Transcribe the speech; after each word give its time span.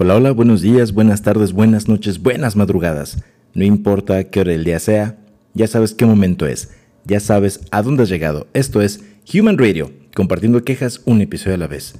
Hola, 0.00 0.14
hola, 0.14 0.30
buenos 0.30 0.62
días, 0.62 0.92
buenas 0.92 1.22
tardes, 1.22 1.52
buenas 1.52 1.88
noches, 1.88 2.22
buenas 2.22 2.54
madrugadas. 2.54 3.18
No 3.52 3.64
importa 3.64 4.22
qué 4.22 4.38
hora 4.38 4.52
del 4.52 4.62
día 4.62 4.78
sea, 4.78 5.18
ya 5.54 5.66
sabes 5.66 5.92
qué 5.92 6.06
momento 6.06 6.46
es, 6.46 6.70
ya 7.04 7.18
sabes 7.18 7.62
a 7.72 7.82
dónde 7.82 8.04
has 8.04 8.08
llegado. 8.08 8.46
Esto 8.52 8.80
es 8.80 9.02
Human 9.34 9.58
Radio, 9.58 9.90
compartiendo 10.14 10.62
quejas 10.62 11.02
un 11.04 11.20
episodio 11.20 11.56
a 11.56 11.58
la 11.58 11.66
vez. 11.66 11.96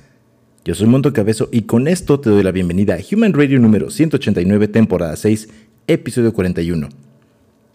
Yo 0.65 0.77
soy 0.77 0.87
Monto 0.87 1.13
Cabezo 1.13 1.49
y 1.51 1.63
con 1.63 1.89
esto 1.89 2.21
te 2.21 2.31
doy 2.31 2.45
la 2.45 2.53
bienvenida 2.53 2.95
a 2.95 2.99
Human 2.99 3.33
Radio 3.33 3.59
número 3.59 3.91
189, 3.91 4.69
temporada 4.69 5.17
6, 5.17 5.49
episodio 5.89 6.33
41. 6.33 6.89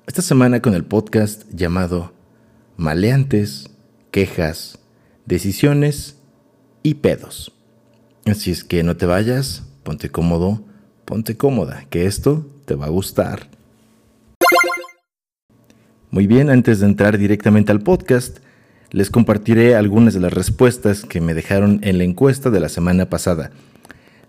Esta 0.07 0.21
semana 0.21 0.61
con 0.61 0.73
el 0.73 0.85
podcast 0.85 1.43
llamado 1.53 2.13
Maleantes, 2.77 3.69
Quejas, 4.09 4.79
Decisiones 5.25 6.15
y 6.81 6.93
Pedos. 6.93 7.51
Así 8.25 8.51
es 8.51 8.63
que 8.63 8.83
no 8.83 8.95
te 8.95 9.05
vayas, 9.05 9.63
ponte 9.83 10.09
cómodo, 10.09 10.63
ponte 11.05 11.37
cómoda, 11.37 11.85
que 11.89 12.05
esto 12.05 12.45
te 12.65 12.75
va 12.75 12.87
a 12.87 12.89
gustar. 12.89 13.47
Muy 16.09 16.27
bien, 16.27 16.49
antes 16.49 16.79
de 16.79 16.85
entrar 16.85 17.17
directamente 17.17 17.71
al 17.71 17.81
podcast, 17.81 18.39
les 18.91 19.09
compartiré 19.09 19.75
algunas 19.75 20.13
de 20.13 20.19
las 20.19 20.31
respuestas 20.31 21.03
que 21.03 21.21
me 21.21 21.33
dejaron 21.33 21.79
en 21.83 21.97
la 21.97 22.03
encuesta 22.03 22.51
de 22.51 22.59
la 22.59 22.69
semana 22.69 23.09
pasada. 23.09 23.51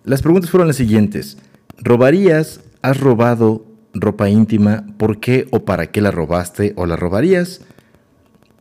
Las 0.05 0.23
preguntas 0.23 0.51
fueron 0.51 0.69
las 0.69 0.77
siguientes. 0.77 1.39
¿Robarías? 1.79 2.61
¿Has 2.83 2.99
robado 2.99 3.67
ropa 3.93 4.29
íntima? 4.31 4.87
¿Por 4.97 5.21
qué 5.21 5.47
o 5.51 5.65
para 5.65 5.91
qué 5.91 6.01
la 6.01 6.11
robaste 6.11 6.73
o 6.77 6.87
la 6.87 6.97
robarías? 6.97 7.61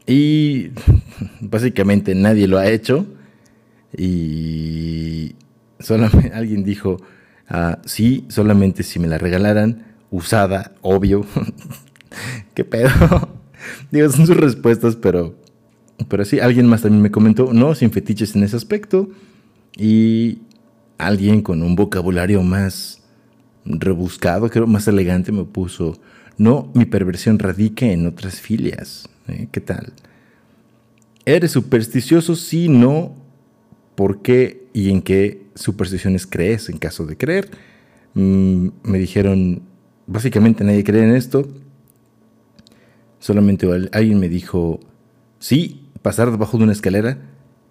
Y 0.05 0.71
básicamente 1.39 2.15
nadie 2.15 2.47
lo 2.47 2.57
ha 2.57 2.67
hecho. 2.67 3.05
Y 3.95 5.35
alguien 6.33 6.63
dijo, 6.63 6.97
ah, 7.49 7.79
sí, 7.85 8.25
solamente 8.29 8.83
si 8.83 8.99
me 8.99 9.07
la 9.07 9.17
regalaran, 9.17 9.85
usada, 10.11 10.73
obvio. 10.81 11.25
¿Qué 12.53 12.63
pedo? 12.63 12.89
Digo, 13.91 14.09
son 14.09 14.27
sus 14.27 14.37
respuestas, 14.37 14.95
pero, 14.95 15.35
pero 16.07 16.25
sí, 16.25 16.39
alguien 16.39 16.67
más 16.67 16.81
también 16.81 17.01
me 17.01 17.11
comentó, 17.11 17.53
no, 17.53 17.75
sin 17.75 17.91
fetiches 17.91 18.35
en 18.35 18.43
ese 18.43 18.55
aspecto. 18.55 19.09
Y 19.75 20.39
alguien 20.97 21.41
con 21.41 21.63
un 21.63 21.75
vocabulario 21.75 22.43
más 22.43 23.01
rebuscado, 23.65 24.49
creo, 24.49 24.67
más 24.67 24.87
elegante, 24.87 25.31
me 25.31 25.45
puso, 25.45 25.99
no, 26.37 26.71
mi 26.73 26.85
perversión 26.85 27.39
radica 27.39 27.85
en 27.85 28.05
otras 28.05 28.39
filias. 28.39 29.09
¿eh? 29.27 29.47
¿Qué 29.51 29.61
tal? 29.61 29.93
¿Eres 31.25 31.51
supersticioso? 31.51 32.35
Sí, 32.35 32.67
no. 32.67 33.15
¿Por 33.95 34.21
qué 34.21 34.67
y 34.73 34.89
en 34.89 35.01
qué 35.01 35.42
supersticiones 35.55 36.27
crees 36.27 36.69
en 36.69 36.77
caso 36.77 37.05
de 37.05 37.17
creer? 37.17 37.49
Mm, 38.13 38.69
me 38.83 38.97
dijeron, 38.99 39.63
básicamente 40.07 40.63
nadie 40.63 40.83
cree 40.83 41.03
en 41.03 41.15
esto. 41.15 41.47
Solamente 43.19 43.67
alguien 43.91 44.19
me 44.19 44.29
dijo, 44.29 44.79
sí, 45.39 45.89
pasar 46.01 46.31
debajo 46.31 46.57
de 46.57 46.63
una 46.63 46.73
escalera. 46.73 47.17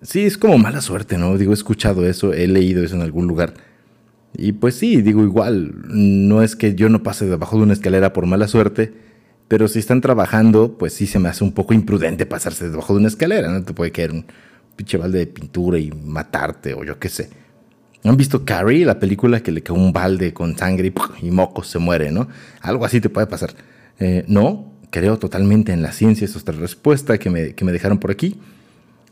Sí, 0.00 0.24
es 0.24 0.38
como 0.38 0.58
mala 0.58 0.80
suerte, 0.80 1.18
¿no? 1.18 1.36
Digo, 1.38 1.52
he 1.52 1.54
escuchado 1.54 2.06
eso, 2.06 2.32
he 2.32 2.48
leído 2.48 2.82
eso 2.82 2.96
en 2.96 3.02
algún 3.02 3.28
lugar. 3.28 3.54
Y 4.34 4.52
pues 4.52 4.74
sí, 4.74 5.02
digo 5.02 5.22
igual, 5.22 5.74
no 5.86 6.42
es 6.42 6.56
que 6.56 6.74
yo 6.74 6.88
no 6.88 7.02
pase 7.02 7.26
debajo 7.26 7.58
de 7.58 7.64
una 7.64 7.74
escalera 7.74 8.12
por 8.12 8.26
mala 8.26 8.48
suerte, 8.48 8.92
pero 9.46 9.68
si 9.68 9.78
están 9.78 10.00
trabajando, 10.00 10.78
pues 10.78 10.94
sí 10.94 11.06
se 11.06 11.18
me 11.18 11.28
hace 11.28 11.44
un 11.44 11.52
poco 11.52 11.74
imprudente 11.74 12.24
pasarse 12.24 12.70
debajo 12.70 12.94
de 12.94 13.00
una 13.00 13.08
escalera, 13.08 13.50
¿no? 13.50 13.62
Te 13.62 13.74
puede 13.74 13.92
caer 13.92 14.12
un 14.12 14.24
pinche 14.74 14.96
balde 14.96 15.18
de 15.18 15.26
pintura 15.26 15.78
y 15.78 15.92
matarte 15.92 16.72
o 16.72 16.82
yo 16.82 16.98
qué 16.98 17.10
sé. 17.10 17.28
¿Han 18.04 18.16
visto 18.16 18.44
Carrie, 18.44 18.84
la 18.84 18.98
película 18.98 19.40
que 19.40 19.52
le 19.52 19.62
cae 19.62 19.76
un 19.76 19.92
balde 19.92 20.32
con 20.32 20.56
sangre 20.56 20.92
y, 21.22 21.30
mocos 21.30 21.68
se 21.68 21.78
muere, 21.78 22.10
¿no? 22.10 22.28
Algo 22.60 22.84
así 22.84 23.00
te 23.00 23.08
puede 23.08 23.28
pasar. 23.28 23.54
Eh, 24.00 24.24
no, 24.26 24.72
creo 24.90 25.18
totalmente 25.18 25.72
en 25.72 25.82
la 25.82 25.92
ciencia, 25.92 26.24
esa 26.24 26.38
es 26.38 26.42
otra 26.42 26.56
respuesta 26.56 27.18
que 27.18 27.30
me, 27.30 27.54
que 27.54 27.64
me 27.64 27.70
dejaron 27.70 27.98
por 27.98 28.10
aquí. 28.10 28.40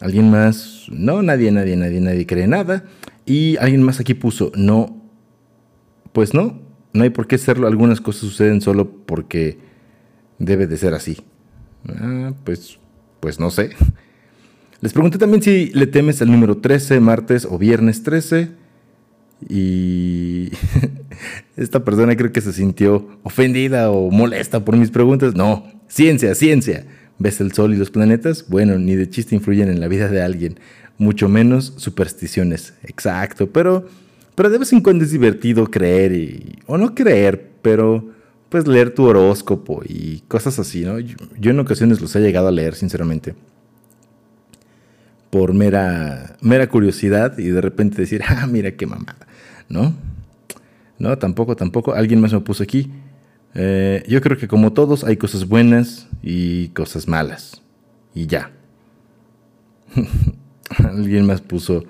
¿Alguien 0.00 0.30
más? 0.30 0.86
No, 0.90 1.22
nadie, 1.22 1.52
nadie, 1.52 1.76
nadie, 1.76 2.00
nadie 2.00 2.26
cree 2.26 2.46
nada. 2.48 2.84
Y 3.26 3.56
alguien 3.58 3.82
más 3.82 4.00
aquí 4.00 4.14
puso, 4.14 4.50
no, 4.56 5.00
pues 6.12 6.34
no, 6.34 6.60
no 6.92 7.04
hay 7.04 7.10
por 7.10 7.26
qué 7.26 7.38
serlo. 7.38 7.68
Algunas 7.68 8.00
cosas 8.00 8.22
suceden 8.22 8.60
solo 8.60 8.90
porque 9.06 9.58
debe 10.38 10.66
de 10.66 10.76
ser 10.76 10.94
así. 10.94 11.18
Ah, 11.88 12.32
pues, 12.44 12.78
pues 13.20 13.38
no 13.38 13.50
sé. 13.50 13.70
Les 14.80 14.92
pregunté 14.92 15.18
también 15.18 15.42
si 15.42 15.66
le 15.66 15.86
temes 15.86 16.22
al 16.22 16.30
número 16.30 16.56
13, 16.56 17.00
martes 17.00 17.46
o 17.48 17.58
viernes 17.58 18.02
13. 18.02 18.59
Y 19.48 20.50
esta 21.56 21.84
persona 21.84 22.16
creo 22.16 22.32
que 22.32 22.40
se 22.40 22.52
sintió 22.52 23.08
ofendida 23.22 23.90
o 23.90 24.10
molesta 24.10 24.64
por 24.64 24.76
mis 24.76 24.90
preguntas. 24.90 25.34
No, 25.34 25.64
ciencia, 25.88 26.34
ciencia. 26.34 26.86
¿Ves 27.18 27.40
el 27.40 27.52
sol 27.52 27.74
y 27.74 27.76
los 27.76 27.90
planetas? 27.90 28.46
Bueno, 28.48 28.78
ni 28.78 28.96
de 28.96 29.08
chiste 29.08 29.34
influyen 29.34 29.68
en 29.68 29.80
la 29.80 29.88
vida 29.88 30.08
de 30.08 30.22
alguien, 30.22 30.58
mucho 30.96 31.28
menos 31.28 31.74
supersticiones. 31.76 32.72
Exacto, 32.82 33.50
pero, 33.50 33.86
pero 34.34 34.48
de 34.48 34.58
vez 34.58 34.72
en 34.72 34.80
cuando 34.80 35.04
es 35.04 35.10
divertido 35.10 35.66
creer 35.70 36.12
y, 36.12 36.58
o 36.66 36.78
no 36.78 36.94
creer, 36.94 37.50
pero 37.60 38.10
pues 38.50 38.66
leer 38.66 38.94
tu 38.94 39.04
horóscopo 39.04 39.82
y 39.86 40.22
cosas 40.28 40.58
así, 40.58 40.84
¿no? 40.84 40.98
Yo, 40.98 41.50
en 41.50 41.60
ocasiones 41.60 42.00
los 42.00 42.14
he 42.16 42.20
llegado 42.20 42.48
a 42.48 42.52
leer, 42.52 42.74
sinceramente, 42.74 43.34
por 45.30 45.54
mera, 45.54 46.36
mera 46.40 46.68
curiosidad 46.68 47.38
y 47.38 47.48
de 47.48 47.60
repente 47.60 48.02
decir, 48.02 48.22
ah, 48.28 48.46
mira 48.46 48.72
qué 48.72 48.86
mamada, 48.86 49.26
¿no? 49.70 49.94
No, 50.98 51.16
tampoco, 51.16 51.56
tampoco. 51.56 51.94
Alguien 51.94 52.20
más 52.20 52.32
me 52.32 52.40
puso 52.40 52.62
aquí. 52.62 52.90
Eh, 53.54 54.04
yo 54.06 54.20
creo 54.20 54.36
que 54.36 54.46
como 54.46 54.72
todos 54.72 55.02
hay 55.02 55.16
cosas 55.16 55.48
buenas 55.48 56.06
y 56.22 56.68
cosas 56.68 57.08
malas. 57.08 57.62
Y 58.14 58.26
ya. 58.26 58.50
Alguien 60.78 61.26
más 61.26 61.40
puso, 61.40 61.84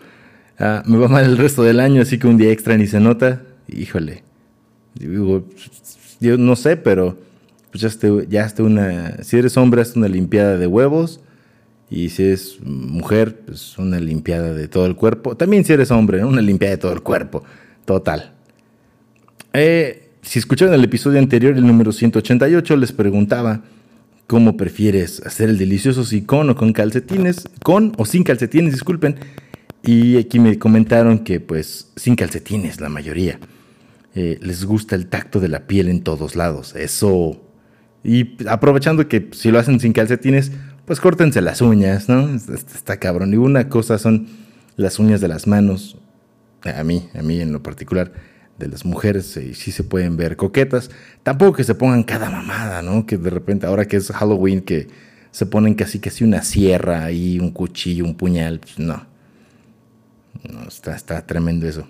ah, 0.59 0.83
me 0.87 0.97
va 0.97 1.09
mal 1.09 1.25
el 1.25 1.37
resto 1.37 1.63
del 1.63 1.81
año, 1.81 2.01
así 2.01 2.19
que 2.19 2.27
un 2.27 2.39
día 2.39 2.51
extra 2.53 2.77
ni 2.77 2.87
se 2.87 3.01
nota. 3.01 3.43
Híjole. 3.69 4.23
Digo, 4.95 5.47
yo 6.21 6.37
no 6.37 6.57
sé, 6.57 6.77
pero 6.77 7.19
pues 7.71 7.83
ya 7.83 7.89
esté, 7.89 8.27
ya 8.29 8.45
esté 8.45 8.63
una, 8.63 9.23
si 9.23 9.37
eres 9.37 9.57
hombre, 9.57 9.83
hazte 9.83 9.99
una 9.99 10.09
limpiada 10.09 10.57
de 10.57 10.67
huevos. 10.67 11.21
Y 11.91 12.11
si 12.11 12.23
es 12.23 12.61
mujer, 12.63 13.41
pues 13.47 13.77
una 13.77 13.99
limpiada 13.99 14.55
de 14.55 14.69
todo 14.69 14.87
el 14.87 14.95
cuerpo. 14.95 15.37
También 15.37 15.65
si 15.65 15.73
eres 15.73 15.91
hombre, 15.91 16.25
una 16.25 16.41
limpiada 16.41 16.77
de 16.77 16.79
todo 16.79 16.93
el 16.93 17.03
cuerpo. 17.03 17.43
Total. 17.91 18.31
Eh, 19.53 20.11
si 20.23 20.39
escucharon 20.39 20.73
el 20.75 20.85
episodio 20.85 21.19
anterior, 21.19 21.57
el 21.57 21.67
número 21.67 21.91
188, 21.91 22.77
les 22.77 22.93
preguntaba 22.93 23.65
cómo 24.29 24.57
prefieres 24.57 25.21
hacer 25.27 25.49
el 25.49 25.59
delicioso 25.59 26.05
si 26.05 26.23
con 26.23 26.49
o 26.51 26.55
con 26.55 26.73
calcetines, 26.73 27.49
con 27.65 27.93
o 27.99 28.05
sin 28.05 28.23
calcetines, 28.23 28.75
disculpen. 28.75 29.17
Y 29.83 30.19
aquí 30.19 30.39
me 30.39 30.57
comentaron 30.57 31.25
que 31.25 31.41
pues 31.41 31.91
sin 31.97 32.15
calcetines 32.15 32.81
la 32.81 32.91
mayoría. 32.91 33.41
Eh, 34.15 34.39
les 34.41 34.65
gusta 34.65 34.95
el 34.95 35.09
tacto 35.09 35.41
de 35.41 35.49
la 35.49 35.67
piel 35.67 35.89
en 35.89 36.05
todos 36.05 36.37
lados. 36.37 36.77
Eso. 36.77 37.43
Y 38.05 38.37
aprovechando 38.47 39.09
que 39.09 39.31
si 39.33 39.51
lo 39.51 39.59
hacen 39.59 39.81
sin 39.81 39.93
calcetines, 39.93 40.53
pues 40.85 41.01
córtense 41.01 41.41
las 41.41 41.61
uñas, 41.61 42.09
¿no? 42.09 42.37
Está, 42.37 42.99
cabrón. 43.01 43.35
Y 43.35 43.37
una 43.37 43.69
cosa 43.69 43.99
son 43.99 44.29
las 44.77 45.01
uñas 45.01 45.21
de 45.21 45.27
las 45.27 45.49
manos. 45.49 45.97
A 46.65 46.85
mí, 46.85 47.09
a 47.15 47.23
mí 47.23 47.41
en 47.41 47.53
lo 47.53 47.63
particular, 47.63 48.13
de 48.61 48.69
las 48.69 48.85
mujeres, 48.85 49.37
eh, 49.37 49.55
sí 49.55 49.73
se 49.73 49.83
pueden 49.83 50.17
ver 50.17 50.37
coquetas. 50.37 50.91
Tampoco 51.23 51.55
que 51.55 51.65
se 51.65 51.75
pongan 51.75 52.05
cada 52.05 52.31
mamada, 52.31 52.83
¿no? 52.83 53.07
Que 53.07 53.17
de 53.17 53.31
repente, 53.31 53.67
ahora 53.67 53.87
que 53.87 53.97
es 53.97 54.13
Halloween, 54.13 54.61
que 54.61 54.89
se 55.31 55.47
ponen 55.47 55.75
casi 55.75 55.99
casi 55.99 56.25
una 56.25 56.43
sierra 56.43 57.11
y 57.11 57.41
un 57.41 57.51
cuchillo, 57.51 58.05
un 58.05 58.15
puñal. 58.15 58.61
Pues 58.61 58.79
no. 58.79 59.07
No, 60.49 60.63
está, 60.69 60.95
está 60.95 61.27
tremendo 61.27 61.67
eso. 61.67 61.89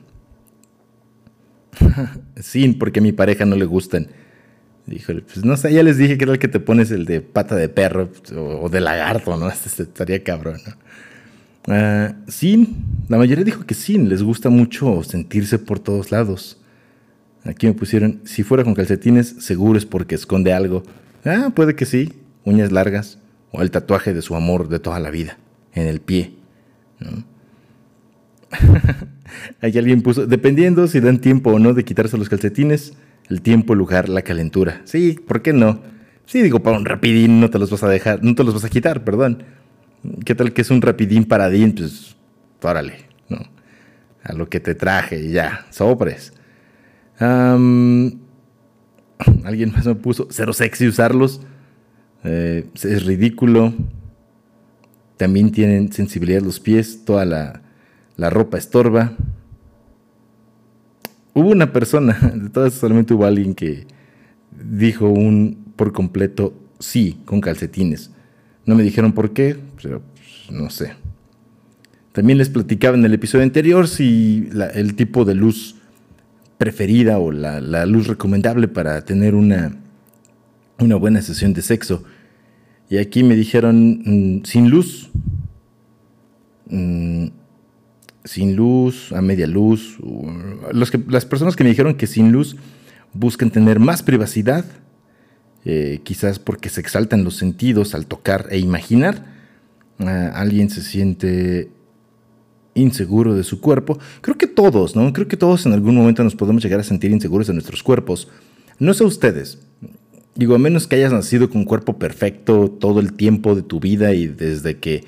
sí, 2.40 2.68
porque 2.72 3.00
a 3.00 3.02
mi 3.02 3.12
pareja 3.12 3.44
no 3.44 3.56
le 3.56 3.64
gustan. 3.64 4.08
Híjole, 4.86 5.22
pues 5.22 5.44
no 5.44 5.56
sé, 5.56 5.72
ya 5.72 5.82
les 5.82 5.98
dije 5.98 6.18
que 6.18 6.24
era 6.24 6.32
el 6.32 6.38
que 6.38 6.48
te 6.48 6.58
pones 6.58 6.90
el 6.90 7.04
de 7.04 7.20
pata 7.20 7.54
de 7.54 7.68
perro 7.68 8.08
pues, 8.08 8.32
o, 8.32 8.68
de 8.68 8.80
lagarto, 8.80 9.36
¿no? 9.36 9.48
Este 9.50 9.84
estaría 9.84 10.24
cabrón, 10.24 10.58
¿no? 10.66 10.74
Ah, 11.66 12.14
sí, 12.28 12.76
la 13.08 13.18
mayoría 13.18 13.44
dijo 13.44 13.64
que 13.64 13.74
sí, 13.74 13.98
les 13.98 14.22
gusta 14.22 14.50
mucho 14.50 15.02
sentirse 15.02 15.58
por 15.58 15.78
todos 15.78 16.10
lados. 16.10 16.58
Aquí 17.44 17.66
me 17.66 17.72
pusieron, 17.72 18.20
si 18.24 18.42
fuera 18.42 18.64
con 18.64 18.74
calcetines, 18.74 19.36
seguro 19.38 19.78
es 19.78 19.86
porque 19.86 20.14
esconde 20.14 20.52
algo. 20.52 20.82
Ah, 21.24 21.50
puede 21.54 21.74
que 21.74 21.86
sí, 21.86 22.12
uñas 22.44 22.72
largas 22.72 23.18
o 23.52 23.62
el 23.62 23.70
tatuaje 23.70 24.14
de 24.14 24.22
su 24.22 24.36
amor 24.36 24.68
de 24.68 24.78
toda 24.78 25.00
la 25.00 25.10
vida 25.10 25.38
en 25.74 25.86
el 25.86 26.00
pie. 26.00 26.34
¿no? 27.00 27.24
Aquí 29.60 29.78
alguien 29.78 30.02
puso, 30.02 30.26
dependiendo 30.26 30.86
si 30.86 31.00
dan 31.00 31.18
tiempo 31.20 31.50
o 31.50 31.58
no 31.58 31.72
de 31.72 31.84
quitarse 31.84 32.18
los 32.18 32.28
calcetines, 32.28 32.94
el 33.28 33.42
tiempo, 33.42 33.72
el 33.72 33.78
lugar, 33.78 34.08
la 34.08 34.22
calentura. 34.22 34.82
Sí, 34.84 35.18
¿por 35.26 35.42
qué 35.42 35.52
no? 35.52 35.80
Sí, 36.26 36.42
digo, 36.42 36.60
para 36.60 36.76
un 36.76 36.84
rapidín 36.84 37.40
no 37.40 37.50
te 37.50 37.58
los 37.58 37.70
vas 37.70 37.82
a 37.82 37.88
dejar, 37.88 38.22
no 38.22 38.34
te 38.34 38.44
los 38.44 38.54
vas 38.54 38.64
a 38.64 38.70
quitar, 38.70 39.04
perdón. 39.04 39.42
¿Qué 40.24 40.34
tal 40.34 40.52
que 40.52 40.62
es 40.62 40.70
un 40.70 40.80
rapidín 40.80 41.24
paradín? 41.24 41.74
Pues, 41.74 42.16
órale, 42.62 43.06
¿no? 43.28 43.38
A 44.22 44.32
lo 44.32 44.48
que 44.48 44.60
te 44.60 44.74
traje 44.74 45.20
y 45.20 45.32
ya, 45.32 45.66
sobres. 45.70 46.32
alguien 47.18 48.12
más 49.72 49.86
me 49.86 49.94
puso, 49.94 50.28
cero 50.30 50.52
sexy 50.52 50.88
usarlos. 50.88 51.42
Eh, 52.24 52.66
es 52.74 53.04
ridículo. 53.04 53.74
También 55.16 55.52
tienen 55.52 55.92
sensibilidad 55.92 56.40
los 56.40 56.60
pies, 56.60 57.04
toda 57.04 57.24
la, 57.26 57.62
la 58.16 58.30
ropa 58.30 58.56
estorba. 58.56 59.12
Hubo 61.34 61.50
una 61.50 61.72
persona, 61.72 62.12
de 62.34 62.48
todas 62.48 62.74
solamente 62.74 63.14
hubo 63.14 63.26
alguien 63.26 63.54
que 63.54 63.86
dijo 64.50 65.08
un 65.08 65.72
por 65.76 65.92
completo 65.92 66.54
sí 66.78 67.20
con 67.24 67.40
calcetines. 67.40 68.10
No 68.66 68.74
me 68.74 68.82
dijeron 68.82 69.12
por 69.12 69.32
qué, 69.32 69.56
pero 69.80 70.02
pues, 70.14 70.50
no 70.50 70.70
sé. 70.70 70.92
También 72.12 72.38
les 72.38 72.48
platicaba 72.48 72.96
en 72.96 73.04
el 73.04 73.14
episodio 73.14 73.44
anterior 73.44 73.86
si 73.86 74.48
el 74.74 74.94
tipo 74.94 75.24
de 75.24 75.34
luz 75.34 75.76
preferida 76.58 77.18
o 77.18 77.32
la, 77.32 77.86
luz 77.86 78.06
recomendable 78.06 78.68
para 78.68 79.04
tener 79.04 79.34
una, 79.34 79.76
una 80.78 80.96
buena 80.96 81.22
sesión 81.22 81.54
de 81.54 81.62
sexo. 81.62 82.04
Y 82.90 82.98
aquí 82.98 83.22
me 83.22 83.36
dijeron 83.36 84.02
mm, 84.04 84.44
sin 84.44 84.68
luz. 84.68 85.10
Mm, 86.68 87.28
sin 88.24 88.56
luz, 88.56 89.12
a 89.12 89.22
media 89.22 89.46
luz. 89.46 89.96
Los 90.72 90.90
que, 90.90 91.00
las 91.08 91.24
personas 91.24 91.56
que 91.56 91.64
me 91.64 91.70
dijeron 91.70 91.94
que 91.94 92.06
sin 92.06 92.32
luz 92.32 92.56
buscan 93.12 93.50
tener 93.50 93.78
más 93.78 94.02
privacidad, 94.02 94.64
eh, 95.64 96.00
quizás 96.02 96.38
porque 96.38 96.68
se 96.68 96.80
exaltan 96.80 97.24
los 97.24 97.36
sentidos 97.36 97.94
al 97.94 98.06
tocar 98.06 98.46
e 98.50 98.58
imaginar. 98.58 99.24
Ah, 99.98 100.32
alguien 100.34 100.70
se 100.70 100.82
siente 100.82 101.70
inseguro 102.74 103.34
de 103.34 103.44
su 103.44 103.60
cuerpo. 103.60 103.98
Creo 104.20 104.38
que 104.38 104.46
todos, 104.46 104.96
¿no? 104.96 105.12
Creo 105.12 105.28
que 105.28 105.36
todos 105.36 105.66
en 105.66 105.72
algún 105.72 105.96
momento 105.96 106.24
nos 106.24 106.36
podemos 106.36 106.62
llegar 106.62 106.80
a 106.80 106.84
sentir 106.84 107.10
inseguros 107.10 107.46
de 107.46 107.52
nuestros 107.52 107.82
cuerpos. 107.82 108.28
No 108.78 108.94
sé 108.94 109.04
ustedes. 109.04 109.58
Digo, 110.34 110.54
a 110.54 110.58
menos 110.58 110.86
que 110.86 110.96
hayas 110.96 111.12
nacido 111.12 111.50
con 111.50 111.58
un 111.58 111.64
cuerpo 111.64 111.98
perfecto 111.98 112.70
todo 112.70 113.00
el 113.00 113.12
tiempo 113.12 113.54
de 113.54 113.62
tu 113.62 113.80
vida 113.80 114.14
y 114.14 114.26
desde 114.26 114.78
que 114.78 115.04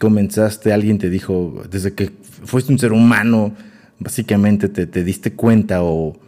comenzaste 0.00 0.72
alguien 0.72 0.98
te 0.98 1.08
dijo, 1.08 1.62
desde 1.70 1.94
que 1.94 2.10
fuiste 2.44 2.72
un 2.72 2.78
ser 2.78 2.92
humano, 2.92 3.54
básicamente 3.98 4.68
te, 4.68 5.04
diste 5.04 5.32
cuenta 5.32 5.82
o, 5.82 6.18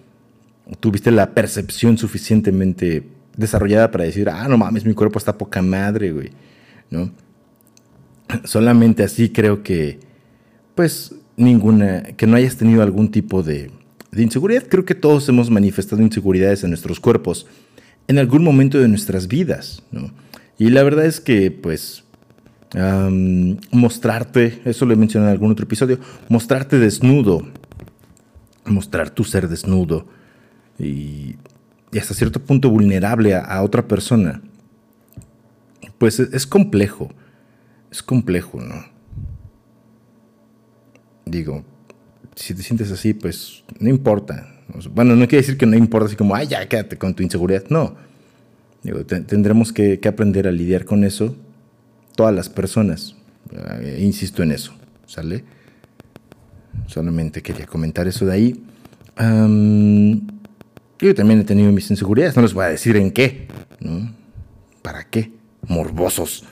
tuviste 0.81 1.11
la 1.11 1.34
percepción 1.34 1.99
suficientemente 1.99 3.06
desarrollada 3.37 3.91
para 3.91 4.05
decir, 4.05 4.29
ah, 4.29 4.49
no 4.49 4.56
mames, 4.56 4.85
mi 4.85 4.94
cuerpo 4.94 5.19
está 5.19 5.37
poca 5.37 5.62
madre, 5.62 6.12
güey, 6.12 6.31
¿no? 6.91 7.11
Solamente 8.44 9.03
así 9.03 9.31
creo 9.31 9.62
que 9.62 10.00
pues 10.77 11.15
ninguna, 11.37 12.03
que 12.03 12.27
no 12.27 12.37
hayas 12.37 12.56
tenido 12.56 12.83
algún 12.83 13.11
tipo 13.11 13.43
de, 13.43 13.71
inseguridad. 14.17 14.65
Creo 14.69 14.85
que 14.85 14.94
todos 14.94 15.29
hemos 15.29 15.50
manifestado 15.50 16.00
inseguridades 16.03 16.62
en 16.62 16.71
nuestros 16.71 17.00
cuerpos 17.00 17.47
en 18.09 18.19
algún 18.19 18.44
momento 18.44 18.79
de 18.79 18.88
nuestras 18.88 19.27
vidas. 19.27 19.83
Y 20.59 20.71
la 20.71 20.83
verdad 20.85 21.06
es 21.06 21.21
que, 21.21 21.50
pues, 21.50 22.05
mostrarte, 23.71 24.61
eso 24.65 24.87
lo 24.87 24.93
he 24.93 24.97
mencionado 24.97 25.31
en 25.31 25.35
algún 25.35 25.50
otro 25.50 25.65
episodio, 25.65 25.99
mostrarte 26.29 26.79
desnudo, 26.79 27.47
mostrar 28.65 29.11
tu 29.11 29.25
ser 29.25 29.49
desnudo 29.49 30.06
y, 30.79 31.37
hasta 31.99 32.15
cierto 32.15 32.41
punto 32.41 32.71
vulnerable 32.71 33.35
a, 33.35 33.63
otra 33.63 33.87
persona, 33.87 34.43
pues 35.99 36.21
es 36.21 36.47
complejo, 36.47 37.13
es 37.91 38.03
complejo, 38.03 38.61
¿no? 38.61 38.97
digo, 41.27 41.65
si 42.35 42.55
te 42.55 42.63
sientes 42.63 42.91
así, 42.91 43.13
pues 43.13 43.65
no 43.79 43.91
importa. 43.91 44.49
Bueno, 44.93 45.15
no 45.15 45.29
quiere 45.29 45.43
decir 45.43 45.59
que 45.59 45.67
no 45.67 45.77
importa 45.77 46.07
así 46.07 46.17
como, 46.17 46.35
ay, 46.35 46.47
ya 46.49 46.67
quédate 46.69 46.97
con 46.97 47.15
tu 47.15 47.23
inseguridad. 47.23 47.65
No. 47.69 47.97
Digo, 48.83 49.05
tendremos 49.05 49.73
que, 49.73 50.01
aprender 50.07 50.47
a 50.47 50.53
lidiar 50.53 50.85
con 50.85 51.05
eso 51.05 51.37
todas 52.15 52.35
las 52.35 52.49
personas. 52.49 53.15
Eh, 53.53 53.99
insisto 54.01 54.43
en 54.43 54.53
eso, 54.53 54.73
¿sale? 55.07 55.45
Solamente 56.87 57.43
quería 57.43 57.67
comentar 57.67 58.07
eso 58.07 58.27
de 58.27 58.33
ahí. 58.33 58.65
Yo 60.99 61.15
también 61.15 61.41
he 61.41 61.45
tenido 61.45 61.73
mis 61.73 61.91
inseguridades, 61.91 62.37
no 62.37 62.43
les 62.43 62.55
voy 62.55 62.65
a 62.65 62.69
decir 62.69 62.97
en 62.97 63.11
qué, 63.11 63.49
¿no? 63.81 64.13
¿Para 64.83 65.05
qué? 65.05 65.33
Morbosos. 65.67 66.45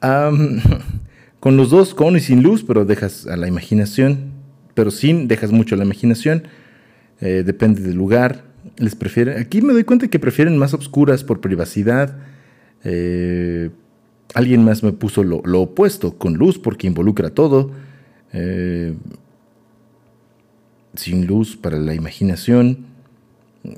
Con 1.40 1.56
los 1.56 1.70
dos, 1.70 1.94
con 1.94 2.16
y 2.16 2.20
sin 2.20 2.42
luz, 2.42 2.64
pero 2.66 2.84
dejas 2.84 3.26
a 3.26 3.36
la 3.36 3.46
imaginación. 3.46 4.32
Pero 4.74 4.90
sin, 4.90 5.28
dejas 5.28 5.52
mucho 5.52 5.74
a 5.74 5.78
la 5.78 5.84
imaginación. 5.84 6.44
Eh, 7.20 7.42
depende 7.46 7.80
del 7.80 7.94
lugar. 7.94 8.44
Les 8.76 8.96
prefieren. 8.96 9.38
Aquí 9.38 9.62
me 9.62 9.72
doy 9.72 9.84
cuenta 9.84 10.08
que 10.08 10.18
prefieren 10.18 10.56
más 10.58 10.74
oscuras 10.74 11.22
por 11.22 11.40
privacidad. 11.40 12.16
Eh, 12.84 13.70
alguien 14.34 14.64
más 14.64 14.82
me 14.82 14.92
puso 14.92 15.22
lo, 15.22 15.60
opuesto, 15.60 16.18
con 16.18 16.34
luz, 16.34 16.58
porque 16.58 16.88
involucra 16.88 17.30
todo. 17.30 17.70
Eh, 18.32 18.94
sin 20.94 21.26
luz 21.26 21.56
para 21.56 21.78
la 21.78 21.94
imaginación. 21.94 22.87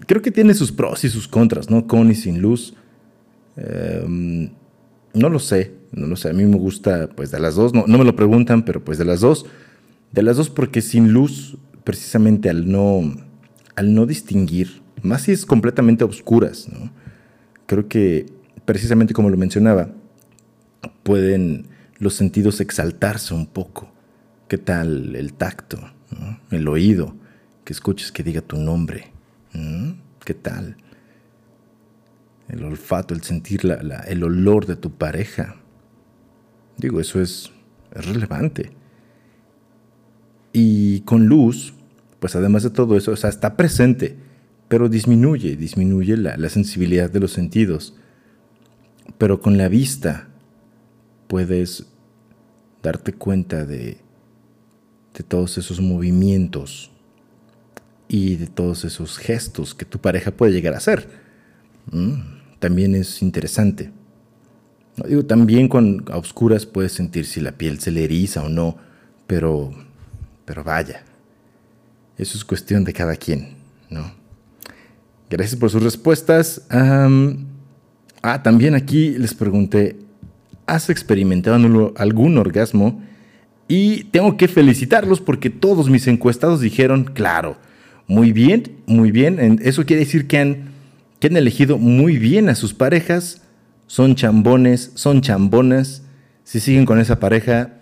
Creo 0.07 0.23
que 0.23 0.31
tiene 0.31 0.55
sus 0.55 0.73
pros 0.73 1.05
y 1.05 1.09
sus 1.09 1.27
contras, 1.29 1.71
¿no? 1.71 1.87
Con 1.87 2.11
y 2.11 2.15
sin 2.15 2.41
luz. 2.41 2.75
no 3.57 5.29
lo 5.29 5.39
sé. 5.39 5.81
No 5.93 6.07
lo 6.07 6.15
sé, 6.17 6.31
a 6.31 6.33
mí 6.33 6.45
me 6.45 6.57
gusta 6.57 7.09
pues 7.09 7.33
de 7.33 7.41
las 7.41 7.57
dos, 7.57 7.75
no, 7.75 7.85
no 7.87 7.99
me 7.99 8.05
lo 8.05 8.15
preguntan, 8.15 8.65
pero 8.65 8.85
pues 8.85 8.99
de 8.99 9.05
las 9.05 9.21
dos. 9.21 9.47
De 10.13 10.23
las 10.23 10.37
dos 10.37 10.49
porque 10.49 10.83
sin 10.83 11.13
luz, 11.13 11.57
precisamente 11.85 12.49
al 12.49 12.71
no, 12.71 13.03
al 13.75 13.95
no 13.95 14.07
distinguir, 14.07 14.83
más 15.03 15.23
si 15.23 15.33
es 15.33 15.47
completamente 15.47 16.05
oscuras, 16.05 16.69
¿no? 16.69 16.93
creo 17.67 17.89
que 17.89 18.27
precisamente 18.65 19.15
como 19.15 19.31
lo 19.31 19.37
mencionaba, 19.37 19.91
pueden 21.03 21.67
los 21.99 22.15
sentidos 22.15 22.61
exaltarse 22.61 23.35
un 23.35 23.47
poco. 23.47 23.93
¿Qué 24.49 24.59
tal 24.59 25.15
el 25.17 25.35
tacto? 25.35 25.79
El 26.51 26.67
oído, 26.69 27.15
que 27.65 27.73
escuches 27.73 28.11
que 28.11 28.23
diga 28.23 28.41
tu 28.41 28.57
nombre. 28.57 29.13
¿Qué 29.53 30.35
tal? 30.35 30.77
El 32.49 32.65
olfato, 32.65 33.15
el 33.15 33.23
sentir 33.23 33.63
el 34.07 34.23
olor 34.23 34.67
de 34.67 34.77
tu 34.77 34.93
pareja. 34.93 35.57
Digo, 36.77 37.01
eso 37.01 37.21
es, 37.21 37.53
relevante. 37.91 38.71
Y 40.53 41.01
con 41.01 41.27
luz, 41.27 41.75
pues 42.19 42.37
además 42.37 42.63
de 42.63 42.71
todo 42.71 42.97
eso, 42.97 43.13
o 43.13 43.17
sea, 43.17 43.31
está 43.31 43.57
presente, 43.57 44.17
pero 44.69 44.89
disminuye, 44.89 45.57
disminuye 45.57 46.17
la, 46.17 46.49
sensibilidad 46.49 47.11
de 47.11 47.21
los 47.21 47.33
sentidos. 47.33 47.97
Pero 49.19 49.41
con 49.41 49.59
la 49.59 49.69
vista 49.69 50.29
puedes 51.27 51.87
darte 52.83 53.13
cuenta 53.13 53.65
de, 53.65 53.99
de 55.15 55.25
todos 55.27 55.59
esos 55.59 55.81
movimientos 55.81 56.91
y 58.13 58.35
de 58.35 58.49
todos 58.49 58.85
esos 58.85 59.19
gestos 59.19 59.73
que 59.73 59.85
tu 59.85 60.01
pareja 60.01 60.33
puede 60.33 60.53
llegar 60.53 60.75
a 60.75 60.79
hacer. 60.79 61.09
Mm, 61.93 62.15
también 62.59 62.97
es 62.97 63.23
interesante. 63.23 63.93
Digo, 65.07 65.25
también 65.25 65.69
con 65.69 66.05
a 66.11 66.19
oscuras 66.19 66.67
puedes 66.67 66.91
sentir 66.91 67.25
si 67.25 67.41
la 67.41 67.53
piel 67.53 67.79
se 67.79 67.93
le 67.93 68.03
eriza 68.03 68.43
o 68.43 68.49
no, 68.49 68.77
pero, 69.29 69.71
pero 70.45 70.65
vaya, 70.65 71.05
eso 72.19 72.37
es 72.37 72.45
cuestión 72.45 72.83
de 72.83 72.93
cada 72.93 73.15
quien, 73.15 73.55
¿no? 73.89 74.13
Gracias 75.31 75.59
por 75.59 75.71
sus 75.71 75.83
respuestas. 75.83 76.63
ah, 76.69 78.43
también 78.43 78.75
aquí 78.75 79.11
les 79.11 79.35
pregunté, 79.35 79.97
¿has 80.67 80.91
experimentado 80.91 81.95
algún 81.97 82.39
orgasmo? 82.39 83.01
Y 83.69 84.03
tengo 84.05 84.37
que 84.37 84.49
felicitarlos 84.49 85.21
porque 85.21 85.49
todos 85.49 85.89
mis 85.89 86.09
encuestados 86.09 86.61
dijeron, 86.61 87.05
claro, 87.05 87.57
muy 88.11 88.33
bien, 88.33 88.65
muy 88.87 89.13
bien. 89.13 89.61
Eso 89.63 89.87
quiere 89.87 90.01
decir 90.01 90.27
que 90.27 90.39
han, 90.39 90.71
que 91.21 91.29
han 91.29 91.37
elegido 91.37 91.79
muy 91.79 92.19
bien 92.19 92.49
a 92.49 92.57
sus 92.57 92.75
parejas 92.75 93.43
son 93.87 94.17
chambones, 94.17 94.91
son 94.95 95.21
chambonas. 95.21 96.03
Si 96.43 96.59
siguen 96.59 96.87
con 96.87 96.99
esa 96.99 97.21
pareja, 97.21 97.75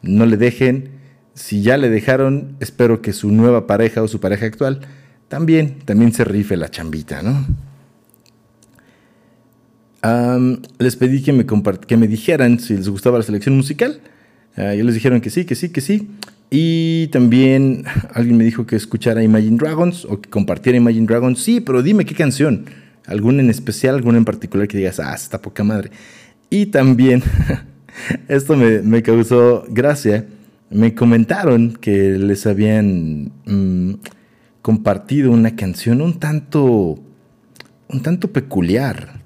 no 0.00 0.24
le 0.24 0.38
dejen. 0.38 0.88
Si 1.34 1.60
ya 1.60 1.76
le 1.76 1.90
dejaron, 1.90 2.56
espero 2.60 3.02
que 3.02 3.12
su 3.12 3.30
nueva 3.30 3.66
pareja 3.66 4.02
o 4.02 4.08
su 4.08 4.20
pareja 4.20 4.46
actual 4.46 4.80
también, 5.28 5.80
también 5.84 6.14
se 6.14 6.24
rife 6.24 6.56
la 6.56 6.70
chambita, 6.70 7.22
¿no? 7.22 7.46
les 10.78 10.96
pedí 10.96 11.22
que 11.22 11.32
me, 11.32 11.46
que 11.46 11.96
me 11.96 12.08
dijeran 12.08 12.58
si 12.58 12.74
les 12.74 12.88
gustaba 12.88 13.18
la 13.18 13.24
selección 13.24 13.54
musical. 13.54 14.00
Uh, 14.56 14.72
ellos 14.72 14.86
les 14.86 14.94
dijeron 14.94 15.20
que 15.20 15.28
sí, 15.28 15.44
que 15.44 15.54
sí, 15.54 15.68
que 15.68 15.82
sí. 15.82 16.10
Y 16.54 17.06
también 17.06 17.86
alguien 18.12 18.36
me 18.36 18.44
dijo 18.44 18.66
que 18.66 18.76
escuchara 18.76 19.22
Imagine 19.22 19.56
Dragons 19.56 20.04
o 20.04 20.20
que 20.20 20.28
compartiera 20.28 20.76
Imagine 20.76 21.06
Dragons. 21.06 21.42
Sí, 21.42 21.62
pero 21.62 21.82
dime 21.82 22.04
qué 22.04 22.14
canción. 22.14 22.66
¿Algún 23.06 23.40
en 23.40 23.48
especial, 23.48 23.94
algún 23.94 24.16
en 24.16 24.26
particular 24.26 24.68
que 24.68 24.76
digas, 24.76 25.00
ah, 25.00 25.14
está 25.14 25.40
poca 25.40 25.64
madre? 25.64 25.90
Y 26.50 26.66
también, 26.66 27.22
esto 28.28 28.54
me, 28.54 29.02
causó 29.02 29.64
gracia, 29.70 30.26
me 30.68 30.94
comentaron 30.94 31.72
que 31.72 32.18
les 32.18 32.46
habían 32.46 33.32
mm, 33.46 33.94
compartido 34.60 35.30
una 35.30 35.56
canción 35.56 36.02
un 36.02 36.20
tanto, 36.20 37.02
un 37.88 38.02
tanto 38.02 38.30
peculiar, 38.30 39.22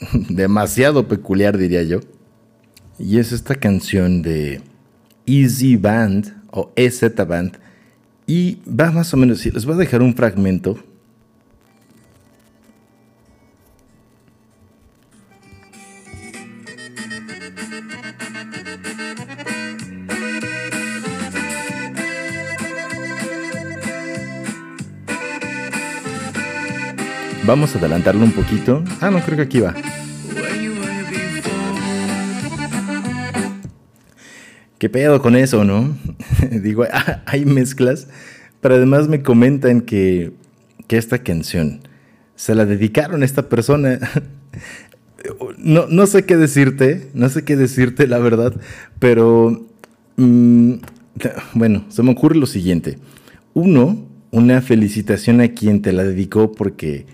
demasiado 0.30 1.08
peculiar 1.08 1.58
diría 1.58 1.82
yo. 1.82 2.00
Y 2.98 3.18
es 3.18 3.32
esta 3.32 3.54
canción 3.54 4.22
de 4.22 4.62
Easy 5.26 5.76
Band 5.76 6.37
o 6.50 6.72
EZ 6.76 7.14
Band. 7.26 7.58
Y 8.26 8.58
va 8.66 8.90
más 8.90 9.12
o 9.14 9.16
menos, 9.16 9.44
les 9.44 9.64
voy 9.64 9.74
a 9.74 9.78
dejar 9.78 10.02
un 10.02 10.14
fragmento 10.14 10.78
Vamos 27.48 27.74
a 27.74 27.78
adelantarlo 27.78 28.26
un 28.26 28.32
poquito. 28.32 28.84
Ah, 29.00 29.10
no, 29.10 29.20
creo 29.20 29.38
que 29.38 29.44
aquí 29.44 29.60
va. 29.60 29.74
¿Qué 34.78 34.88
pedo 34.88 35.20
con 35.20 35.36
eso, 35.36 35.64
no? 35.64 35.96
Digo, 36.50 36.84
hay 37.26 37.44
mezclas, 37.44 38.08
pero 38.60 38.76
además 38.76 39.08
me 39.08 39.22
comentan 39.22 39.80
que, 39.80 40.32
que 40.86 40.96
esta 40.96 41.22
canción 41.22 41.80
se 42.36 42.54
la 42.54 42.64
dedicaron 42.64 43.22
a 43.22 43.24
esta 43.24 43.48
persona. 43.48 43.98
No, 45.58 45.86
no, 45.88 46.06
sé 46.06 46.24
qué 46.24 46.36
decirte, 46.36 47.10
no 47.12 47.28
sé 47.28 47.44
qué 47.44 47.56
decirte, 47.56 48.06
la 48.06 48.18
verdad, 48.18 48.54
pero 49.00 49.66
mm, 50.16 50.74
bueno, 51.54 51.84
se 51.88 52.02
me 52.04 52.12
ocurre 52.12 52.36
lo 52.36 52.46
siguiente. 52.46 52.98
Uno, 53.52 54.06
una 54.30 54.62
felicitación 54.62 55.40
a 55.40 55.48
quien 55.48 55.82
te 55.82 55.92
la 55.92 56.04
dedicó 56.04 56.52
porque 56.52 57.04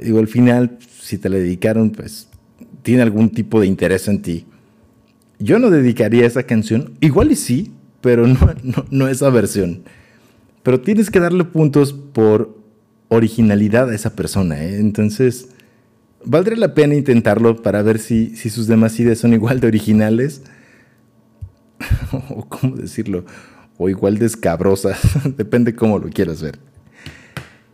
Digo, 0.00 0.18
al 0.18 0.28
final, 0.28 0.78
si 1.00 1.18
te 1.18 1.28
la 1.28 1.36
dedicaron, 1.36 1.90
pues 1.90 2.28
tiene 2.82 3.02
algún 3.02 3.30
tipo 3.30 3.60
de 3.60 3.66
interés 3.66 4.08
en 4.08 4.22
ti. 4.22 4.46
Yo 5.38 5.58
no 5.58 5.70
dedicaría 5.70 6.26
esa 6.26 6.44
canción, 6.44 6.92
igual 7.00 7.32
y 7.32 7.36
sí, 7.36 7.72
pero 8.00 8.26
no, 8.26 8.54
no, 8.90 9.08
esa 9.08 9.30
versión. 9.30 9.82
Pero 10.62 10.80
tienes 10.80 11.10
que 11.10 11.20
darle 11.20 11.44
puntos 11.44 11.92
por 11.92 12.58
originalidad 13.08 13.90
a 13.90 13.94
esa 13.94 14.14
persona. 14.14 14.62
¿eh? 14.62 14.78
Entonces, 14.78 15.48
valdría 16.24 16.58
la 16.58 16.74
pena 16.74 16.94
intentarlo 16.94 17.62
para 17.62 17.82
ver 17.82 17.98
si, 17.98 18.36
si 18.36 18.50
sus 18.50 18.66
demás 18.66 18.98
ideas 19.00 19.18
son 19.18 19.32
igual 19.32 19.60
de 19.60 19.66
originales. 19.66 20.42
o 22.30 22.48
cómo 22.48 22.76
decirlo, 22.76 23.24
o 23.76 23.88
igual 23.88 24.18
de 24.18 24.26
escabrosas. 24.26 25.00
Depende 25.36 25.74
cómo 25.74 25.98
lo 25.98 26.08
quieras 26.08 26.42
ver. 26.42 26.58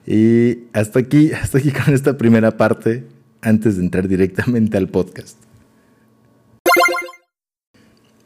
Y 0.06 0.64
hasta 0.72 0.98
aquí, 0.98 1.32
hasta 1.32 1.58
aquí 1.58 1.70
con 1.70 1.94
esta 1.94 2.16
primera 2.16 2.56
parte, 2.56 3.04
antes 3.42 3.76
de 3.76 3.84
entrar 3.84 4.08
directamente 4.08 4.76
al 4.76 4.88
podcast. 4.88 5.36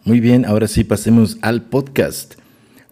Muy 0.04 0.20
bien, 0.20 0.44
ahora 0.44 0.68
sí 0.68 0.84
pasemos 0.84 1.38
al 1.40 1.62
podcast. 1.62 2.34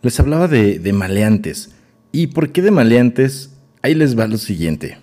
Les 0.01 0.19
hablaba 0.19 0.49
de, 0.49 0.79
de 0.79 0.95
maleantes. 0.95 1.73
¿Y 2.11 2.29
por 2.29 2.53
qué 2.53 2.63
de 2.63 2.71
maleantes? 2.71 3.51
Ahí 3.83 3.95
les 3.95 4.19
va 4.19 4.27
lo 4.27 4.39
siguiente. 4.39 4.97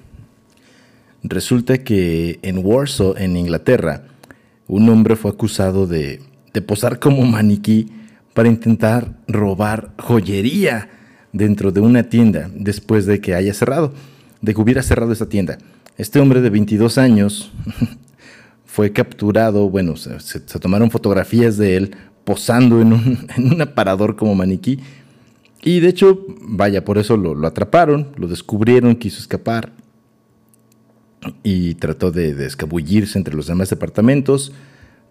Resulta 1.21 1.83
que 1.83 2.39
en 2.41 2.65
Warsaw, 2.65 3.13
en 3.15 3.37
Inglaterra, 3.37 4.05
un 4.67 4.89
hombre 4.89 5.15
fue 5.17 5.29
acusado 5.29 5.85
de, 5.85 6.19
de 6.51 6.61
posar 6.63 6.97
como 6.97 7.23
maniquí 7.25 7.91
para 8.33 8.49
intentar 8.49 9.13
robar 9.27 9.91
joyería 9.99 10.89
dentro 11.31 11.71
de 11.71 11.81
una 11.81 12.09
tienda 12.09 12.49
después 12.55 13.05
de 13.05 13.21
que 13.21 13.35
haya 13.35 13.53
cerrado, 13.53 13.93
de 14.41 14.55
que 14.55 14.61
hubiera 14.61 14.81
cerrado 14.81 15.11
esa 15.11 15.29
tienda. 15.29 15.59
Este 15.95 16.19
hombre 16.19 16.41
de 16.41 16.49
22 16.49 16.97
años 16.97 17.51
fue 18.79 18.93
capturado, 18.93 19.69
bueno, 19.69 19.97
se, 19.97 20.39
tomaron 20.39 20.89
fotografías 20.89 21.57
de 21.57 21.75
él 21.75 21.97
posando 22.23 22.79
en 22.81 22.93
un, 22.93 23.61
aparador 23.61 24.15
como 24.15 24.35
maniquí. 24.35 24.79
Y 25.61 25.81
de 25.81 25.89
hecho, 25.89 26.25
vaya, 26.39 26.85
por 26.85 26.97
eso 26.97 27.17
lo, 27.17 27.45
atraparon, 27.45 28.13
lo 28.15 28.29
descubrieron, 28.29 28.95
quiso 28.95 29.19
escapar 29.19 29.73
y 31.43 31.73
trató 31.73 32.09
de, 32.09 32.33
de, 32.33 32.45
escabullirse 32.45 33.17
entre 33.17 33.35
los 33.35 33.47
demás 33.47 33.69
departamentos, 33.69 34.53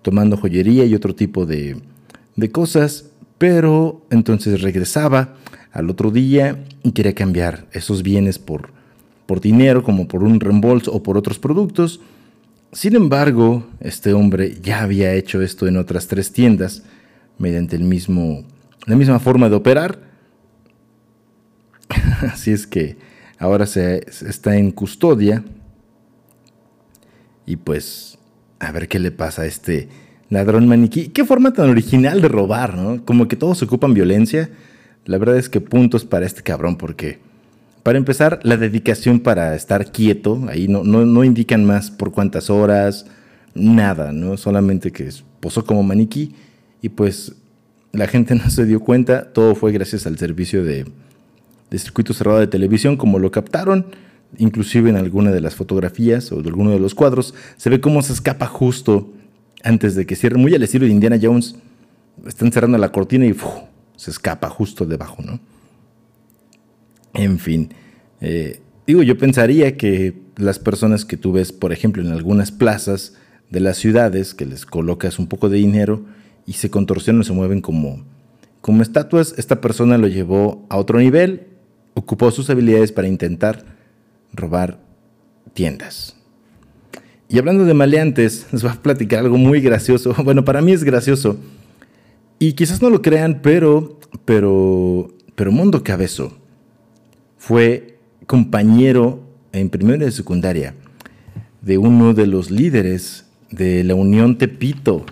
tomando 0.01 0.39
joyería 0.39 0.87
y 0.87 0.95
otro 0.95 1.15
tipo 1.15 1.45
de, 1.45 1.77
de 2.37 2.51
cosas, 2.51 3.11
pero 3.37 4.01
entonces 4.09 4.63
regresaba 4.63 5.35
al 5.73 5.91
otro 5.91 6.11
día 6.11 6.65
y 6.83 6.93
quería 6.93 7.15
cambiar 7.15 7.67
esos 7.73 8.03
bienes 8.03 8.39
por, 8.39 8.71
por 9.27 9.43
dinero, 9.43 9.83
como 9.83 10.09
por 10.09 10.25
un 10.25 10.41
reembolso 10.41 10.91
o 10.91 11.03
por 11.03 11.19
otros 11.19 11.39
productos. 11.39 12.01
Sin 12.73 12.97
embargo, 12.97 13.67
este 13.81 14.13
hombre 14.13 14.59
ya 14.63 14.83
había 14.83 15.15
hecho 15.15 15.41
esto 15.43 15.67
en 15.67 15.77
otras 15.77 16.07
tres 16.07 16.33
tiendas 16.33 16.83
mediante 17.39 17.77
el 17.77 17.85
mismo, 17.85 18.45
la 18.87 18.97
misma 18.97 19.19
forma 19.19 19.49
de 19.49 19.57
operar. 19.57 20.01
Así 22.33 22.53
es 22.53 22.67
que 22.67 22.97
ahora 23.39 23.67
se, 23.67 24.05
está 24.27 24.57
en 24.57 24.71
custodia. 24.71 25.45
Y 27.47 27.57
pues, 27.57 28.19
a 28.59 28.71
ver 28.73 28.89
qué 28.89 28.99
le 28.99 29.11
pasa 29.11 29.43
a 29.43 29.47
este 29.47 29.89
ladrón 30.29 30.69
maniquí. 30.69 31.09
Qué 31.09 31.25
forma 31.25 31.53
tan 31.53 31.71
original 31.71 32.21
de 32.21 32.29
robar, 32.29 32.77
¿no? 32.77 33.05
Como 33.05 33.29
que 33.29 33.37
todos 33.37 33.63
ocupan 33.63 33.95
violencia 33.95 34.51
la 35.09 35.17
verdad 35.17 35.39
es 35.39 35.49
que 35.49 35.63
puntos 35.63 36.05
para 36.05 36.27
este 36.27 36.43
cabrón 36.43 36.77
porque, 36.77 37.19
para 37.89 37.97
empezar, 37.97 38.41
la 38.43 38.59
dedicación 38.59 39.19
para 39.19 39.55
estar 39.55 39.91
quieto, 39.91 40.45
ahí 40.51 40.69
no, 40.69 40.85
no, 40.85 41.25
indican 41.25 41.65
más 41.65 41.91
por 41.91 42.13
cuántas 42.13 42.51
horas, 42.51 43.07
nada, 43.55 44.13
¿no? 44.13 44.37
Solamente 44.37 44.93
que 44.93 45.09
posó 45.41 45.65
como 45.65 45.83
maniquí 45.83 46.35
y 46.83 46.91
pues 46.91 47.33
la 47.93 48.07
gente 48.07 48.35
no 48.35 48.51
se 48.51 48.67
dio 48.67 48.81
cuenta, 48.81 49.33
todo 49.33 49.55
fue 49.55 49.73
gracias 49.73 50.07
al 50.07 50.19
servicio 50.19 50.65
de, 50.65 50.85
de 51.71 51.79
circuito 51.79 52.13
cerrado 52.13 52.41
de 52.41 52.47
televisión, 52.47 52.99
como 52.99 53.19
lo 53.19 53.31
captaron, 53.31 53.87
inclusive 54.37 54.91
en 54.91 54.97
alguna 54.97 55.31
de 55.31 55.41
las 55.41 55.55
fotografías 55.55 56.31
o 56.31 56.43
de 56.43 56.51
alguno 56.51 56.73
de 56.73 56.81
los 56.81 56.95
cuadros, 56.95 57.33
se 57.57 57.71
ve 57.71 57.81
cómo 57.81 58.03
se 58.03 58.13
escapa 58.13 58.45
justo 58.45 59.15
antes 59.65 59.95
de 59.95 60.05
que 60.05 60.15
cierre, 60.15 60.37
muy 60.37 60.55
al 60.55 60.63
estilo 60.63 60.85
de 60.85 60.93
Indiana 60.93 61.19
Jones, 61.19 61.57
están 62.27 62.53
cerrando 62.53 62.77
la 62.77 62.93
cortina 62.93 63.25
y 63.25 63.35
se 63.97 64.11
escapa 64.11 64.51
justo 64.51 64.85
debajo, 64.85 65.23
¿no? 65.23 65.41
En 67.19 67.41
fin, 67.41 67.75
eh, 68.21 68.61
digo, 68.87 69.03
yo 69.03 69.19
pensaría 69.19 69.77
que 69.77 70.15
las 70.37 70.61
personas 70.61 71.05
que 71.05 71.17
tú 71.17 71.33
ves, 71.33 71.51
por 71.51 71.73
ejemplo, 71.73 72.01
en 72.01 72.13
algunas 72.13 72.53
plazas 72.53 73.15
de 73.51 73.59
las 73.59 73.77
ciudades, 73.77 74.35
que 74.35 74.47
les 74.47 74.65
colocas 74.65 75.19
un 75.19 75.27
poco 75.27 75.49
de 75.49 75.59
dinero 75.59 76.05
y 76.47 76.53
se 76.53 76.71
contorsionan, 76.71 77.25
se 77.25 77.33
mueven 77.33 77.61
como, 77.61 78.05
como 78.61 78.83
estatuas, 78.83 79.35
esta 79.37 79.61
persona 79.61 79.99
lo 79.99 80.07
llevó 80.07 80.65
a 80.69 80.77
otro 80.77 81.01
nivel, 81.01 81.49
ocupó 81.95 82.31
sus 82.31 82.51
habilidades 82.51 82.93
para 82.93 83.09
intentar 83.09 83.65
robar 84.33 84.79
tiendas. 85.55 86.15
Y 87.29 87.39
hablando 87.39 87.65
de 87.65 87.75
maleantes, 87.75 88.47
les 88.53 88.63
voy 88.63 88.71
a 88.71 88.81
platicar 88.81 89.21
algo 89.21 89.39
muy 89.39 89.61
gracioso. 89.61 90.15
Bueno, 90.25 90.45
para 90.45 90.63
mí 90.63 90.71
es 90.71 90.85
gracioso. 90.85 91.37
Y 92.39 92.53
quizás 92.53 92.81
no 92.81 92.91
lo 92.91 93.03
crean, 93.03 93.41
pero, 93.43 93.99
pero, 94.25 95.13
pero 95.35 95.51
Mundo 95.51 95.83
Cabezo 95.83 96.39
fue 97.49 97.97
compañero 98.27 99.25
en 99.53 99.71
primero 99.71 100.05
de 100.05 100.13
secundaria 100.13 100.75
de 101.63 101.79
uno 101.79 102.13
de 102.13 102.27
los 102.27 102.51
líderes 102.51 103.25
de 103.51 103.85
la 103.85 103.95
Unión 103.95 104.37
Tepito. 104.37 105.07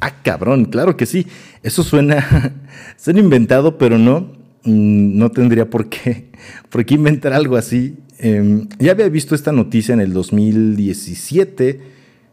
Ah, 0.00 0.22
cabrón, 0.22 0.64
claro 0.64 0.96
que 0.96 1.04
sí. 1.04 1.26
Eso 1.62 1.82
suena, 1.82 2.54
suena 2.96 3.20
inventado, 3.20 3.76
pero 3.76 3.98
no, 3.98 4.20
mm, 4.64 5.18
no 5.18 5.32
tendría 5.32 5.68
por 5.68 5.90
qué, 5.90 6.30
por 6.70 6.86
qué 6.86 6.94
inventar 6.94 7.34
algo 7.34 7.58
así. 7.58 7.98
Em, 8.18 8.70
ya 8.78 8.92
había 8.92 9.10
visto 9.10 9.34
esta 9.34 9.52
noticia 9.52 9.92
en 9.92 10.00
el 10.00 10.14
2017, 10.14 11.78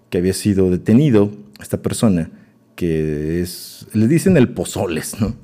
que 0.09 0.17
había 0.17 0.33
sido 0.33 0.71
detenido 0.71 1.33
esta 1.59 1.81
persona 1.81 2.31
que 2.77 3.41
es, 3.41 3.87
le 3.91 4.07
dicen 4.07 4.37
el 4.37 4.47
Pozoles, 4.47 5.19
¿no? 5.19 5.35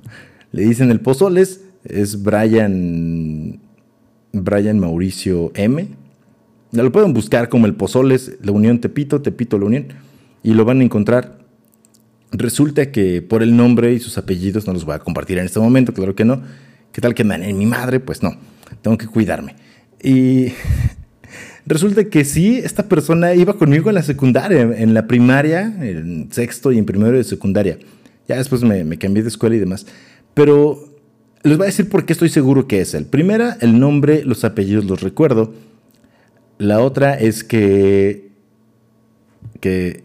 Le 0.54 0.62
dicen 0.62 0.90
el 0.90 1.02
Pozoles, 1.02 1.66
es 1.84 2.24
Brian, 2.24 3.60
Brian 4.44 4.80
Mauricio 4.80 5.52
M. 5.56 5.88
Lo 6.72 6.92
pueden 6.92 7.14
buscar 7.14 7.50
como 7.50 7.66
el 7.66 7.76
Pozoles, 7.76 8.38
la 8.42 8.52
Unión 8.52 8.80
Tepito, 8.80 9.22
Tepito 9.22 9.58
la 9.58 9.66
Unión, 9.66 9.88
y 10.44 10.54
lo 10.54 10.66
van 10.66 10.82
a 10.82 10.84
encontrar. 10.84 11.40
Resulta 12.32 12.92
que 12.92 13.22
por 13.22 13.44
el 13.44 13.56
nombre 13.56 13.94
y 13.94 14.00
sus 14.00 14.18
apellidos 14.18 14.68
no 14.68 14.74
los 14.74 14.84
voy 14.84 14.96
a 14.96 15.00
compartir 15.00 15.38
en 15.38 15.46
este 15.46 15.60
momento, 15.60 15.94
claro 15.94 16.16
que 16.16 16.26
no. 16.26 16.42
¿Qué 16.92 17.02
tal 17.02 17.14
que 17.14 17.24
me 17.24 17.36
en 17.36 17.58
mi 17.58 17.66
madre? 17.66 18.00
Pues 18.00 18.24
no, 18.24 18.36
tengo 18.82 18.98
que 18.98 19.08
cuidarme. 19.08 19.56
Y 20.04 20.48
Resulta 21.66 22.04
que 22.04 22.26
sí, 22.26 22.60
esta 22.64 22.88
persona 22.88 23.34
iba 23.34 23.58
conmigo 23.58 23.90
en 23.90 23.96
la 23.96 24.04
secundaria, 24.04 24.62
en 24.62 24.94
la 24.94 25.08
primaria, 25.08 25.62
en 25.82 26.32
sexto 26.32 26.72
y 26.72 26.78
en 26.78 26.86
primero 26.86 27.18
de 27.18 27.24
secundaria. 27.24 27.80
Ya 28.28 28.38
después 28.38 28.62
me, 28.62 28.98
cambié 29.00 29.24
de 29.24 29.30
escuela 29.30 29.56
y 29.56 29.60
demás. 29.60 29.88
Pero 30.36 30.95
Les 31.46 31.58
voy 31.58 31.66
a 31.66 31.68
decir 31.68 31.88
por 31.90 32.08
qué 32.08 32.14
estoy 32.14 32.30
seguro 32.30 32.68
que 32.68 32.82
es 32.82 32.96
él. 32.96 33.06
Primera, 33.06 33.56
el 33.62 33.80
nombre, 33.80 34.24
los 34.26 34.44
apellidos 34.44 34.86
los 34.86 35.02
recuerdo. 35.02 35.54
La 36.58 36.80
otra 36.80 37.14
es 37.14 37.44
que, 37.44 38.32
que 39.60 40.04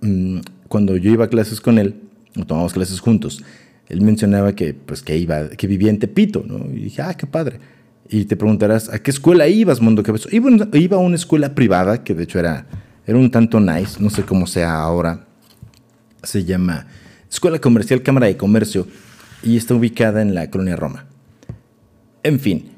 mm, 0.00 0.38
cuando 0.66 0.96
yo 0.96 1.12
iba 1.12 1.26
a 1.26 1.28
clases 1.28 1.60
con 1.60 1.78
él, 1.78 1.94
o 2.36 2.44
tomamos 2.44 2.72
clases 2.72 2.98
juntos, 2.98 3.44
él 3.88 4.00
mencionaba 4.00 4.56
que, 4.56 4.74
pues, 4.74 5.04
que, 5.04 5.16
iba, 5.16 5.48
que 5.50 5.68
vivía 5.68 5.90
en 5.90 6.00
Tepito, 6.00 6.42
¿no? 6.44 6.68
Y 6.72 6.80
dije, 6.82 7.02
ah, 7.02 7.14
qué 7.14 7.28
padre. 7.28 7.60
Y 8.08 8.24
te 8.24 8.34
preguntarás, 8.34 8.88
¿a 8.88 9.00
qué 9.00 9.12
escuela 9.12 9.46
ibas, 9.46 9.80
Mundo 9.80 10.02
Cabezo? 10.02 10.28
Iba, 10.32 10.50
iba 10.72 10.96
a 10.96 11.00
una 11.00 11.14
escuela 11.14 11.54
privada, 11.54 12.02
que 12.02 12.14
de 12.14 12.24
hecho 12.24 12.40
era, 12.40 12.66
era 13.06 13.16
un 13.16 13.30
tanto 13.30 13.60
nice, 13.60 14.02
no 14.02 14.10
sé 14.10 14.24
cómo 14.24 14.48
sea 14.48 14.74
ahora. 14.80 15.24
Se 16.24 16.42
llama 16.42 16.88
Escuela 17.30 17.60
Comercial 17.60 18.02
Cámara 18.02 18.26
de 18.26 18.36
Comercio 18.36 18.88
y 19.44 19.56
está 19.56 19.74
ubicada 19.74 20.22
en 20.22 20.34
la 20.34 20.50
colonia 20.50 20.76
Roma. 20.76 21.06
En 22.22 22.40
fin, 22.40 22.70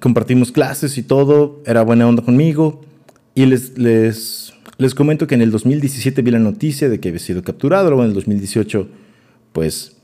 compartimos 0.00 0.50
clases 0.50 0.98
y 0.98 1.02
todo, 1.02 1.62
era 1.66 1.82
buena 1.82 2.08
onda 2.08 2.24
conmigo 2.24 2.80
y 3.34 3.46
les, 3.46 3.78
les, 3.78 4.54
les 4.78 4.94
comento 4.94 5.26
que 5.26 5.34
en 5.34 5.42
el 5.42 5.50
2017 5.50 6.22
vi 6.22 6.30
la 6.30 6.38
noticia 6.38 6.88
de 6.88 6.98
que 6.98 7.10
había 7.10 7.20
sido 7.20 7.42
capturado, 7.42 7.90
luego 7.90 8.02
en 8.02 8.08
el 8.08 8.14
2018 8.14 8.88
pues 9.52 9.98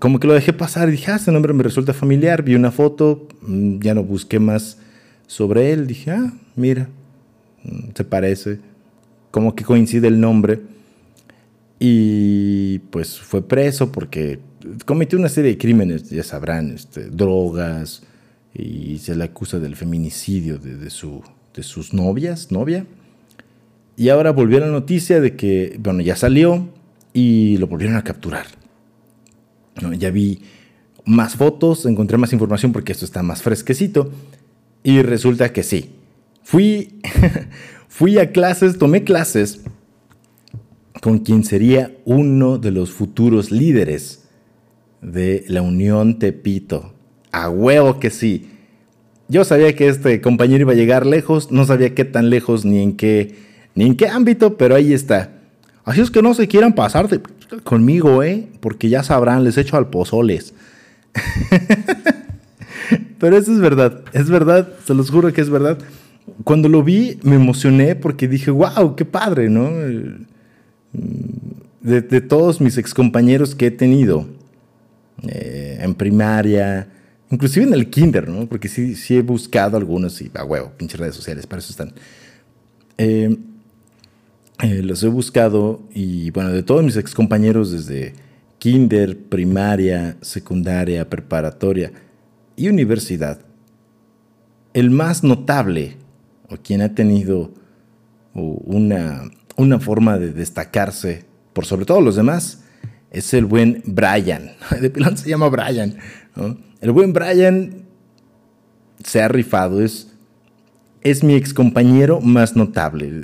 como 0.00 0.18
que 0.18 0.26
lo 0.26 0.34
dejé 0.34 0.52
pasar 0.52 0.88
y 0.88 0.92
dije, 0.92 1.12
ah, 1.12 1.16
este 1.16 1.30
nombre 1.30 1.52
me 1.52 1.62
resulta 1.62 1.92
familiar, 1.92 2.42
vi 2.42 2.56
una 2.56 2.72
foto, 2.72 3.28
mm, 3.42 3.78
ya 3.78 3.94
no 3.94 4.02
busqué 4.02 4.40
más 4.40 4.78
sobre 5.28 5.72
él, 5.72 5.86
dije, 5.86 6.10
ah, 6.10 6.32
mira, 6.56 6.88
mm, 7.62 7.90
se 7.94 8.04
parece, 8.04 8.58
como 9.30 9.54
que 9.54 9.64
coincide 9.64 10.08
el 10.08 10.20
nombre. 10.20 10.60
Y 11.88 12.80
pues 12.90 13.20
fue 13.20 13.46
preso 13.46 13.92
porque 13.92 14.40
cometió 14.86 15.16
una 15.20 15.28
serie 15.28 15.52
de 15.52 15.58
crímenes, 15.58 16.10
ya 16.10 16.24
sabrán, 16.24 16.72
este, 16.72 17.04
drogas, 17.10 18.02
y 18.52 18.98
se 18.98 19.14
le 19.14 19.22
acusa 19.22 19.60
del 19.60 19.76
feminicidio 19.76 20.58
de, 20.58 20.90
su, 20.90 21.22
de 21.54 21.62
sus 21.62 21.94
novias, 21.94 22.50
novia. 22.50 22.86
Y 23.96 24.08
ahora 24.08 24.32
volvió 24.32 24.58
la 24.58 24.66
noticia 24.66 25.20
de 25.20 25.36
que, 25.36 25.76
bueno, 25.78 26.00
ya 26.00 26.16
salió 26.16 26.68
y 27.12 27.56
lo 27.58 27.68
volvieron 27.68 27.96
a 27.96 28.02
capturar. 28.02 28.46
ya 29.96 30.10
vi 30.10 30.40
más 31.04 31.36
fotos, 31.36 31.86
encontré 31.86 32.18
más 32.18 32.32
información 32.32 32.72
porque 32.72 32.90
esto 32.90 33.04
está 33.04 33.22
más 33.22 33.42
fresquecito. 33.42 34.10
Y 34.82 35.02
resulta 35.02 35.52
que 35.52 35.62
sí. 35.62 35.92
Fui, 36.42 37.00
fui 37.88 38.18
a 38.18 38.32
clases, 38.32 38.76
tomé 38.76 39.04
clases 39.04 39.60
con 41.06 41.20
quien 41.20 41.44
sería 41.44 41.92
uno 42.04 42.58
de 42.58 42.72
los 42.72 42.90
futuros 42.90 43.52
líderes 43.52 44.24
de 45.00 45.44
la 45.46 45.62
Unión 45.62 46.18
Tepito. 46.18 46.94
A 47.30 47.48
huevo 47.48 48.00
que 48.00 48.10
sí. 48.10 48.48
Yo 49.28 49.44
sabía 49.44 49.76
que 49.76 49.86
este 49.86 50.20
compañero 50.20 50.62
iba 50.62 50.72
a 50.72 50.74
llegar 50.74 51.06
lejos, 51.06 51.52
no 51.52 51.64
sabía 51.64 51.94
qué 51.94 52.04
tan 52.04 52.28
lejos 52.28 52.64
ni 52.64 52.82
en 52.82 52.96
qué, 52.96 53.36
ni 53.76 53.86
en 53.86 53.96
qué 53.96 54.08
ámbito, 54.08 54.56
pero 54.56 54.74
ahí 54.74 54.92
está. 54.92 55.30
Así 55.84 56.00
es 56.00 56.10
que 56.10 56.22
no 56.22 56.34
se 56.34 56.48
quieran 56.48 56.74
pasar 56.74 57.08
conmigo, 57.62 58.24
¿eh? 58.24 58.48
Porque 58.58 58.88
ya 58.88 59.04
sabrán, 59.04 59.44
les 59.44 59.58
echo 59.58 59.76
al 59.76 59.90
pozoles. 59.90 60.54
pero 63.20 63.36
eso 63.36 63.52
es 63.52 63.60
verdad, 63.60 64.02
es 64.12 64.28
verdad, 64.28 64.70
se 64.84 64.92
los 64.92 65.12
juro 65.12 65.32
que 65.32 65.40
es 65.40 65.50
verdad. 65.50 65.78
Cuando 66.42 66.68
lo 66.68 66.82
vi 66.82 67.20
me 67.22 67.36
emocioné 67.36 67.94
porque 67.94 68.26
dije, 68.26 68.50
wow, 68.50 68.96
qué 68.96 69.04
padre, 69.04 69.48
¿no? 69.48 69.70
De, 71.80 72.20
todos 72.20 72.60
mis 72.60 72.78
excompañeros 72.78 73.54
que 73.54 73.66
he 73.66 73.70
tenido 73.70 74.26
eh, 75.28 75.78
en 75.80 75.94
primaria, 75.94 76.88
inclusive 77.30 77.66
en 77.66 77.74
el 77.74 77.88
kinder, 77.90 78.28
¿no? 78.28 78.46
Porque 78.46 78.68
sí, 78.68 78.96
sí 78.96 79.16
he 79.16 79.22
buscado 79.22 79.76
algunos 79.76 80.20
y 80.20 80.30
a 80.34 80.44
huevo, 80.44 80.72
pinches 80.76 80.98
redes 80.98 81.14
sociales, 81.14 81.46
para 81.46 81.60
eso 81.60 81.70
están. 81.70 81.92
Eh, 82.98 83.36
eh, 84.62 84.82
los 84.82 85.02
he 85.02 85.08
buscado 85.08 85.82
y 85.94 86.30
bueno, 86.30 86.50
de 86.50 86.62
todos 86.62 86.82
mis 86.82 86.96
excompañeros 86.96 87.70
desde 87.70 88.14
kinder, 88.58 89.18
primaria, 89.18 90.16
secundaria, 90.22 91.08
preparatoria 91.08 91.92
y 92.56 92.68
universidad, 92.68 93.40
el 94.72 94.90
más 94.90 95.22
notable 95.22 95.96
o 96.48 96.56
quien 96.56 96.80
ha 96.80 96.94
tenido 96.94 97.52
una 98.34 99.30
una 99.56 99.80
forma 99.80 100.18
de 100.18 100.32
destacarse 100.32 101.24
por 101.52 101.64
sobre 101.64 101.86
todo 101.86 102.00
los 102.00 102.16
demás 102.16 102.62
es 103.10 103.32
el 103.34 103.46
buen 103.46 103.82
Brian. 103.86 104.52
De 104.80 104.90
pilón 104.90 105.16
se 105.16 105.30
llama 105.30 105.48
Brian. 105.48 105.96
El 106.80 106.92
buen 106.92 107.12
Brian 107.12 107.86
se 109.02 109.22
ha 109.22 109.28
rifado, 109.28 109.82
es, 109.82 110.12
es 111.00 111.24
mi 111.24 111.34
excompañero 111.34 112.20
más 112.20 112.56
notable. 112.56 113.22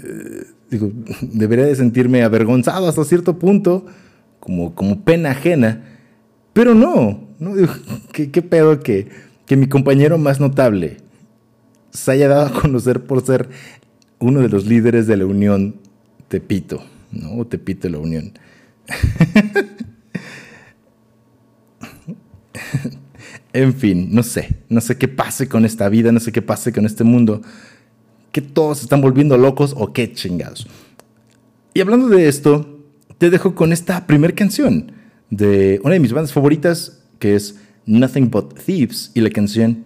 Digo, 0.71 0.91
debería 1.21 1.67
de 1.67 1.77
sentirme 1.77 2.23
avergonzado 2.23 2.89
hasta 2.89 3.05
cierto 3.05 3.39
punto, 3.39 3.87
como, 4.41 4.75
como 4.75 5.01
pena 5.03 5.33
ajena, 5.33 5.85
pero 6.53 6.75
no. 6.75 7.29
¿no? 7.39 7.53
¿qué, 8.13 8.43
pedo 8.43 8.81
que, 8.81 9.09
que 9.47 9.57
mi 9.57 9.69
compañero 9.69 10.17
más 10.17 10.41
notable 10.41 10.99
se 11.91 12.13
haya 12.13 12.29
dado 12.29 12.47
a 12.47 12.61
conocer 12.61 13.05
por 13.05 13.25
ser 13.25 13.51
uno 14.19 14.41
de 14.41 14.49
los 14.49 14.67
líderes 14.67 15.07
de 15.07 15.17
la 15.19 15.27
Unión 15.27 15.82
Tepito, 16.33 16.83
¿no? 17.11 17.47
Tepito 17.47 17.91
la 17.91 17.99
Unión. 17.99 18.33
en 23.53 23.75
fin, 23.75 24.15
no 24.15 24.23
sé, 24.23 24.57
no 24.71 24.81
sé 24.81 24.97
qué 24.97 25.09
pase 25.09 25.47
con 25.47 25.67
esta 25.67 25.91
vida, 25.91 26.11
no 26.11 26.21
sé 26.21 26.33
qué 26.33 26.41
pase 26.41 26.73
con 26.73 26.87
este 26.87 27.05
mundo, 27.05 27.43
que 28.33 28.41
todos 28.41 28.81
están 28.81 29.03
volviendo 29.03 29.37
locos 29.37 29.75
o 29.77 29.93
qué 29.93 30.11
chingados. 30.11 30.67
Y 31.75 31.83
hablando 31.83 32.09
de 32.09 32.29
esto, 32.29 32.83
te 33.19 33.29
dejo 33.29 33.55
con 33.55 33.75
esta 33.75 34.07
primera 34.07 34.35
canción 34.35 34.93
de 35.29 35.83
una 35.85 35.93
de 35.93 36.01
mis 36.01 36.15
bandas 36.15 36.33
favoritas, 36.33 37.03
que 37.19 37.35
es 37.35 37.57
Nothing 37.85 38.31
But 38.31 38.59
Thieves, 38.59 39.13
y 39.15 39.21
la 39.21 39.29
canción 39.29 39.85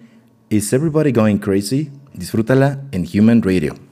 Is 0.48 0.72
Everybody 0.72 1.10
Going 1.10 1.38
Crazy? 1.38 1.90
Disfrútala 2.14 2.84
en 2.92 3.04
Human 3.12 3.42
Radio. 3.42 3.85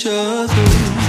each 0.00 0.06
other. 0.06 0.99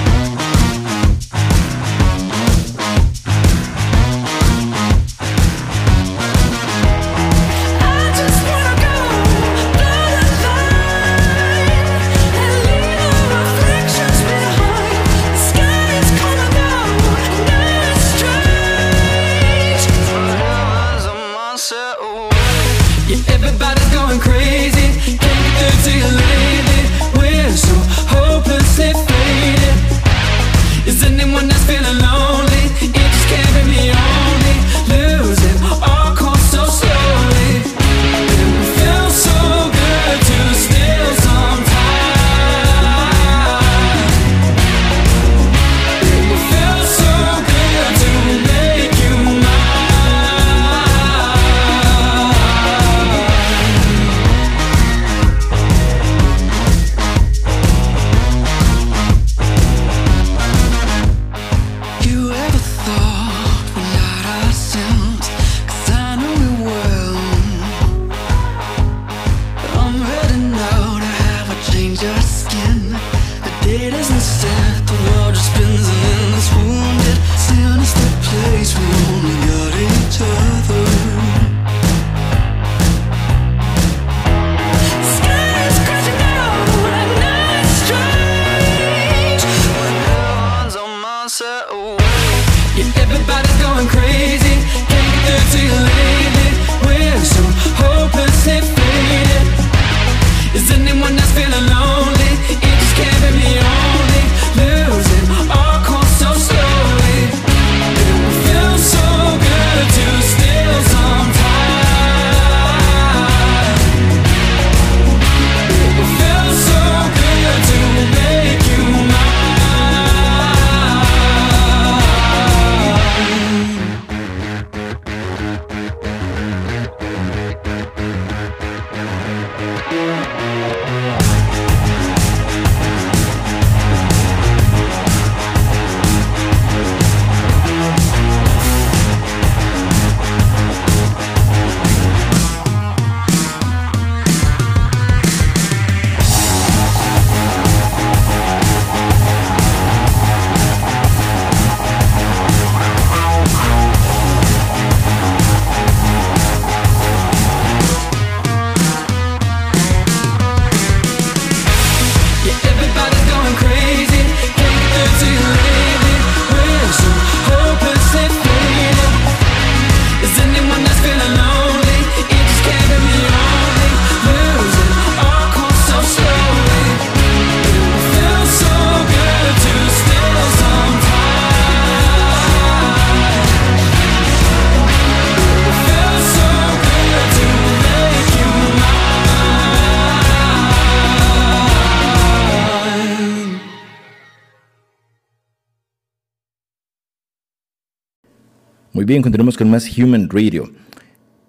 Bien, 199.12 199.24
continuamos 199.24 199.58
con 199.58 199.70
más 199.70 199.98
Human 199.98 200.30
Radio. 200.30 200.72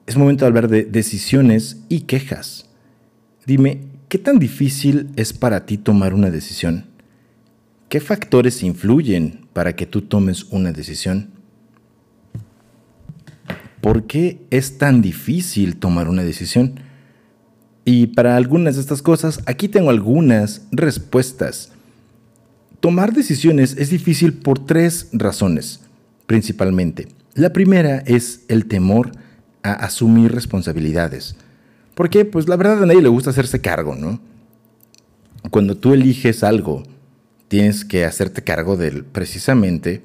Es 0.04 0.16
momento 0.16 0.44
de 0.44 0.48
hablar 0.48 0.66
de 0.68 0.82
decisiones 0.82 1.76
y 1.88 2.00
quejas. 2.00 2.66
Dime, 3.46 3.82
¿qué 4.08 4.18
tan 4.18 4.40
difícil 4.40 5.10
es 5.14 5.32
para 5.32 5.64
ti 5.64 5.78
tomar 5.78 6.12
una 6.12 6.28
decisión? 6.28 6.86
¿Qué 7.88 8.00
factores 8.00 8.64
influyen 8.64 9.46
para 9.52 9.76
que 9.76 9.86
tú 9.86 10.02
tomes 10.02 10.42
una 10.50 10.72
decisión? 10.72 11.30
¿Por 13.80 14.08
qué 14.08 14.40
es 14.50 14.78
tan 14.78 15.00
difícil 15.00 15.76
tomar 15.76 16.08
una 16.08 16.24
decisión? 16.24 16.80
Y 17.84 18.08
para 18.08 18.36
algunas 18.36 18.74
de 18.74 18.80
estas 18.80 19.02
cosas, 19.02 19.40
aquí 19.46 19.68
tengo 19.68 19.90
algunas 19.90 20.66
respuestas. 20.72 21.70
Tomar 22.80 23.12
decisiones 23.12 23.76
es 23.78 23.90
difícil 23.90 24.32
por 24.32 24.66
tres 24.66 25.10
razones, 25.12 25.78
principalmente. 26.26 27.21
La 27.34 27.52
primera 27.52 27.98
es 27.98 28.44
el 28.48 28.66
temor 28.66 29.12
a 29.62 29.72
asumir 29.72 30.32
responsabilidades. 30.32 31.36
Porque, 31.94 32.24
pues 32.24 32.48
la 32.48 32.56
verdad 32.56 32.82
a 32.82 32.86
nadie 32.86 33.02
le 33.02 33.08
gusta 33.08 33.30
hacerse 33.30 33.60
cargo, 33.60 33.94
¿no? 33.94 34.20
Cuando 35.50 35.76
tú 35.76 35.92
eliges 35.92 36.42
algo, 36.44 36.84
tienes 37.48 37.84
que 37.84 38.04
hacerte 38.04 38.42
cargo 38.42 38.76
del, 38.76 39.04
precisamente 39.04 40.02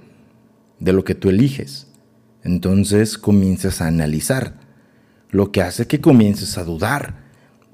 de 0.80 0.94
lo 0.94 1.04
que 1.04 1.16
tú 1.16 1.30
eliges. 1.30 1.88
Entonces 2.44 3.18
comienzas 3.18 3.82
a 3.82 3.88
analizar, 3.88 4.54
lo 5.32 5.52
que 5.52 5.62
hace 5.62 5.88
que 5.88 6.02
comiences 6.02 6.58
a 6.58 6.64
dudar. 6.64 7.16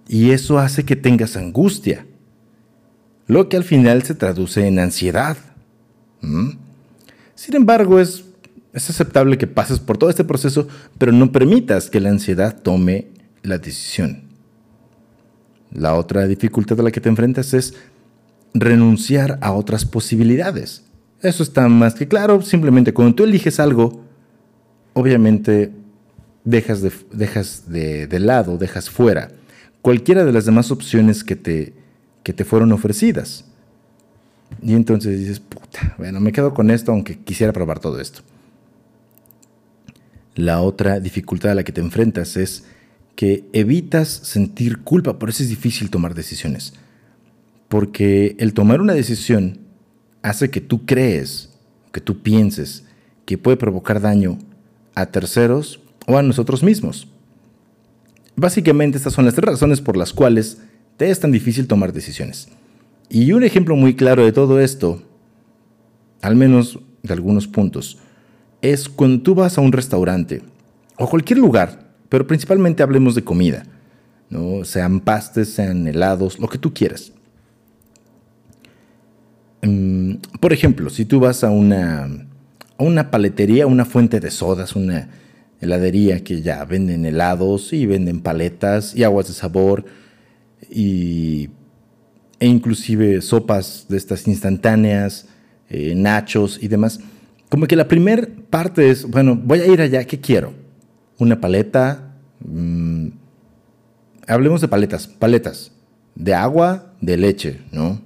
Y 0.08 0.32
eso 0.32 0.60
hace 0.60 0.84
que 0.84 0.96
tengas 0.96 1.38
angustia, 1.38 2.06
lo 3.28 3.50
que 3.50 3.58
al 3.58 3.64
final 3.64 4.04
se 4.04 4.16
traduce 4.16 4.68
en 4.68 4.80
ansiedad. 4.80 5.38
Sin 7.36 7.56
embargo, 7.56 8.00
es, 8.00 8.26
es 8.74 8.90
aceptable 8.90 9.38
que 9.38 9.48
pases 9.48 9.80
por 9.80 9.98
todo 9.98 10.10
este 10.10 10.24
proceso, 10.24 10.68
pero 10.98 11.12
no 11.12 11.32
permitas 11.32 11.90
que 11.90 12.00
la 12.00 12.10
ansiedad 12.10 12.62
tome 12.62 13.08
la 13.44 13.58
decisión. 13.58 14.24
La 15.72 15.96
otra 15.96 16.28
dificultad 16.28 16.80
a 16.80 16.84
la 16.84 16.92
que 16.92 17.02
te 17.02 17.10
enfrentas 17.10 17.54
es 17.54 17.76
renunciar 18.54 19.40
a 19.42 19.54
otras 19.54 19.86
posibilidades. 19.86 20.84
Eso 21.22 21.44
está 21.44 21.68
más 21.68 21.96
que 21.96 22.08
claro, 22.08 22.42
simplemente 22.42 22.94
cuando 22.94 23.16
tú 23.16 23.24
eliges 23.24 23.60
algo, 23.60 24.04
obviamente 24.94 25.72
dejas 26.44 26.82
de, 26.82 26.92
dejas 27.12 27.70
de, 27.70 28.08
de 28.08 28.20
lado, 28.20 28.58
dejas 28.58 28.90
fuera 28.90 29.30
cualquiera 29.84 30.24
de 30.24 30.32
las 30.32 30.46
demás 30.46 30.72
opciones 30.72 31.24
que 31.24 31.36
te, 31.36 31.74
que 32.24 32.34
te 32.34 32.46
fueron 32.46 32.72
ofrecidas. 32.72 33.46
Y 34.62 34.74
entonces 34.74 35.20
dices, 35.20 35.40
puta, 35.40 35.94
bueno, 35.98 36.20
me 36.20 36.32
quedo 36.32 36.54
con 36.54 36.72
esto 36.72 36.92
aunque 36.92 37.20
quisiera 37.20 37.54
probar 37.54 37.80
todo 37.80 38.00
esto. 38.00 38.22
La 40.36 40.62
otra 40.62 41.00
dificultad 41.00 41.52
a 41.52 41.56
la 41.56 41.64
que 41.64 41.72
te 41.72 41.82
enfrentas 41.82 42.38
es 42.38 42.66
que 43.16 43.46
evitas 43.54 44.10
sentir 44.10 44.80
culpa, 44.80 45.20
por 45.20 45.30
eso 45.30 45.44
es 45.44 45.50
difícil 45.50 45.90
tomar 45.90 46.16
decisiones. 46.16 46.74
Porque 47.70 48.36
el 48.40 48.54
tomar 48.54 48.82
una 48.82 48.94
decisión 48.94 49.60
hace 50.22 50.50
que 50.50 50.62
tú 50.62 50.86
crees, 50.86 51.50
que 51.92 52.02
tú 52.02 52.22
pienses 52.22 52.86
que 53.26 53.38
puede 53.38 53.58
provocar 53.58 54.02
daño 54.02 54.40
a 54.96 55.06
terceros 55.08 55.80
o 56.08 56.18
a 56.18 56.24
nosotros 56.24 56.64
mismos. 56.64 57.08
Básicamente 58.36 58.98
estas 58.98 59.14
son 59.14 59.26
las 59.26 59.36
tres 59.36 59.46
razones 59.46 59.82
por 59.82 59.96
las 59.96 60.12
cuales 60.14 60.58
te 60.98 61.10
es 61.10 61.20
tan 61.20 61.32
difícil 61.32 61.68
tomar 61.68 61.94
decisiones. 61.94 62.50
Y 63.10 63.32
un 63.32 63.44
ejemplo 63.44 63.76
muy 63.76 63.96
claro 63.96 64.26
de 64.26 64.32
todo 64.32 64.60
esto, 64.60 65.04
al 66.22 66.36
menos 66.36 66.80
de 67.04 67.14
algunos 67.14 67.48
puntos, 67.48 68.00
es 68.64 68.88
cuando 68.88 69.22
tú 69.22 69.36
vas 69.36 69.58
a 69.58 69.62
un 69.62 69.74
restaurante 69.74 70.42
o 70.98 71.08
cualquier 71.08 71.38
lugar, 71.38 71.92
pero 72.08 72.26
principalmente 72.26 72.82
hablemos 72.82 73.14
de 73.14 73.24
comida, 73.24 73.66
¿no? 74.30 74.64
sean 74.64 75.02
pastes, 75.02 75.50
sean 75.50 75.86
helados, 75.86 76.40
lo 76.40 76.48
que 76.48 76.58
tú 76.58 76.74
quieras. 76.74 77.12
Mm, 79.62 80.14
Por 80.40 80.54
ejemplo, 80.54 80.90
si 80.90 81.04
tú 81.04 81.20
vas 81.20 81.44
a 81.44 81.50
una, 81.50 82.06
a 82.06 82.84
una 82.84 83.12
paletería, 83.12 83.68
una 83.68 83.84
fuente 83.84 84.22
de 84.22 84.32
sodas, 84.32 84.78
una 84.78 85.10
heladería 85.60 86.24
que 86.24 86.42
ya 86.42 86.64
venden 86.64 87.06
helados 87.06 87.74
y 87.74 87.86
venden 87.86 88.22
paletas 88.22 88.96
y 88.96 89.04
aguas 89.04 89.28
de 89.28 89.34
sabor 89.34 89.84
y, 90.70 91.50
e 92.40 92.48
inclusive 92.48 93.22
sopas 93.22 93.88
de 93.90 93.98
estas 93.98 94.26
instantáneas, 94.26 95.28
eh, 95.70 95.96
nachos 95.96 96.60
y 96.62 96.70
demás. 96.70 97.02
Como 97.54 97.68
que 97.68 97.76
la 97.76 97.88
primera 97.88 98.28
parte 98.50 98.90
es, 98.90 99.06
bueno, 99.08 99.36
voy 99.36 99.60
a 99.60 99.68
ir 99.68 99.80
allá, 99.80 100.04
¿qué 100.06 100.20
quiero? 100.20 100.56
Una 101.20 101.40
paleta, 101.40 102.16
mm, 102.44 103.10
hablemos 104.26 104.60
de 104.60 104.68
paletas, 104.68 105.06
paletas, 105.06 105.72
de 106.16 106.34
agua, 106.34 106.96
de 107.00 107.16
leche, 107.16 107.62
¿no? 107.72 108.02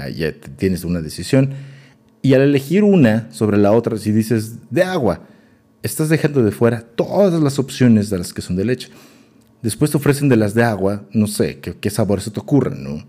Ahí 0.00 0.14
ya 0.14 0.32
tienes 0.56 0.82
una 0.82 1.00
decisión. 1.00 1.50
Y 2.20 2.34
al 2.34 2.40
elegir 2.40 2.82
una 2.82 3.30
sobre 3.30 3.58
la 3.58 3.70
otra, 3.70 3.96
si 3.96 4.10
dices 4.10 4.56
de 4.72 4.82
agua, 4.82 5.20
estás 5.84 6.08
dejando 6.08 6.42
de 6.42 6.50
fuera 6.50 6.80
todas 6.80 7.40
las 7.40 7.60
opciones 7.60 8.10
de 8.10 8.18
las 8.18 8.34
que 8.34 8.42
son 8.42 8.56
de 8.56 8.64
leche. 8.64 8.88
Después 9.62 9.92
te 9.92 9.98
ofrecen 9.98 10.28
de 10.28 10.36
las 10.36 10.54
de 10.54 10.64
agua, 10.64 11.04
no 11.12 11.28
sé, 11.28 11.60
qué, 11.60 11.76
qué 11.76 11.90
sabores 11.90 12.24
se 12.24 12.32
te 12.32 12.40
ocurren, 12.40 12.82
¿no? 12.82 13.04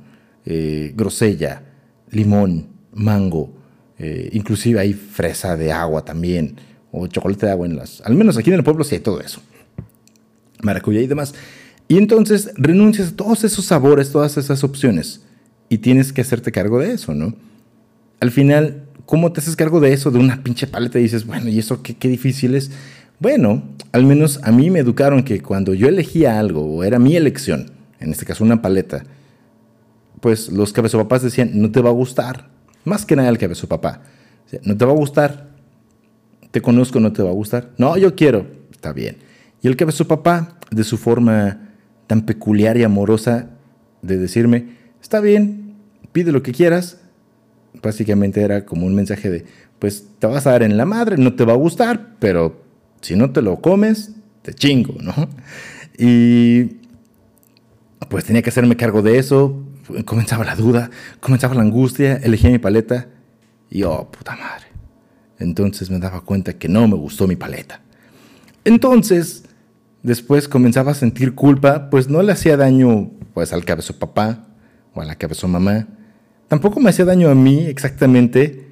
Eh, 0.46 0.94
grosella, 0.96 1.64
limón, 2.12 2.68
mango, 2.94 3.59
eh, 4.00 4.30
inclusive 4.34 4.80
hay 4.80 4.94
fresa 4.94 5.56
de 5.58 5.72
agua 5.72 6.04
también, 6.04 6.56
o 6.92 7.06
chocolate 7.08 7.46
de 7.46 7.52
agua 7.52 7.68
en 7.68 7.76
las... 7.76 8.02
Al 8.02 8.16
menos 8.16 8.38
aquí 8.38 8.50
en 8.50 8.56
el 8.56 8.64
pueblo 8.64 8.84
sí 8.84 8.96
hay 8.96 9.02
todo 9.02 9.20
eso. 9.22 9.42
Maracuyá 10.62 11.02
y 11.02 11.08
demás. 11.08 11.36
Y 11.88 11.98
entonces 11.98 12.52
renuncias 12.56 13.10
a 13.10 13.16
todos 13.16 13.44
esos 13.44 13.66
sabores, 13.66 14.12
todas 14.12 14.38
esas 14.38 14.64
opciones, 14.64 15.22
y 15.70 15.80
tienes 15.80 16.14
que 16.14 16.22
hacerte 16.22 16.52
cargo 16.52 16.80
de 16.80 16.94
eso, 16.94 17.14
¿no? 17.14 17.36
Al 18.20 18.32
final, 18.32 18.86
¿cómo 19.06 19.32
te 19.32 19.42
haces 19.42 19.56
cargo 19.56 19.80
de 19.80 19.94
eso, 19.94 20.12
de 20.12 20.20
una 20.20 20.44
pinche 20.44 20.66
paleta? 20.66 21.00
Y 21.00 21.04
dices, 21.04 21.26
bueno, 21.26 21.50
¿y 21.50 21.60
eso 21.60 21.84
qué, 21.84 21.96
qué 21.96 22.08
difícil 22.08 22.56
es? 22.56 22.72
Bueno, 23.20 23.64
al 23.92 24.06
menos 24.06 24.40
a 24.44 24.52
mí 24.52 24.70
me 24.70 24.80
educaron 24.80 25.24
que 25.24 25.42
cuando 25.42 25.74
yo 25.74 25.88
elegía 25.88 26.40
algo, 26.40 26.64
o 26.64 26.84
era 26.84 27.00
mi 27.00 27.16
elección, 27.16 27.72
en 28.00 28.12
este 28.12 28.26
caso 28.26 28.44
una 28.44 28.62
paleta, 28.62 29.04
pues 30.22 30.50
los 30.50 30.74
cabezopapás 30.74 31.22
decían, 31.22 31.52
no 31.54 31.72
te 31.72 31.82
va 31.82 31.90
a 31.90 31.94
gustar. 31.94 32.50
Más 32.86 33.06
que 33.06 33.16
nada 33.16 33.30
el 33.30 33.38
cabezopapá. 33.38 34.02
O 34.46 34.50
sea, 34.50 34.60
No 34.64 34.76
te 34.78 34.86
va 34.86 34.92
a 34.92 34.96
gustar. 34.96 35.50
Te 36.52 36.62
conozco, 36.62 37.00
no 37.00 37.14
te 37.14 37.22
va 37.22 37.30
a 37.30 37.34
gustar. 37.34 37.72
No, 37.78 37.98
yo 37.98 38.16
quiero. 38.16 38.48
Está 38.72 38.94
bien. 38.94 39.18
Y 39.62 39.68
el 39.68 39.76
cabezopapá, 39.76 40.58
de 40.72 40.84
su 40.84 40.98
forma 40.98 41.70
tan 42.08 42.26
peculiar 42.26 42.78
y 42.78 42.84
amorosa 42.84 43.50
de 44.02 44.18
decirme, 44.18 44.78
está 45.02 45.20
bien, 45.20 45.76
pide 46.12 46.32
lo 46.32 46.42
que 46.42 46.54
quieras. 46.54 47.02
Básicamente 47.84 48.42
era 48.42 48.66
como 48.66 48.88
un 48.88 48.96
mensaje 48.96 49.30
de, 49.30 49.46
pues 49.78 50.08
te 50.18 50.28
vas 50.28 50.48
a 50.48 50.52
dar 50.52 50.64
en 50.64 50.78
la 50.78 50.86
madre, 50.86 51.18
no 51.18 51.36
te 51.36 51.46
va 51.46 51.54
a 51.54 51.58
gustar, 51.58 52.16
pero 52.20 52.64
si 53.02 53.16
no 53.16 53.32
te 53.32 53.42
lo 53.42 53.62
comes, 53.62 54.16
te 54.42 54.54
chingo, 54.54 54.96
¿no? 55.02 55.14
Y 55.98 56.78
pues 58.10 58.26
tenía 58.26 58.42
que 58.42 58.50
hacerme 58.50 58.76
cargo 58.76 59.02
de 59.02 59.18
eso. 59.18 59.64
Comenzaba 60.06 60.46
la 60.46 60.56
duda, 60.56 60.90
comenzaba 61.20 61.56
la 61.56 61.62
angustia, 61.62 62.18
elegí 62.18 62.50
mi 62.50 62.60
paleta 62.60 63.08
y 63.70 63.84
oh, 63.84 64.10
puta 64.12 64.36
madre. 64.36 64.68
Entonces 65.40 65.90
me 65.90 66.00
daba 66.00 66.22
cuenta 66.22 66.54
que 66.54 66.68
no 66.68 66.88
me 66.88 66.96
gustó 66.96 67.28
mi 67.28 67.36
paleta. 67.36 67.82
Entonces, 68.66 69.46
después 70.04 70.48
comenzaba 70.48 70.92
a 70.92 70.96
sentir 70.96 71.34
culpa, 71.34 71.90
pues 71.90 72.10
no 72.10 72.22
le 72.22 72.32
hacía 72.32 72.58
daño 72.58 73.12
pues 73.34 73.54
al 73.54 73.66
cabezo 73.66 73.98
papá 73.98 74.48
o 74.94 75.02
a 75.02 75.06
la 75.06 75.16
cabezo 75.16 75.48
mamá. 75.48 75.88
Tampoco 76.48 76.80
me 76.80 76.90
hacía 76.90 77.06
daño 77.06 77.30
a 77.30 77.36
mí 77.36 77.66
exactamente, 77.66 78.68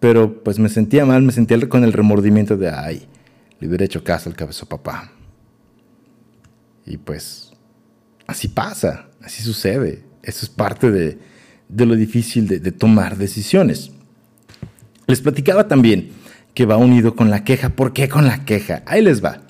pero 0.00 0.42
pues 0.44 0.58
me 0.58 0.68
sentía 0.68 1.04
mal, 1.04 1.22
me 1.22 1.32
sentía 1.32 1.68
con 1.68 1.82
el 1.82 1.92
remordimiento 1.92 2.56
de, 2.56 2.70
ay, 2.70 3.08
le 3.58 3.68
hubiera 3.68 3.84
hecho 3.84 4.04
caso 4.04 4.28
al 4.28 4.36
cabezo 4.36 4.66
papá. 4.66 5.10
Y 6.84 6.98
pues 6.98 7.52
así 8.26 8.48
pasa, 8.48 9.08
así 9.22 9.42
sucede. 9.42 10.04
Eso 10.26 10.44
es 10.44 10.50
parte 10.50 10.90
de, 10.90 11.18
lo 11.86 11.94
difícil 11.94 12.48
de, 12.48 12.72
tomar 12.72 13.16
decisiones. 13.16 13.92
Les 15.06 15.20
platicaba 15.20 15.68
también 15.68 16.10
que 16.52 16.66
va 16.66 16.76
unido 16.76 17.14
con 17.14 17.30
la 17.30 17.44
queja. 17.44 17.70
¿Por 17.70 17.92
qué 17.92 18.08
con 18.08 18.26
la 18.26 18.44
queja? 18.44 18.82
Ahí 18.86 19.02
les 19.02 19.24
va. 19.24 19.42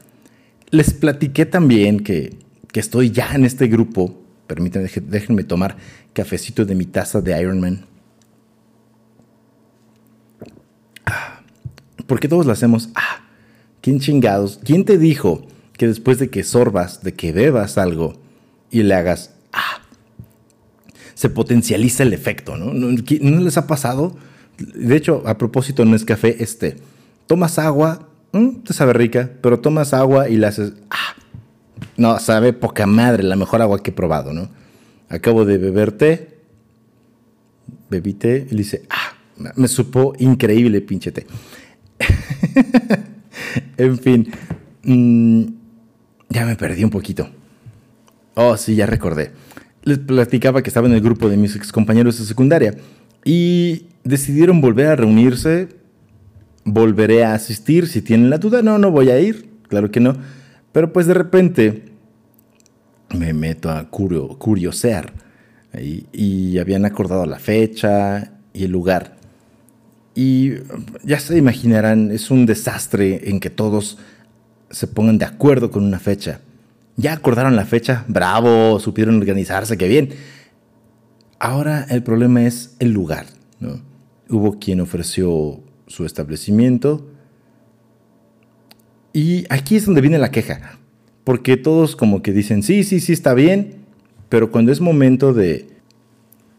Les 0.70 0.92
platiqué 0.92 1.46
también 1.46 2.00
que, 2.00 2.38
estoy 2.74 3.10
ya 3.10 3.34
en 3.34 3.46
este 3.46 3.68
grupo. 3.68 4.22
Permítanme, 4.46 4.90
déjenme 5.08 5.44
tomar 5.44 5.78
cafecito 6.12 6.66
de 6.66 6.74
mi 6.74 6.84
taza 6.84 7.22
de 7.22 7.40
Ironman. 7.40 7.86
Ah, 11.06 11.40
Porque 12.06 12.28
todos 12.28 12.44
lo 12.44 12.52
hacemos. 12.52 12.90
Ah, 12.94 13.24
¿quién 13.80 13.98
chingados? 13.98 14.60
¿Quién 14.62 14.84
te 14.84 14.98
dijo 14.98 15.46
que 15.78 15.88
después 15.88 16.18
de 16.18 16.28
que 16.28 16.44
sorbas, 16.44 17.02
de 17.02 17.14
que 17.14 17.32
bebas 17.32 17.78
algo 17.78 18.20
y 18.70 18.82
le 18.82 18.94
hagas 18.94 19.30
ah, 19.54 19.80
se 21.16 21.28
potencializa 21.30 22.02
el 22.04 22.12
efecto, 22.12 22.56
¿no? 22.56 22.72
¿No, 22.72 22.88
qui- 22.98 23.20
¿no 23.20 23.40
les 23.40 23.56
ha 23.56 23.66
pasado? 23.66 24.16
De 24.58 24.94
hecho, 24.96 25.22
a 25.26 25.36
propósito, 25.38 25.84
no 25.84 25.96
es 25.96 26.04
café, 26.04 26.36
este, 26.44 26.76
tomas 27.26 27.58
agua, 27.58 28.08
mm, 28.32 28.62
te 28.64 28.72
sabe 28.74 28.92
rica, 28.92 29.30
pero 29.40 29.58
tomas 29.60 29.92
agua 29.94 30.28
y 30.28 30.36
le 30.36 30.46
haces, 30.46 30.74
ah, 30.90 31.14
no, 31.96 32.18
sabe 32.20 32.52
poca 32.52 32.86
madre, 32.86 33.22
la 33.22 33.34
mejor 33.36 33.62
agua 33.62 33.82
que 33.82 33.90
he 33.90 33.94
probado, 33.94 34.32
¿no? 34.34 34.48
Acabo 35.08 35.44
de 35.46 35.56
beber 35.58 35.92
té, 35.92 36.38
bebí 37.90 38.12
té 38.14 38.46
y 38.50 38.52
le 38.52 38.58
dice, 38.58 38.82
ah, 38.90 39.14
me- 39.38 39.52
me 39.56 39.68
supo 39.68 40.12
increíble 40.18 40.80
pinche 40.82 41.12
té. 41.12 41.26
en 43.78 43.98
fin, 43.98 44.30
mm, 44.84 45.42
ya 46.28 46.44
me 46.46 46.56
perdí 46.56 46.84
un 46.84 46.90
poquito. 46.90 47.28
Oh, 48.34 48.56
sí, 48.58 48.74
ya 48.74 48.84
recordé. 48.86 49.30
Les 49.86 49.98
platicaba 49.98 50.62
que 50.62 50.68
estaba 50.70 50.88
en 50.88 50.94
el 50.94 51.00
grupo 51.00 51.28
de 51.28 51.36
mis 51.36 51.54
ex 51.54 51.70
compañeros 51.70 52.18
de 52.18 52.24
secundaria 52.24 52.74
y 53.24 53.86
decidieron 54.02 54.60
volver 54.60 54.88
a 54.88 54.96
reunirse. 54.96 55.68
Volveré 56.64 57.24
a 57.24 57.34
asistir 57.34 57.86
si 57.86 58.02
tienen 58.02 58.28
la 58.28 58.38
duda. 58.38 58.62
No, 58.62 58.78
no 58.78 58.90
voy 58.90 59.10
a 59.10 59.20
ir, 59.20 59.48
claro 59.68 59.92
que 59.92 60.00
no. 60.00 60.16
Pero 60.72 60.92
pues 60.92 61.06
de 61.06 61.14
repente 61.14 61.84
me 63.16 63.32
meto 63.32 63.70
a 63.70 63.88
curio- 63.88 64.36
curiosear 64.38 65.12
y 66.12 66.58
habían 66.58 66.84
acordado 66.84 67.24
la 67.24 67.38
fecha 67.38 68.32
y 68.52 68.64
el 68.64 68.72
lugar. 68.72 69.14
Y 70.16 70.54
ya 71.04 71.20
se 71.20 71.38
imaginarán, 71.38 72.10
es 72.10 72.32
un 72.32 72.44
desastre 72.44 73.30
en 73.30 73.38
que 73.38 73.50
todos 73.50 73.98
se 74.68 74.88
pongan 74.88 75.18
de 75.18 75.26
acuerdo 75.26 75.70
con 75.70 75.84
una 75.84 76.00
fecha. 76.00 76.40
Ya 76.96 77.12
acordaron 77.12 77.56
la 77.56 77.66
fecha, 77.66 78.04
bravo, 78.08 78.80
supieron 78.80 79.16
organizarse, 79.16 79.76
qué 79.76 79.86
bien. 79.86 80.10
Ahora 81.38 81.86
el 81.90 82.02
problema 82.02 82.44
es 82.44 82.74
el 82.78 82.92
lugar. 82.92 83.26
Hubo 84.28 84.58
quien 84.58 84.80
ofreció 84.80 85.60
su 85.86 86.06
establecimiento. 86.06 87.06
Y 89.12 89.44
aquí 89.50 89.76
es 89.76 89.84
donde 89.86 90.00
viene 90.00 90.18
la 90.18 90.30
queja. 90.30 90.78
Porque 91.24 91.56
todos 91.56 91.96
como 91.96 92.22
que 92.22 92.32
dicen, 92.32 92.62
sí, 92.62 92.84
sí, 92.84 93.00
sí, 93.00 93.12
está 93.12 93.34
bien. 93.34 93.84
Pero 94.28 94.50
cuando 94.50 94.72
es 94.72 94.80
momento 94.80 95.34
de, 95.34 95.68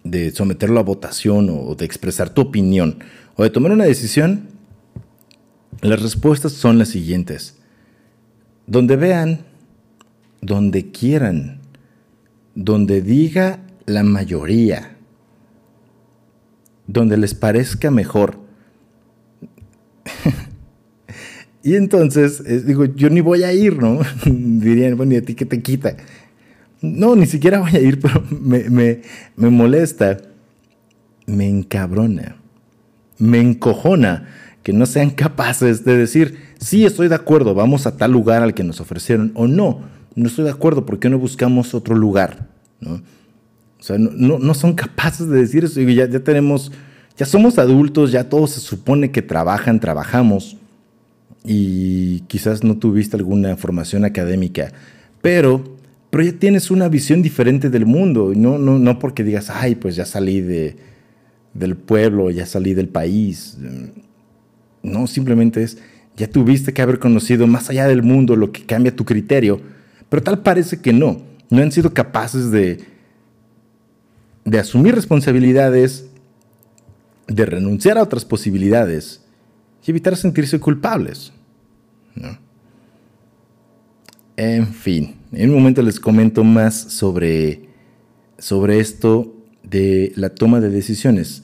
de 0.03 0.31
someterlo 0.31 0.79
a 0.79 0.83
votación 0.83 1.49
o 1.49 1.75
de 1.75 1.85
expresar 1.85 2.29
tu 2.29 2.41
opinión 2.41 2.99
o 3.35 3.43
de 3.43 3.49
tomar 3.49 3.71
una 3.71 3.85
decisión, 3.85 4.49
las 5.81 6.01
respuestas 6.01 6.53
son 6.53 6.77
las 6.77 6.89
siguientes. 6.89 7.57
Donde 8.67 8.95
vean, 8.95 9.46
donde 10.41 10.91
quieran, 10.91 11.59
donde 12.55 13.01
diga 13.01 13.59
la 13.85 14.03
mayoría, 14.03 14.97
donde 16.87 17.17
les 17.17 17.33
parezca 17.33 17.91
mejor. 17.91 18.37
y 21.63 21.75
entonces, 21.75 22.41
eh, 22.45 22.61
digo, 22.65 22.85
yo 22.85 23.09
ni 23.09 23.21
voy 23.21 23.43
a 23.43 23.53
ir, 23.53 23.77
¿no? 23.77 23.99
Dirían, 24.25 24.97
bueno, 24.97 25.13
¿y 25.13 25.17
a 25.17 25.21
ti 25.21 25.35
qué 25.35 25.45
te 25.45 25.61
quita? 25.61 25.97
No, 26.81 27.15
ni 27.15 27.25
siquiera 27.25 27.59
voy 27.59 27.75
a 27.75 27.79
ir, 27.79 27.99
pero 28.01 28.23
me, 28.29 28.69
me, 28.69 29.01
me 29.35 29.49
molesta, 29.49 30.17
me 31.25 31.47
encabrona, 31.47 32.37
me 33.17 33.39
encojona 33.39 34.27
que 34.63 34.73
no 34.73 34.85
sean 34.85 35.11
capaces 35.11 35.85
de 35.85 35.97
decir, 35.97 36.39
sí, 36.59 36.85
estoy 36.85 37.07
de 37.07 37.15
acuerdo, 37.15 37.53
vamos 37.53 37.87
a 37.87 37.95
tal 37.95 38.11
lugar 38.11 38.43
al 38.43 38.53
que 38.53 38.65
nos 38.65 38.81
ofrecieron, 38.81 39.31
o 39.33 39.47
no, 39.47 39.96
no 40.17 40.27
estoy 40.27 40.45
de 40.45 40.51
acuerdo, 40.51 40.85
¿por 40.85 40.97
qué 40.97 41.09
no 41.09 41.19
buscamos 41.19 41.75
otro 41.75 41.95
lugar? 41.95 42.47
¿No? 42.81 42.95
O 43.79 43.83
sea, 43.83 43.99
no, 43.99 44.39
no, 44.39 44.53
son 44.55 44.73
capaces 44.73 45.29
de 45.29 45.37
decir 45.37 45.63
eso. 45.63 45.79
Ya, 45.79 46.09
ya 46.09 46.19
tenemos, 46.19 46.71
ya 47.15 47.27
somos 47.27 47.59
adultos, 47.59 48.11
ya 48.11 48.27
todos 48.27 48.51
se 48.51 48.59
supone 48.59 49.11
que 49.11 49.21
trabajan, 49.21 49.79
trabajamos, 49.79 50.57
y 51.45 52.21
quizás 52.21 52.63
no 52.63 52.77
tuviste 52.77 53.15
alguna 53.15 53.55
formación 53.57 54.05
académica, 54.05 54.73
pero, 55.21 55.63
pero 56.09 56.23
ya 56.23 56.33
tienes 56.33 56.71
una 56.71 56.89
visión 56.89 57.21
diferente 57.21 57.69
del 57.69 57.85
mundo, 57.85 58.33
no, 58.35 58.57
no, 58.57 58.79
no 58.79 58.97
porque 58.97 59.23
digas, 59.23 59.51
ay, 59.51 59.75
pues 59.75 59.95
ya 59.95 60.05
salí 60.05 60.41
de, 60.41 60.75
del 61.53 61.75
pueblo, 61.75 62.31
ya 62.31 62.47
salí 62.47 62.73
del 62.73 62.89
país. 62.89 63.55
No, 64.81 65.05
simplemente 65.05 65.61
es, 65.61 65.77
ya 66.15 66.27
tuviste 66.27 66.73
que 66.73 66.81
haber 66.81 66.97
conocido 66.97 67.45
más 67.45 67.69
allá 67.69 67.87
del 67.87 68.01
mundo 68.01 68.35
lo 68.35 68.51
que 68.51 68.65
cambia 68.65 68.95
tu 68.95 69.05
criterio, 69.05 69.61
pero 70.09 70.23
tal 70.23 70.39
parece 70.39 70.81
que 70.81 70.93
no, 70.93 71.21
no 71.49 71.61
han 71.61 71.71
sido 71.71 71.93
capaces 71.93 72.51
de, 72.51 72.85
de 74.45 74.59
asumir 74.59 74.95
responsabilidades, 74.95 76.07
de 77.27 77.45
renunciar 77.45 77.97
a 77.97 78.03
otras 78.03 78.23
posibilidades 78.23 79.21
y 79.85 79.91
evitar 79.91 80.15
sentirse 80.15 80.59
culpables. 80.59 81.33
¿no? 82.15 82.37
En 84.37 84.67
fin, 84.67 85.15
en 85.31 85.49
un 85.49 85.55
momento 85.55 85.81
les 85.81 85.99
comento 85.99 86.43
más 86.43 86.75
sobre, 86.75 87.69
sobre 88.37 88.79
esto 88.79 89.35
de 89.63 90.13
la 90.15 90.29
toma 90.29 90.61
de 90.61 90.69
decisiones. 90.69 91.43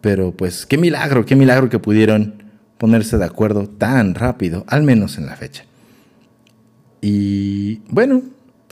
Pero 0.00 0.32
pues 0.32 0.64
qué 0.64 0.78
milagro, 0.78 1.26
qué 1.26 1.36
milagro 1.36 1.68
que 1.68 1.78
pudieron 1.78 2.42
ponerse 2.78 3.18
de 3.18 3.24
acuerdo 3.24 3.68
tan 3.68 4.14
rápido, 4.14 4.64
al 4.68 4.82
menos 4.82 5.18
en 5.18 5.26
la 5.26 5.36
fecha. 5.36 5.64
Y 7.02 7.80
bueno, 7.90 8.22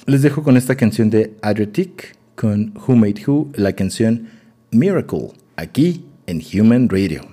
les 0.07 0.23
dejo 0.23 0.43
con 0.43 0.57
esta 0.57 0.77
canción 0.77 1.11
de 1.11 1.35
Adriatic 1.43 2.17
con 2.37 2.73
Who 2.75 2.97
Made 2.97 3.23
Who, 3.27 3.51
la 3.55 3.75
canción 3.75 4.29
Miracle, 4.71 5.33
aquí 5.57 6.05
en 6.27 6.41
Human 6.55 6.89
Radio. 6.89 7.30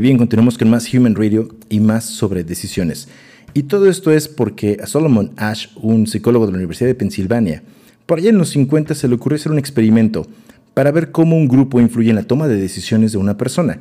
Bien, 0.00 0.16
continuamos 0.16 0.56
con 0.56 0.70
más 0.70 0.94
Human 0.94 1.14
Radio 1.14 1.50
y 1.68 1.78
más 1.78 2.04
sobre 2.04 2.42
decisiones. 2.42 3.06
Y 3.52 3.64
todo 3.64 3.86
esto 3.86 4.10
es 4.10 4.28
porque 4.28 4.78
a 4.82 4.86
Solomon 4.86 5.32
Ash, 5.36 5.66
un 5.76 6.06
psicólogo 6.06 6.46
de 6.46 6.52
la 6.52 6.56
Universidad 6.56 6.88
de 6.88 6.94
Pensilvania, 6.94 7.62
por 8.06 8.18
allá 8.18 8.30
en 8.30 8.38
los 8.38 8.48
50 8.48 8.94
se 8.94 9.08
le 9.08 9.16
ocurrió 9.16 9.36
hacer 9.36 9.52
un 9.52 9.58
experimento 9.58 10.26
para 10.72 10.90
ver 10.90 11.10
cómo 11.10 11.36
un 11.36 11.48
grupo 11.48 11.80
influye 11.80 12.08
en 12.08 12.16
la 12.16 12.22
toma 12.22 12.48
de 12.48 12.56
decisiones 12.56 13.12
de 13.12 13.18
una 13.18 13.36
persona. 13.36 13.78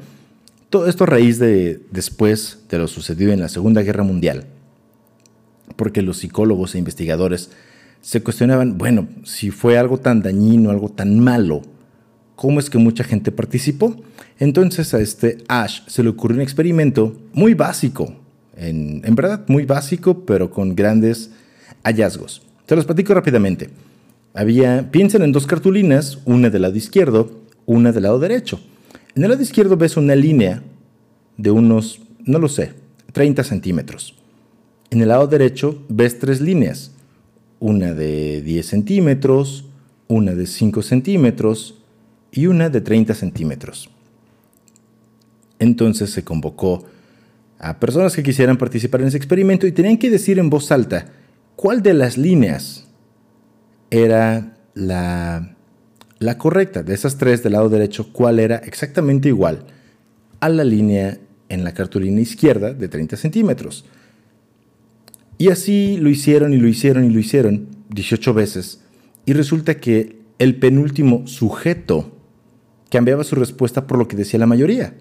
Todo 0.70 0.88
esto 0.88 1.06
a 1.06 1.08
raíz 1.08 1.40
de 1.40 1.80
después 1.90 2.64
de 2.70 2.80
lo 2.80 2.90
sucedido 2.90 3.32
en 3.32 3.40
la 3.40 3.48
Segunda 3.48 3.82
Guerra 3.82 4.04
Mundial. 4.04 4.44
Porque 5.78 6.02
los 6.02 6.18
psicólogos 6.18 6.76
e 6.76 6.80
investigadores 6.80 7.52
se 8.02 8.22
cuestionaban, 8.22 8.78
bueno, 8.78 9.08
si 9.24 9.52
fue 9.52 9.78
algo 9.78 10.00
tan 10.00 10.22
dañino, 10.22 10.70
algo 10.70 10.90
tan 10.90 11.18
malo, 11.22 11.62
cómo 12.40 12.62
es 12.62 12.70
que 12.70 12.78
mucha 12.78 13.04
gente 13.04 13.34
participó. 13.34 13.98
Entonces 14.40 14.94
a 14.94 15.02
este 15.02 15.40
Ash 15.50 15.82
se 15.88 16.04
le 16.04 16.10
ocurrió 16.10 16.38
un 16.38 16.42
experimento 16.42 17.18
muy 17.34 17.54
básico, 17.54 18.16
en, 18.56 19.02
verdad 19.14 19.44
muy 19.48 19.66
básico, 19.66 20.24
pero 20.24 20.50
con 20.50 20.74
grandes 20.74 21.32
hallazgos. 21.84 22.42
Se 22.66 22.78
los 22.78 22.86
platico 22.86 23.14
rápidamente. 23.14 23.72
Había, 24.34 24.90
piensen 24.90 25.24
en 25.24 25.34
dos 25.34 25.48
cartulinas, 25.48 26.20
una 26.24 26.50
del 26.50 26.62
lado 26.62 26.78
izquierdo, 26.78 27.42
una 27.66 27.92
del 27.92 28.04
lado 28.04 28.20
derecho. 28.20 28.62
En 29.16 29.24
el 29.26 29.32
lado 29.32 29.42
izquierdo 29.42 29.76
ves 29.76 29.98
una 29.98 30.16
línea 30.16 30.64
de 31.36 31.52
unos, 31.52 32.00
no 32.24 32.40
lo 32.40 32.48
sé, 32.48 32.72
30 33.12 33.44
centímetros. 33.44 34.16
En 34.92 35.02
el 35.02 35.10
lado 35.10 35.28
derecho 35.28 35.84
ves 35.90 36.18
tres 36.20 36.40
líneas, 36.40 36.94
una 37.60 37.94
de 37.94 38.42
10 38.44 38.66
centímetros, 38.66 39.66
una 40.08 40.36
de 40.36 40.48
5 40.48 40.82
centímetros 40.84 41.79
y 42.32 42.48
una 42.48 42.70
de 42.70 42.82
30 42.82 43.14
centímetros. 43.14 43.90
Entonces 45.60 46.10
se 46.12 46.24
convocó 46.24 46.86
a 47.60 47.80
personas 47.80 48.16
que 48.16 48.24
quisieran 48.24 48.58
participar 48.58 49.02
en 49.02 49.08
ese 49.08 49.18
experimento 49.18 49.68
y 49.68 49.72
tenían 49.72 49.98
que 49.98 50.10
decir 50.10 50.40
en 50.40 50.50
voz 50.50 50.72
alta 50.72 51.08
cuál 51.56 51.84
de 51.84 51.94
las 51.94 52.18
líneas 52.18 52.86
era 53.92 54.58
la, 54.74 55.56
correcta. 56.38 56.84
De 56.84 56.94
esas 56.94 57.18
tres 57.18 57.44
del 57.44 57.54
lado 57.54 57.70
derecho, 57.70 58.14
cuál 58.14 58.40
era 58.40 58.58
exactamente 58.58 59.28
igual 59.28 59.66
a 60.40 60.50
la 60.50 60.64
línea 60.64 61.18
en 61.50 61.64
la 61.64 61.74
cartulina 61.74 62.22
izquierda 62.22 62.74
de 62.74 62.88
30 62.88 63.18
centímetros. 63.18 63.86
Y 65.38 65.50
así 65.50 65.98
lo 65.98 66.10
hicieron 66.10 66.54
y 66.54 66.58
lo 66.58 66.68
hicieron 66.68 67.06
y 67.06 67.10
lo 67.10 67.20
hicieron 67.20 67.68
18 67.90 68.34
veces. 68.34 68.82
Y 69.26 69.34
resulta 69.34 69.80
que 69.80 70.20
el 70.38 70.56
penúltimo 70.56 71.28
sujeto 71.28 72.19
cambiaba 72.90 73.24
su 73.24 73.36
respuesta 73.36 73.88
por 73.88 73.98
lo 73.98 74.08
que 74.08 74.18
decía 74.18 74.40
la 74.40 74.46
mayoría. 74.46 74.94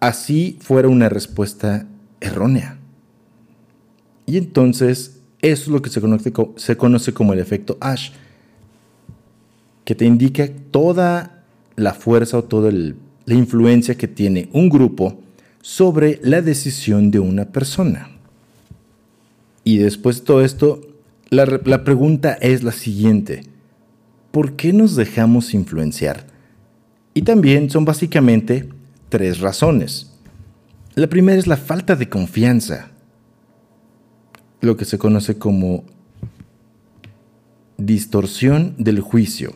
Así 0.00 0.58
fuera 0.60 0.88
una 0.88 1.08
respuesta 1.08 1.86
errónea. 2.20 2.78
Y 4.26 4.38
entonces 4.38 5.20
eso 5.40 5.62
es 5.64 5.68
lo 5.68 5.82
que 5.82 5.90
se 5.90 6.76
conoce, 6.76 7.12
como 7.12 7.32
el 7.32 7.38
efecto 7.38 7.76
Ash, 7.80 8.12
que 9.84 9.94
te 9.94 10.06
indica 10.06 10.48
toda 10.70 11.44
la 11.76 11.92
fuerza 11.92 12.38
o 12.38 12.44
toda 12.44 12.70
la 12.72 13.34
influencia 13.34 13.96
que 13.96 14.08
tiene 14.08 14.48
un 14.52 14.70
grupo 14.70 15.20
sobre 15.60 16.20
la 16.22 16.40
decisión 16.40 17.10
de 17.10 17.18
una 17.18 17.46
persona. 17.46 18.10
Y 19.64 19.78
después 19.78 20.20
de 20.20 20.26
todo 20.26 20.42
esto, 20.42 20.80
la 21.30 21.84
pregunta 21.84 22.34
es 22.34 22.62
la 22.62 22.72
siguiente. 22.72 23.53
¿Por 24.34 24.56
qué 24.56 24.72
nos 24.72 24.96
dejamos 24.96 25.54
influenciar? 25.54 26.26
Y 27.14 27.22
también 27.22 27.70
son 27.70 27.84
básicamente 27.84 28.68
tres 29.08 29.38
razones. 29.38 30.10
La 30.96 31.06
primera 31.06 31.38
es 31.38 31.46
la 31.46 31.56
falta 31.56 31.94
de 31.94 32.08
confianza, 32.08 32.90
lo 34.60 34.76
que 34.76 34.86
se 34.86 34.98
conoce 34.98 35.38
como 35.38 35.84
distorsión 37.76 38.74
del 38.76 38.98
juicio. 38.98 39.54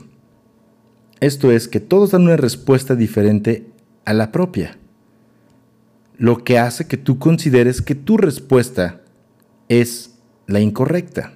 Esto 1.18 1.51
es 1.51 1.66
que 1.66 1.81
todos 1.81 2.12
dan 2.12 2.22
una 2.22 2.37
respuesta 2.37 2.95
diferente 2.95 3.66
a 4.05 4.12
la 4.12 4.31
propia, 4.31 4.79
lo 6.18 6.45
que 6.45 6.57
hace 6.57 6.87
que 6.87 6.99
tú 6.99 7.18
consideres 7.18 7.83
que 7.83 7.97
tu 7.97 8.16
respuesta 8.16 9.01
es 9.68 10.14
la 10.47 10.61
incorrecta. 10.61 11.33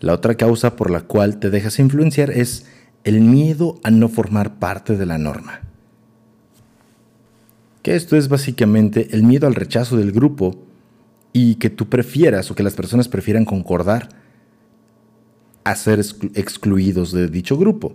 La 0.00 0.14
otra 0.14 0.36
causa 0.36 0.76
por 0.76 0.90
la 0.90 1.00
cual 1.00 1.38
te 1.38 1.50
dejas 1.50 1.78
influenciar 1.78 2.30
es 2.30 2.66
el 3.04 3.20
miedo 3.20 3.80
a 3.82 3.90
no 3.90 4.08
formar 4.08 4.58
parte 4.58 4.96
de 4.96 5.06
la 5.06 5.18
norma. 5.18 5.60
Que 7.82 7.96
esto 7.96 8.16
es 8.16 8.28
básicamente 8.28 9.08
el 9.12 9.22
miedo 9.22 9.46
al 9.46 9.54
rechazo 9.54 9.96
del 9.96 10.12
grupo 10.12 10.62
y 11.32 11.56
que 11.56 11.70
tú 11.70 11.88
prefieras 11.88 12.50
o 12.50 12.54
que 12.54 12.62
las 12.62 12.74
personas 12.74 13.08
prefieran 13.08 13.44
concordar 13.44 14.08
a 15.64 15.74
ser 15.74 15.98
exclu- 15.98 16.30
excluidos 16.34 17.12
de 17.12 17.28
dicho 17.28 17.56
grupo. 17.56 17.94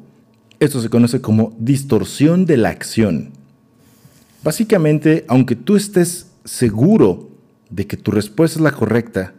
Esto 0.60 0.82
se 0.82 0.90
conoce 0.90 1.22
como 1.22 1.56
distorsión 1.60 2.46
de 2.46 2.58
la 2.58 2.70
acción. 2.70 3.32
Básicamente, 4.44 5.26
aunque 5.28 5.56
tú 5.56 5.76
estés 5.76 6.28
seguro 6.44 7.30
de 7.70 7.88
que 7.88 7.98
tu 7.98 8.12
respuesta 8.12 8.60
es 8.60 8.64
la 8.64 8.72
correcta, 8.72 9.34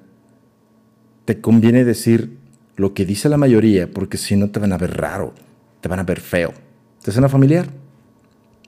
te 1.24 1.40
conviene 1.40 1.84
decir 1.84 2.38
lo 2.76 2.94
que 2.94 3.06
dice 3.06 3.28
la 3.28 3.36
mayoría, 3.36 3.90
porque 3.90 4.18
si 4.18 4.36
no 4.36 4.50
te 4.50 4.60
van 4.60 4.72
a 4.72 4.78
ver 4.78 4.96
raro, 4.96 5.32
te 5.80 5.88
van 5.88 6.00
a 6.00 6.04
ver 6.04 6.20
feo. 6.20 6.52
¿Te 7.02 7.12
suena 7.12 7.28
familiar? 7.28 7.68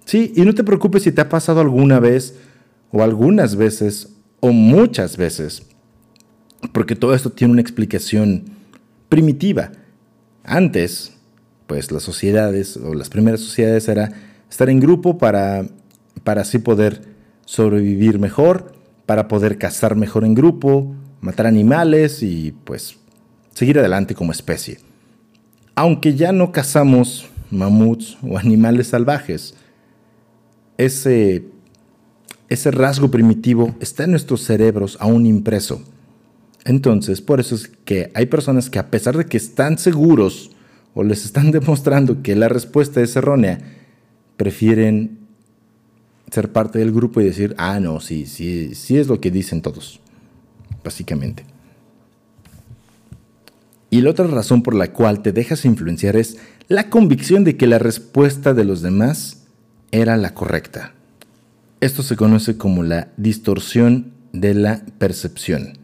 Sí, 0.04 0.32
y 0.36 0.42
no 0.42 0.54
te 0.54 0.64
preocupes 0.64 1.02
si 1.02 1.12
te 1.12 1.20
ha 1.20 1.28
pasado 1.28 1.60
alguna 1.60 1.98
vez, 1.98 2.36
o 2.92 3.02
algunas 3.02 3.56
veces, 3.56 4.14
o 4.40 4.52
muchas 4.52 5.16
veces, 5.16 5.66
porque 6.72 6.94
todo 6.94 7.14
esto 7.14 7.30
tiene 7.30 7.52
una 7.52 7.62
explicación 7.62 8.44
primitiva. 9.08 9.72
Antes, 10.44 11.14
pues 11.66 11.90
las 11.90 12.02
sociedades, 12.02 12.76
o 12.76 12.94
las 12.94 13.08
primeras 13.08 13.40
sociedades, 13.40 13.88
era 13.88 14.12
estar 14.48 14.70
en 14.70 14.78
grupo 14.78 15.18
para, 15.18 15.66
para 16.22 16.42
así 16.42 16.58
poder 16.58 17.02
sobrevivir 17.44 18.18
mejor, 18.18 18.72
para 19.06 19.28
poder 19.28 19.58
cazar 19.58 19.96
mejor 19.96 20.24
en 20.24 20.34
grupo, 20.34 20.94
matar 21.20 21.46
animales 21.46 22.22
y 22.22 22.52
pues 22.64 22.98
seguir 23.56 23.78
adelante 23.78 24.14
como 24.14 24.32
especie. 24.32 24.76
Aunque 25.74 26.14
ya 26.14 26.30
no 26.30 26.52
cazamos 26.52 27.26
mamuts 27.50 28.18
o 28.22 28.36
animales 28.36 28.88
salvajes, 28.88 29.54
ese, 30.76 31.46
ese 32.50 32.70
rasgo 32.70 33.10
primitivo 33.10 33.74
está 33.80 34.04
en 34.04 34.10
nuestros 34.10 34.42
cerebros 34.42 34.98
aún 35.00 35.24
impreso. 35.24 35.82
Entonces, 36.66 37.22
por 37.22 37.40
eso 37.40 37.54
es 37.54 37.68
que 37.86 38.10
hay 38.12 38.26
personas 38.26 38.68
que 38.68 38.78
a 38.78 38.90
pesar 38.90 39.16
de 39.16 39.24
que 39.24 39.38
están 39.38 39.78
seguros 39.78 40.50
o 40.92 41.02
les 41.02 41.24
están 41.24 41.50
demostrando 41.50 42.22
que 42.22 42.36
la 42.36 42.50
respuesta 42.50 43.00
es 43.00 43.16
errónea, 43.16 43.60
prefieren 44.36 45.16
ser 46.30 46.52
parte 46.52 46.78
del 46.78 46.92
grupo 46.92 47.22
y 47.22 47.24
decir, 47.24 47.54
ah, 47.56 47.80
no, 47.80 48.00
sí, 48.00 48.26
sí, 48.26 48.74
sí 48.74 48.98
es 48.98 49.06
lo 49.06 49.18
que 49.18 49.30
dicen 49.30 49.62
todos, 49.62 49.98
básicamente. 50.84 51.55
Y 53.90 54.00
la 54.00 54.10
otra 54.10 54.26
razón 54.26 54.62
por 54.62 54.74
la 54.74 54.92
cual 54.92 55.22
te 55.22 55.32
dejas 55.32 55.64
influenciar 55.64 56.16
es 56.16 56.38
la 56.68 56.90
convicción 56.90 57.44
de 57.44 57.56
que 57.56 57.66
la 57.66 57.78
respuesta 57.78 58.52
de 58.52 58.64
los 58.64 58.82
demás 58.82 59.44
era 59.92 60.16
la 60.16 60.34
correcta. 60.34 60.94
Esto 61.80 62.02
se 62.02 62.16
conoce 62.16 62.56
como 62.56 62.82
la 62.82 63.08
distorsión 63.16 64.12
de 64.32 64.54
la 64.54 64.82
percepción. 64.98 65.74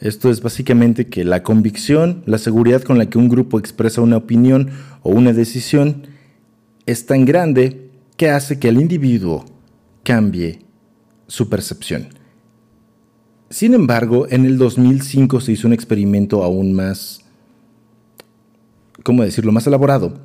Esto 0.00 0.28
es 0.28 0.42
básicamente 0.42 1.06
que 1.06 1.24
la 1.24 1.42
convicción, 1.42 2.22
la 2.26 2.36
seguridad 2.36 2.82
con 2.82 2.98
la 2.98 3.06
que 3.06 3.16
un 3.16 3.30
grupo 3.30 3.58
expresa 3.58 4.02
una 4.02 4.18
opinión 4.18 4.70
o 5.02 5.10
una 5.10 5.32
decisión 5.32 6.06
es 6.84 7.06
tan 7.06 7.24
grande 7.24 7.90
que 8.16 8.28
hace 8.28 8.58
que 8.58 8.68
el 8.68 8.80
individuo 8.80 9.46
cambie 10.02 10.60
su 11.26 11.48
percepción. 11.48 12.08
Sin 13.50 13.74
embargo, 13.74 14.26
en 14.30 14.44
el 14.44 14.58
2005 14.58 15.40
se 15.40 15.52
hizo 15.52 15.66
un 15.66 15.74
experimento 15.74 16.42
aún 16.42 16.72
más, 16.72 17.24
¿cómo 19.02 19.22
decirlo?, 19.22 19.52
más 19.52 19.66
elaborado 19.66 20.20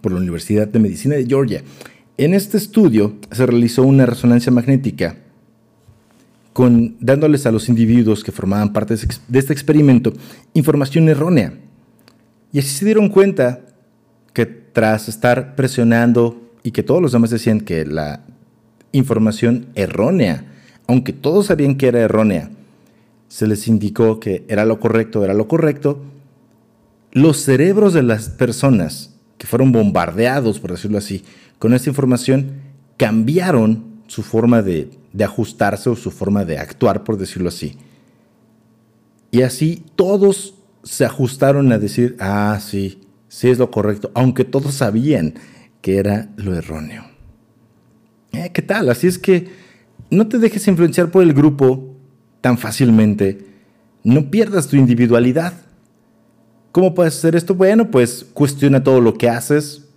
por 0.00 0.12
la 0.12 0.18
Universidad 0.18 0.68
de 0.68 0.78
Medicina 0.78 1.16
de 1.16 1.26
Georgia. 1.26 1.62
En 2.16 2.34
este 2.34 2.56
estudio 2.56 3.16
se 3.30 3.46
realizó 3.46 3.82
una 3.82 4.06
resonancia 4.06 4.52
magnética 4.52 5.16
con, 6.52 6.96
dándoles 7.00 7.46
a 7.46 7.52
los 7.52 7.68
individuos 7.68 8.22
que 8.22 8.32
formaban 8.32 8.72
parte 8.72 8.94
de 9.28 9.38
este 9.38 9.52
experimento 9.52 10.12
información 10.54 11.08
errónea. 11.08 11.54
Y 12.52 12.58
así 12.58 12.68
se 12.68 12.84
dieron 12.84 13.08
cuenta 13.08 13.60
que 14.34 14.46
tras 14.46 15.08
estar 15.08 15.56
presionando 15.56 16.50
y 16.62 16.70
que 16.72 16.82
todos 16.82 17.00
los 17.02 17.12
demás 17.12 17.30
decían 17.30 17.60
que 17.60 17.84
la 17.86 18.20
información 18.92 19.66
errónea, 19.74 20.51
aunque 20.86 21.12
todos 21.12 21.46
sabían 21.46 21.76
que 21.76 21.88
era 21.88 22.00
errónea, 22.00 22.50
se 23.28 23.46
les 23.46 23.66
indicó 23.66 24.20
que 24.20 24.44
era 24.48 24.64
lo 24.64 24.78
correcto, 24.78 25.24
era 25.24 25.34
lo 25.34 25.48
correcto, 25.48 26.02
los 27.12 27.38
cerebros 27.38 27.94
de 27.94 28.02
las 28.02 28.28
personas 28.28 29.14
que 29.38 29.46
fueron 29.46 29.72
bombardeados, 29.72 30.60
por 30.60 30.70
decirlo 30.70 30.98
así, 30.98 31.24
con 31.58 31.74
esta 31.74 31.90
información, 31.90 32.60
cambiaron 32.96 33.84
su 34.06 34.22
forma 34.22 34.62
de, 34.62 34.90
ajustarse 35.22 35.90
o 35.90 35.96
su 35.96 36.10
forma 36.10 36.44
de 36.44 36.58
actuar, 36.58 37.04
por 37.04 37.16
decirlo 37.16 37.48
así. 37.48 37.76
Y 39.30 39.42
así 39.42 39.82
todos 39.96 40.54
se 40.82 41.04
ajustaron 41.04 41.72
a 41.72 41.78
decir, 41.78 42.16
ah, 42.18 42.58
sí, 42.60 43.00
sí 43.28 43.48
es 43.48 43.58
lo 43.58 43.70
correcto, 43.70 44.10
aunque 44.14 44.44
todos 44.44 44.74
sabían 44.74 45.34
que 45.80 45.98
era 45.98 46.28
lo 46.36 46.54
erróneo. 46.54 47.04
Eh, 48.32 48.50
¿Qué 48.52 48.62
tal? 48.62 48.88
Así 48.88 49.06
es 49.06 49.18
que 49.18 49.61
no 50.12 50.28
te 50.28 50.38
dejes 50.38 50.68
influenciar 50.68 51.10
por 51.10 51.22
el 51.22 51.32
grupo 51.32 51.96
tan 52.42 52.58
fácilmente. 52.58 53.46
No 54.04 54.30
pierdas 54.30 54.68
tu 54.68 54.76
individualidad. 54.76 55.54
¿Cómo 56.70 56.94
puedes 56.94 57.16
hacer 57.16 57.34
esto? 57.34 57.54
Bueno, 57.54 57.90
pues 57.90 58.26
cuestiona 58.34 58.84
todo 58.84 59.00
lo 59.00 59.14
que 59.14 59.30
haces. 59.30 59.88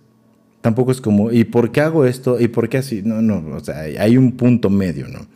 Tampoco 0.62 0.90
es 0.90 1.02
como, 1.02 1.30
¿y 1.30 1.44
por 1.44 1.70
qué 1.70 1.82
hago 1.82 2.06
esto? 2.06 2.40
¿Y 2.40 2.48
por 2.48 2.70
qué 2.70 2.78
así? 2.78 3.02
No, 3.04 3.20
no, 3.20 3.56
o 3.56 3.60
sea, 3.60 3.80
hay 3.80 4.16
un 4.16 4.32
punto 4.32 4.70
medio, 4.70 5.06
¿no? 5.06 5.26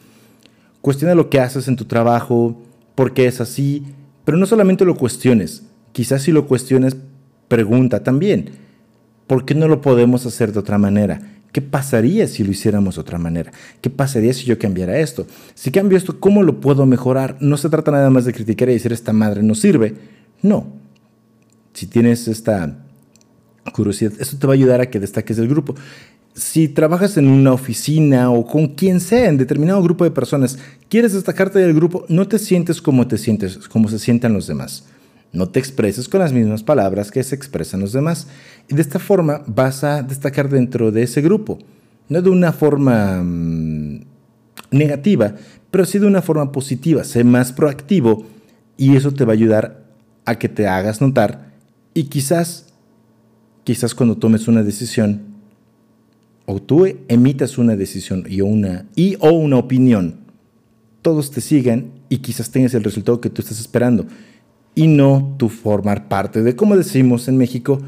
Cuestiona 0.81 1.14
lo 1.14 1.28
que 1.28 1.41
haces 1.41 1.68
en 1.68 1.76
tu 1.76 1.85
trabajo, 1.85 2.62
por 2.95 3.12
qué 3.12 3.26
es 3.26 3.43
así, 3.43 3.85
pero 4.24 4.39
no 4.39 4.47
solamente 4.47 4.87
lo 4.87 4.97
cuestiones. 4.97 5.62
Quizás 5.93 6.22
si 6.22 6.33
lo 6.33 6.47
cuestiones, 6.47 6.97
pregunta 7.49 8.03
también, 8.03 8.53
¿por 9.26 9.45
qué 9.45 9.55
no 9.55 9.68
lo 9.68 9.83
podemos 9.83 10.24
hacer 10.24 10.55
de 10.55 10.59
otra 10.59 10.78
manera? 10.78 11.20
¿Qué 11.53 11.61
pasaría 11.61 12.28
si 12.28 12.44
lo 12.44 12.53
hiciéramos 12.53 12.94
de 12.94 13.01
otra 13.01 13.18
manera? 13.18 13.53
¿Qué 13.80 13.90
pasaría 13.90 14.32
si 14.32 14.44
yo 14.44 14.59
cambiara 14.59 14.98
esto? 14.98 15.26
Si 15.55 15.70
cambio 15.70 15.98
esto, 15.98 16.20
¿cómo 16.20 16.42
lo 16.42 16.61
puedo 16.61 16.86
mejorar? 16.86 17.36
No 17.40 17.57
se 17.57 17.68
trata 17.68 17.90
nada 17.90 18.11
más 18.11 18.24
de 18.24 18.32
criticar 18.32 18.68
y 18.68 18.74
decir 18.74 18.92
esta 18.92 19.12
madre 19.12 19.42
no 19.42 19.55
sirve. 19.55 19.94
No. 20.42 20.68
Si 21.72 21.86
tienes 21.86 22.28
esta 22.28 22.78
curiosidad, 23.72 24.12
esto 24.20 24.38
te 24.38 24.46
va 24.46 24.53
a 24.53 24.55
ayudar 24.55 24.80
a 24.80 24.90
que 24.90 25.01
destaques 25.01 25.36
del 25.36 25.48
grupo. 25.48 25.74
Si 26.34 26.68
trabajas 26.68 27.16
en 27.16 27.26
una 27.26 27.53
oficina 27.53 28.30
o 28.30 28.46
con 28.46 28.68
quien 28.68 29.01
sea, 29.01 29.28
en 29.28 29.36
determinado 29.36 29.82
grupo 29.82 30.05
de 30.05 30.12
personas, 30.12 30.59
quieres 30.88 31.12
destacarte 31.12 31.59
del 31.59 31.74
grupo, 31.74 32.05
no 32.09 32.28
te 32.28 32.38
sientes 32.38 32.80
como 32.80 33.09
te 33.09 33.18
sientes, 33.18 33.59
como 33.68 33.88
se 33.88 33.98
sientan 33.98 34.32
los 34.32 34.46
demás. 34.46 34.84
No 35.33 35.49
te 35.49 35.61
expreses 35.61 36.09
con 36.09 36.20
las 36.20 36.33
mismas 36.33 36.62
palabras 36.62 37.11
que 37.11 37.22
se 37.22 37.35
expresan 37.35 37.81
los 37.81 37.93
demás. 37.93 38.26
Y 38.68 38.74
de 38.74 38.83
esta 38.83 38.99
forma 38.99 39.43
vas 39.47 39.85
a 39.85 40.03
destacar 40.03 40.49
dentro 40.49 40.91
de 40.91 41.03
ese 41.03 41.20
grupo. 41.20 41.59
No 42.09 42.20
de 42.20 42.31
una 42.31 42.53
forma 42.53 43.22
mm, 43.22 44.01
negativa, 44.72 45.35
pero 45.70 45.85
sí 45.85 45.99
de 45.99 46.07
una 46.07 46.22
forma 46.22 46.51
positiva. 46.51 47.05
Sé 47.05 47.22
más 47.22 47.53
proactivo 47.53 48.26
y 48.76 48.97
eso 48.97 49.12
te 49.12 49.24
va 49.24 49.33
a 49.33 49.35
ayudar 49.35 49.85
a 50.24 50.39
que 50.39 50.49
te 50.49 50.66
hagas 50.66 51.01
notar 51.01 51.51
y 51.95 52.05
quizás, 52.05 52.66
quizás 53.64 53.95
cuando 53.95 54.16
tomes 54.16 54.49
una 54.49 54.62
decisión 54.62 55.22
o 56.47 56.61
tú 56.61 56.87
emitas 57.09 57.59
una 57.59 57.76
decisión 57.76 58.24
y 58.28 58.41
una, 58.41 58.87
y, 58.97 59.16
o 59.20 59.31
una 59.31 59.57
opinión, 59.57 60.20
todos 61.03 61.31
te 61.31 61.41
sigan 61.41 61.93
y 62.09 62.18
quizás 62.18 62.51
tengas 62.51 62.74
el 62.74 62.85
resultado 62.85 63.20
que 63.20 63.31
tú 63.31 63.43
estás 63.43 63.61
esperando 63.61 64.07
y 64.75 64.87
no 64.87 65.35
tú 65.39 65.49
formar 65.49 66.09
parte 66.09 66.43
de, 66.43 66.57
como 66.57 66.77
decimos 66.77 67.29
en 67.29 67.37
México, 67.37 67.81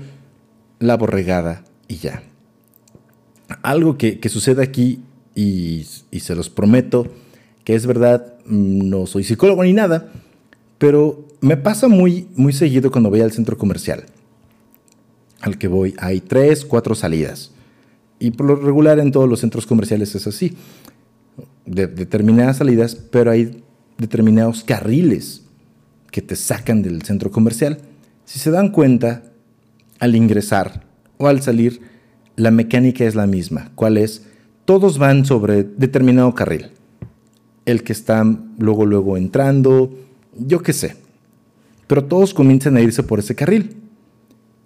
la 0.78 0.97
borregada 0.97 1.64
y 1.89 1.97
ya. 1.97 2.22
Algo 3.62 3.99
que, 3.99 4.18
que 4.18 4.28
sucede 4.28 4.62
aquí, 4.62 5.01
y, 5.35 5.87
y 6.11 6.20
se 6.20 6.35
los 6.35 6.51
prometo, 6.51 7.07
que 7.64 7.74
es 7.74 7.87
verdad, 7.87 8.35
mm, 8.47 8.89
no 8.89 9.07
soy 9.07 9.24
psicólogo 9.24 9.62
ni 9.64 9.72
nada, 9.72 10.11
pero 10.78 11.26
me 11.41 11.57
pasa 11.57 11.89
muy, 11.89 12.28
muy 12.35 12.53
seguido 12.53 12.91
cuando 12.91 13.11
voy 13.11 13.20
al 13.20 13.33
centro 13.33 13.57
comercial 13.57 14.05
al 15.43 15.59
que 15.59 15.68
voy. 15.68 15.95
Hay 15.99 16.20
tres, 16.20 16.64
cuatro 16.64 16.95
salidas. 16.95 17.51
Y 18.18 18.30
por 18.30 18.47
lo 18.47 18.57
regular 18.57 18.99
en 19.01 19.12
todos 19.12 19.28
los 19.28 19.41
centros 19.41 19.66
comerciales 19.66 20.14
es 20.14 20.26
así. 20.26 20.57
De 21.66 21.87
determinadas 21.87 22.59
salidas, 22.59 22.95
pero 22.95 23.30
hay 23.30 23.62
determinados 23.99 24.64
carriles 24.64 25.41
que 26.12 26.22
te 26.22 26.36
sacan 26.36 26.82
del 26.82 27.02
centro 27.02 27.32
comercial. 27.32 27.78
Si 28.24 28.38
se 28.38 28.52
dan 28.52 28.68
cuenta, 28.68 29.24
al 29.98 30.14
ingresar 30.14 30.84
o 31.18 31.26
al 31.26 31.42
salir, 31.42 31.80
la 32.36 32.52
mecánica 32.52 33.04
es 33.04 33.16
la 33.16 33.26
misma. 33.26 33.72
¿Cuál 33.74 33.96
es? 33.96 34.26
Todos 34.64 34.98
van 34.98 35.24
sobre 35.24 35.64
determinado 35.64 36.34
carril. 36.34 36.70
El 37.64 37.82
que 37.82 37.92
está 37.92 38.24
luego, 38.58 38.86
luego 38.86 39.16
entrando, 39.16 39.92
yo 40.38 40.62
qué 40.62 40.72
sé. 40.72 40.96
Pero 41.86 42.04
todos 42.04 42.34
comienzan 42.34 42.76
a 42.76 42.80
irse 42.80 43.02
por 43.02 43.18
ese 43.18 43.34
carril. 43.34 43.76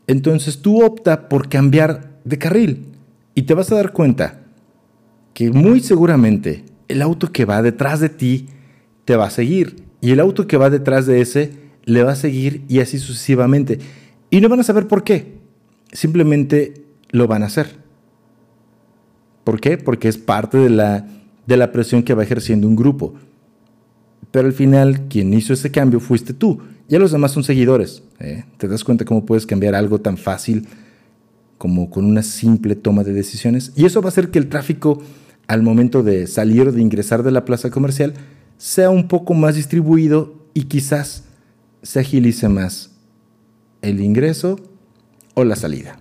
Entonces 0.07 0.61
tú 0.61 0.84
opta 0.84 1.28
por 1.28 1.49
cambiar 1.49 2.18
de 2.24 2.38
carril 2.38 2.86
y 3.34 3.42
te 3.42 3.55
vas 3.55 3.70
a 3.70 3.76
dar 3.76 3.92
cuenta 3.92 4.40
que 5.32 5.51
muy 5.51 5.80
seguramente 5.80 6.64
el 6.88 7.03
auto 7.03 7.30
que 7.30 7.44
va 7.44 7.62
detrás 7.62 8.01
de 8.01 8.09
ti 8.09 8.49
te 9.05 9.16
va 9.16 9.26
a 9.26 9.30
seguir 9.30 9.86
y 10.07 10.13
el 10.13 10.21
auto 10.21 10.47
que 10.47 10.57
va 10.57 10.71
detrás 10.71 11.05
de 11.07 11.21
ese 11.21 11.51
le 11.85 12.05
va 12.05 12.13
a 12.13 12.15
seguir 12.15 12.63
y 12.69 12.79
así 12.79 12.97
sucesivamente. 12.97 13.81
Y 14.31 14.41
no 14.41 14.49
van 14.49 14.61
a 14.61 14.63
saber 14.63 14.87
por 14.87 15.03
qué. 15.03 15.41
Simplemente 15.91 16.85
lo 17.11 17.27
van 17.27 17.43
a 17.43 17.47
hacer. 17.47 17.79
¿Por 19.43 19.61
qué? 19.61 19.79
Porque 19.79 20.07
es 20.07 20.17
parte 20.17 20.59
de 20.59 20.71
la 20.71 21.09
de 21.45 21.57
la 21.57 21.73
presión 21.73 22.05
que 22.05 22.15
va 22.15 22.23
ejerciendo 22.23 22.69
un 22.69 22.77
grupo. 22.77 23.15
Pero 24.31 24.47
al 24.47 24.53
final, 24.53 25.09
quien 25.09 25.35
hizo 25.35 25.53
ese 25.53 25.73
cambio 25.73 25.99
fuiste 25.99 26.33
tú. 26.33 26.61
Ya 26.89 27.01
los 27.01 27.11
demás 27.11 27.33
son 27.33 27.43
seguidores. 27.43 28.05
¿eh? 28.21 28.45
¿Te 28.59 28.69
das 28.69 28.85
cuenta 28.85 29.05
cómo 29.05 29.27
puedes 29.27 29.45
cambiar 29.45 29.75
algo 29.75 30.01
tan 30.01 30.19
fácil 30.19 30.69
como 31.59 31.91
con 31.91 32.05
una 32.05 32.23
simple 32.23 32.77
toma 32.77 33.03
de 33.03 33.13
decisiones? 33.13 33.73
Y 33.75 33.87
eso 33.87 34.03
va 34.03 34.07
a 34.07 34.11
hacer 34.11 34.31
que 34.31 34.39
el 34.39 34.49
tráfico 34.49 35.03
al 35.49 35.65
momento 35.65 36.05
de 36.05 36.29
salir 36.29 36.69
o 36.69 36.73
de 36.73 36.81
ingresar 36.81 37.25
de 37.25 37.33
la 37.33 37.45
plaza 37.45 37.71
comercial 37.71 38.15
sea 38.59 38.91
un 38.91 39.09
poco 39.09 39.35
más 39.35 39.55
distribuido 39.55 40.35
y 40.55 40.65
quizás 40.65 41.25
se 41.83 42.01
agilice 42.01 42.49
más 42.49 42.91
el 43.83 44.01
ingreso 44.01 44.59
o 45.35 45.45
la 45.45 45.57
salida. 45.57 45.99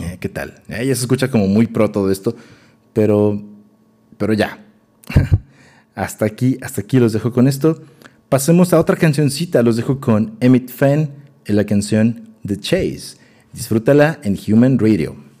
Eh, 0.00 0.16
¿Qué 0.18 0.28
tal? 0.28 0.62
Eh, 0.68 0.86
ya 0.86 0.94
se 0.94 1.02
escucha 1.02 1.30
como 1.30 1.46
muy 1.46 1.66
pro 1.66 1.90
todo 1.90 2.10
esto, 2.10 2.34
pero, 2.92 3.42
pero 4.16 4.32
ya. 4.32 4.64
hasta 5.94 6.24
aquí, 6.24 6.58
hasta 6.62 6.80
aquí 6.80 6.98
los 6.98 7.12
dejo 7.12 7.32
con 7.32 7.46
esto. 7.46 7.82
Pasemos 8.28 8.72
a 8.72 8.80
otra 8.80 8.96
cancioncita, 8.96 9.62
los 9.62 9.76
dejo 9.76 10.00
con 10.00 10.36
Emmett 10.40 10.70
Fenn 10.70 11.10
en 11.44 11.56
la 11.56 11.66
canción 11.66 12.30
The 12.46 12.56
Chase. 12.58 13.18
Disfrútala 13.52 14.18
en 14.22 14.38
Human 14.48 14.78
Radio. 14.78 15.31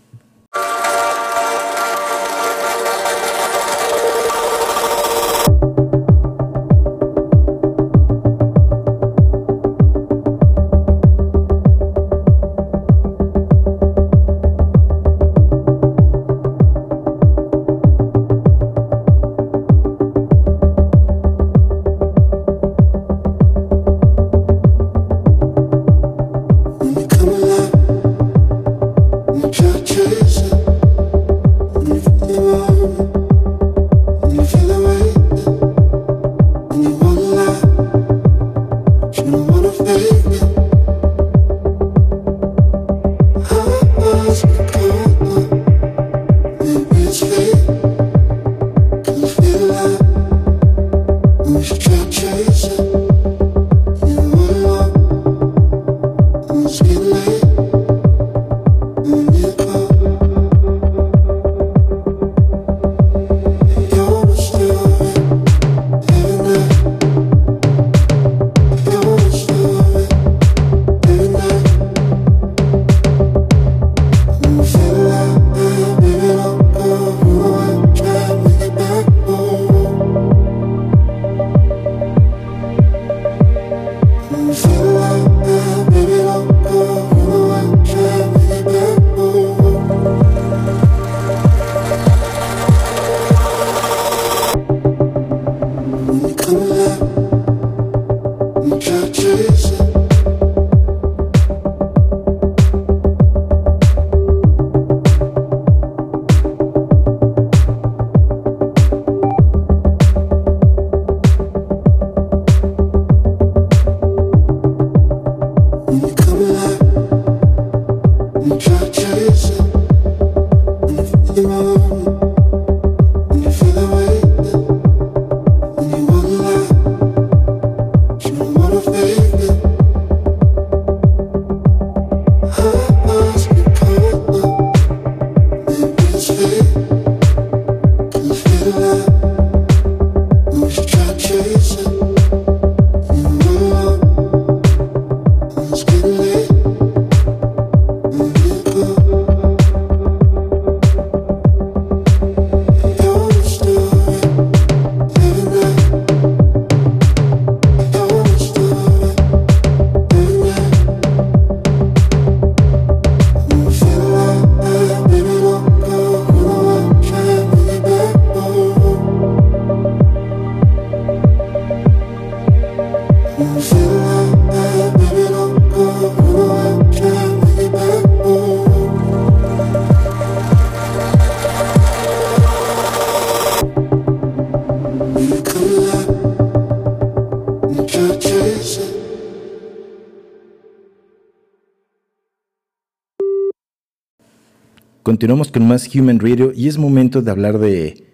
Continuamos 195.22 195.52
con 195.52 195.68
más 195.68 195.88
Human 195.94 196.18
Radio 196.18 196.52
y 196.52 196.66
es 196.66 196.78
momento 196.78 197.22
de 197.22 197.30
hablar 197.30 197.60
de 197.60 198.08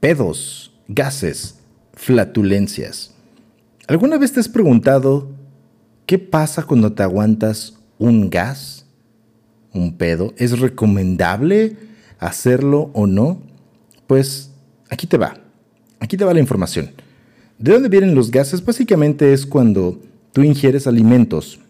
pedos, 0.00 0.70
gases, 0.86 1.60
flatulencias. 1.94 3.14
¿Alguna 3.88 4.18
vez 4.18 4.32
te 4.32 4.40
has 4.40 4.48
preguntado 4.50 5.30
qué 6.04 6.18
pasa 6.18 6.64
cuando 6.64 6.92
te 6.92 7.02
aguantas 7.02 7.78
un 7.98 8.28
gas? 8.28 8.84
¿Un 9.72 9.96
pedo? 9.96 10.34
¿Es 10.36 10.60
recomendable 10.60 11.78
hacerlo 12.18 12.90
o 12.92 13.06
no? 13.06 13.40
Pues 14.06 14.50
aquí 14.90 15.06
te 15.06 15.16
va. 15.16 15.38
Aquí 16.00 16.18
te 16.18 16.26
va 16.26 16.34
la 16.34 16.40
información. 16.40 16.90
¿De 17.58 17.72
dónde 17.72 17.88
vienen 17.88 18.14
los 18.14 18.30
gases? 18.30 18.62
Básicamente 18.62 19.32
es 19.32 19.46
cuando 19.46 20.02
tú 20.34 20.42
ingieres 20.42 20.86
alimentos 20.86 21.60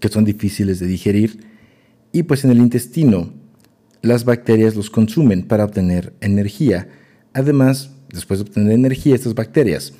que 0.00 0.08
son 0.08 0.24
difíciles 0.24 0.80
de 0.80 0.88
digerir 0.88 1.55
y 2.16 2.22
pues 2.22 2.44
en 2.44 2.50
el 2.50 2.60
intestino 2.60 3.28
las 4.00 4.24
bacterias 4.24 4.74
los 4.74 4.88
consumen 4.88 5.42
para 5.42 5.66
obtener 5.66 6.14
energía. 6.22 6.88
Además, 7.34 7.90
después 8.08 8.40
de 8.40 8.44
obtener 8.46 8.72
energía, 8.72 9.14
estas 9.14 9.34
bacterias 9.34 9.92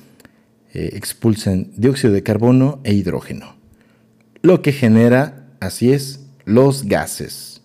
eh, 0.73 0.89
expulsan 0.93 1.69
dióxido 1.77 2.11
de 2.11 2.23
carbono 2.23 2.79
e 2.83 2.95
hidrógeno, 2.95 3.55
lo 4.41 4.63
que 4.63 4.71
genera, 4.71 5.47
así 5.59 5.91
es, 5.91 6.25
los 6.43 6.85
gases. 6.85 7.61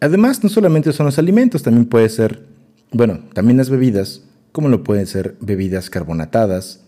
Además, 0.00 0.42
no 0.42 0.48
solamente 0.48 0.90
son 0.94 1.04
los 1.04 1.18
alimentos, 1.18 1.62
también 1.62 1.84
puede 1.84 2.08
ser, 2.08 2.46
bueno, 2.90 3.20
también 3.34 3.58
las 3.58 3.68
bebidas, 3.68 4.22
como 4.50 4.70
lo 4.70 4.82
pueden 4.82 5.06
ser 5.06 5.36
bebidas 5.42 5.90
carbonatadas, 5.90 6.80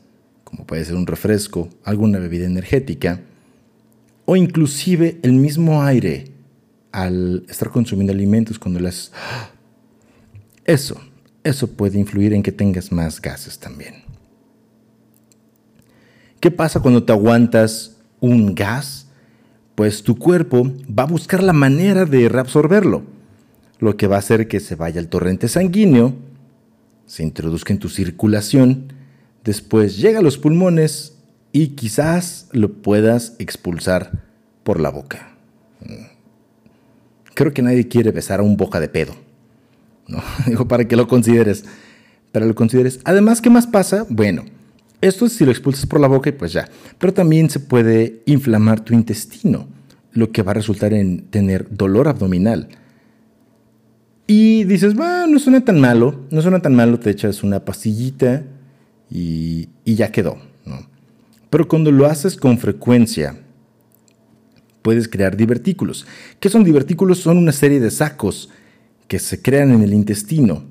como 0.45 0.67
puede 0.67 0.87
ser 0.87 0.95
un 0.95 1.07
refresco, 1.07 1.69
alguna 1.85 2.21
bebida 2.21 2.47
energética, 2.47 3.21
o 4.25 4.35
inclusive 4.35 5.19
el 5.23 5.35
mismo 5.35 5.83
aire 5.83 6.33
al 6.95 7.45
estar 7.49 7.71
consumiendo 7.71 8.13
alimentos 8.13 8.57
cuando 8.57 8.79
las... 8.79 9.11
Eso, 10.65 11.01
eso 11.43 11.67
puede 11.73 11.99
influir 11.99 12.33
en 12.33 12.43
que 12.43 12.53
tengas 12.53 12.93
más 12.93 13.21
gases 13.21 13.59
también. 13.59 14.05
¿Qué 16.39 16.53
pasa 16.53 16.79
cuando 16.79 17.03
te 17.03 17.11
aguantas 17.13 17.97
un 18.21 18.55
gas? 18.55 19.09
Pues 19.75 20.05
tu 20.05 20.17
cuerpo 20.17 20.73
va 20.89 21.03
a 21.03 21.07
buscar 21.07 21.43
la 21.43 21.53
manera 21.53 22.05
de 22.05 22.29
reabsorberlo, 22.29 23.03
lo 23.81 23.97
que 23.97 24.07
va 24.07 24.15
a 24.17 24.21
hacer 24.21 24.47
que 24.47 24.61
se 24.61 24.77
vaya 24.77 25.01
al 25.01 25.09
torrente 25.09 25.49
sanguíneo, 25.49 26.15
se 27.07 27.25
introduzca 27.25 27.73
en 27.73 27.81
tu 27.81 27.89
circulación, 27.89 28.93
después 29.43 29.99
llega 29.99 30.21
a 30.21 30.23
los 30.23 30.39
pulmones 30.39 31.17
y 31.51 31.71
quizás 31.71 32.49
lo 32.53 32.73
puedas 32.73 33.35
expulsar 33.41 34.23
por 34.63 34.79
la 34.79 34.91
boca. 34.91 35.35
Creo 37.35 37.53
que 37.53 37.62
nadie 37.62 37.89
quiere 37.89 38.11
besar 38.11 38.41
a 38.41 38.43
un 38.43 38.57
boca 38.57 38.80
de 38.80 38.89
pedo. 38.89 39.14
¿no? 40.09 40.22
Digo, 40.47 40.66
para 40.66 40.87
que 40.87 40.97
lo 40.97 41.09
consideres. 41.09 41.64
Para 42.32 42.45
que 42.45 42.49
lo 42.49 42.55
consideres. 42.55 43.01
Además, 43.05 43.41
¿qué 43.41 43.51
más 43.51 43.66
pasa? 43.66 44.07
Bueno, 44.09 44.45
esto 45.01 45.26
es 45.26 45.32
si 45.35 45.45
lo 45.45 45.51
expulsas 45.51 45.87
por 45.87 46.01
la 46.01 46.09
boca 46.09 46.30
y 46.30 46.32
pues 46.32 46.53
ya. 46.53 46.68
Pero 46.99 47.12
también 47.12 47.51
se 47.51 47.61
puede 47.61 48.22
inflamar 48.26 48.80
tu 48.80 48.95
intestino, 48.95 49.68
lo 50.12 50.32
que 50.32 50.43
va 50.43 50.53
a 50.53 50.55
resultar 50.55 50.95
en 50.95 51.26
tener 51.26 51.66
dolor 51.70 52.09
abdominal. 52.09 52.68
Y 54.26 54.64
dices, 54.64 54.95
bueno, 54.95 55.26
no 55.26 55.39
suena 55.39 55.62
tan 55.64 55.80
malo, 55.80 56.24
no 56.30 56.41
suena 56.41 56.61
tan 56.61 56.74
malo, 56.74 56.99
te 56.99 57.11
echas 57.11 57.43
una 57.43 57.64
pastillita 57.64 58.43
y, 59.11 59.68
y 59.85 59.95
ya 59.97 60.11
quedó. 60.11 60.39
¿no? 60.64 60.87
Pero 61.51 61.68
cuando 61.68 61.93
lo 61.93 62.07
haces 62.07 62.37
con 62.37 62.59
frecuencia, 62.59 63.44
puedes 64.85 65.09
crear 65.09 65.35
divertículos. 65.35 66.07
¿Qué 66.41 66.51
son 66.51 66.62
divertículos? 66.62 67.18
Son 67.18 67.39
una 67.39 67.53
serie 67.53 67.80
de 67.80 67.91
sacos 67.91 68.51
que 69.09 69.18
se 69.18 69.41
crean 69.41 69.72
en 69.72 69.82
el 69.82 69.95
intestino 69.95 70.62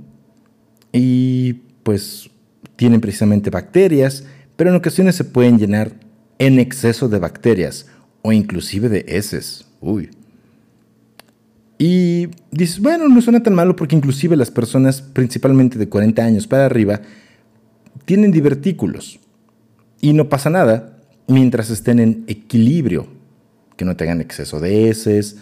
y 0.91 1.53
pues 1.82 2.30
tienen 2.76 3.01
precisamente 3.01 3.49
bacterias, 3.49 4.26
pero 4.55 4.70
en 4.70 4.76
ocasiones 4.76 5.16
se 5.16 5.24
pueden 5.24 5.57
llenar 5.57 5.93
en 6.38 6.59
exceso 6.59 7.09
de 7.09 7.18
bacterias 7.18 7.88
o 8.22 8.32
inclusive 8.32 8.88
de 8.88 9.03
heces. 9.07 9.66
Uy. 9.82 10.11
Y 11.80 12.28
dices, 12.51 12.80
bueno, 12.80 13.09
no 13.09 13.20
suena 13.20 13.41
tan 13.41 13.55
malo 13.55 13.76
porque 13.76 13.95
inclusive 13.95 14.38
las 14.38 14.51
personas, 14.51 15.01
principalmente 15.01 15.80
de 15.80 15.89
40 15.89 16.24
años 16.24 16.45
para 16.45 16.68
arriba, 16.68 17.01
tienen 18.05 18.32
divertículos. 18.32 19.20
Y 20.01 20.14
no 20.14 20.30
pasa 20.30 20.51
nada 20.51 20.99
mientras 21.28 21.72
estén 21.72 21.97
en 21.99 22.26
equilibrio, 22.28 23.07
que 23.76 23.86
no 23.86 23.96
tengan 23.96 24.22
exceso 24.22 24.60
de 24.60 24.90
heces 24.90 25.38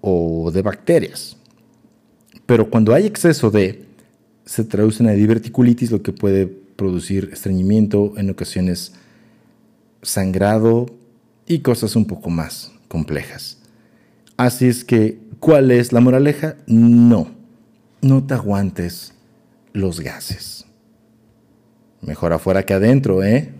o 0.00 0.50
de 0.50 0.62
bacterias. 0.62 1.36
Pero 2.46 2.68
cuando 2.70 2.94
hay 2.94 3.06
exceso 3.06 3.50
de, 3.50 3.84
se 4.44 4.64
traduce 4.64 5.02
en 5.02 5.14
diverticulitis, 5.14 5.90
lo 5.90 6.02
que 6.02 6.12
puede 6.12 6.46
producir 6.46 7.30
estreñimiento, 7.32 8.14
en 8.16 8.30
ocasiones 8.30 8.92
sangrado 10.02 10.86
y 11.46 11.60
cosas 11.60 11.94
un 11.96 12.06
poco 12.06 12.30
más 12.30 12.72
complejas. 12.88 13.58
Así 14.36 14.66
es 14.66 14.84
que, 14.84 15.18
¿cuál 15.38 15.70
es 15.70 15.92
la 15.92 16.00
moraleja? 16.00 16.56
No, 16.66 17.30
no 18.00 18.24
te 18.24 18.34
aguantes 18.34 19.12
los 19.72 20.00
gases. 20.00 20.64
Mejor 22.00 22.32
afuera 22.32 22.64
que 22.64 22.72
adentro, 22.72 23.22
¿eh? 23.22 23.52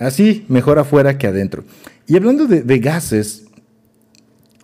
Así, 0.00 0.46
mejor 0.48 0.78
afuera 0.78 1.18
que 1.18 1.26
adentro. 1.26 1.64
Y 2.06 2.16
hablando 2.16 2.46
de, 2.46 2.78
gases, 2.78 3.44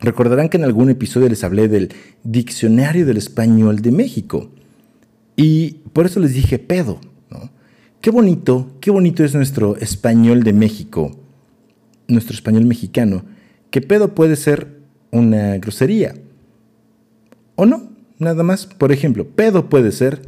recordarán 0.00 0.48
que 0.48 0.56
en 0.56 0.64
algún 0.64 0.88
episodio 0.88 1.28
les 1.28 1.44
hablé 1.44 1.68
del 1.68 1.92
Diccionario 2.24 3.04
del 3.04 3.18
Español 3.18 3.82
de 3.82 3.92
México. 3.92 4.50
Y 5.36 5.82
por 5.92 6.06
eso 6.06 6.20
les 6.20 6.32
dije 6.32 6.58
pedo, 6.58 7.00
¿no? 7.30 7.50
Qué 8.00 8.10
bonito, 8.10 8.72
qué 8.80 8.90
bonito 8.90 9.24
es 9.24 9.34
nuestro 9.34 9.76
español 9.76 10.42
de 10.42 10.54
México, 10.54 11.14
nuestro 12.08 12.34
español 12.34 12.64
mexicano, 12.64 13.22
que 13.70 13.82
pedo 13.82 14.14
puede 14.14 14.36
ser 14.36 14.78
una 15.10 15.58
grosería. 15.58 16.14
¿O 17.56 17.66
no? 17.66 17.90
Nada 18.18 18.42
más. 18.42 18.64
Por 18.64 18.90
ejemplo, 18.90 19.28
pedo 19.28 19.68
puede 19.68 19.92
ser 19.92 20.22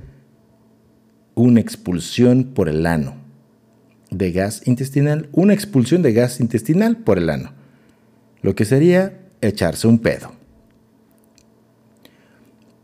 una 1.34 1.61
expulsión 1.61 2.44
por 2.44 2.68
el 2.68 2.84
ano 2.84 3.28
de 4.11 4.32
gas 4.32 4.62
intestinal, 4.66 5.28
una 5.32 5.54
expulsión 5.54 6.02
de 6.02 6.12
gas 6.12 6.40
intestinal 6.40 6.96
por 6.96 7.18
el 7.18 7.30
ano, 7.30 7.52
lo 8.42 8.54
que 8.54 8.64
sería 8.64 9.20
echarse 9.40 9.86
un 9.86 9.98
pedo. 9.98 10.32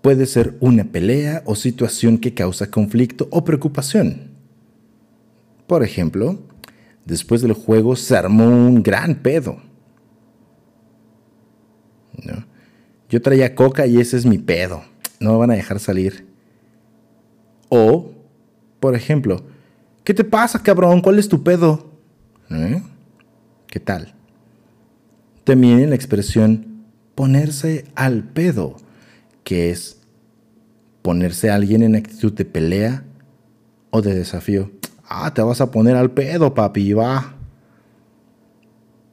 Puede 0.03 0.27
ser 0.27 0.57
una 0.61 0.85
pelea 0.85 1.43
o 1.47 1.55
situación 1.55 2.19
que 2.19 2.35
causa 2.35 2.71
conflicto 2.71 3.27
o 3.31 3.45
preocupación. 3.45 4.33
Por 5.67 5.83
ejemplo, 5.83 6.39
después 7.07 7.41
del 7.41 7.55
juego 7.55 7.97
se 7.97 8.15
armó 8.15 8.45
un 8.45 8.83
gran 8.83 9.15
pedo. 9.17 9.63
¿No? 12.23 12.45
Yo 13.09 13.23
traía 13.23 13.55
coca 13.55 13.87
y 13.87 13.99
ese 13.99 14.19
es 14.19 14.27
mi 14.27 14.39
pedo. 14.39 14.83
No 15.21 15.33
me 15.33 15.39
van 15.39 15.51
a 15.53 15.55
dejar 15.55 15.81
salir. 15.81 16.27
O, 17.71 18.13
por 18.81 18.95
ejemplo, 18.95 19.45
¿qué 20.05 20.15
te 20.15 20.25
pasa, 20.25 20.63
cabrón? 20.63 21.01
¿Cuál 21.01 21.19
es 21.19 21.29
tu 21.29 21.43
pedo? 21.43 21.91
¿Eh? 22.51 22.83
¿Qué 23.67 23.81
tal? 23.81 24.15
También 25.45 25.91
la 25.91 25.97
expresión 25.97 26.85
ponerse 27.15 27.87
al 27.95 28.23
pedo, 28.23 28.77
que 29.43 29.71
es 29.71 30.01
ponerse 31.03 31.51
a 31.51 31.57
alguien 31.57 31.83
en 31.83 31.97
actitud 31.97 32.33
de 32.33 32.45
pelea 32.45 33.05
o 33.91 34.01
de 34.01 34.15
desafío. 34.15 34.71
Ah, 35.07 35.33
te 35.35 35.43
vas 35.43 35.61
a 35.61 35.71
poner 35.71 35.97
al 35.97 36.13
pedo, 36.13 36.55
papi, 36.55 36.93
va. 36.93 37.35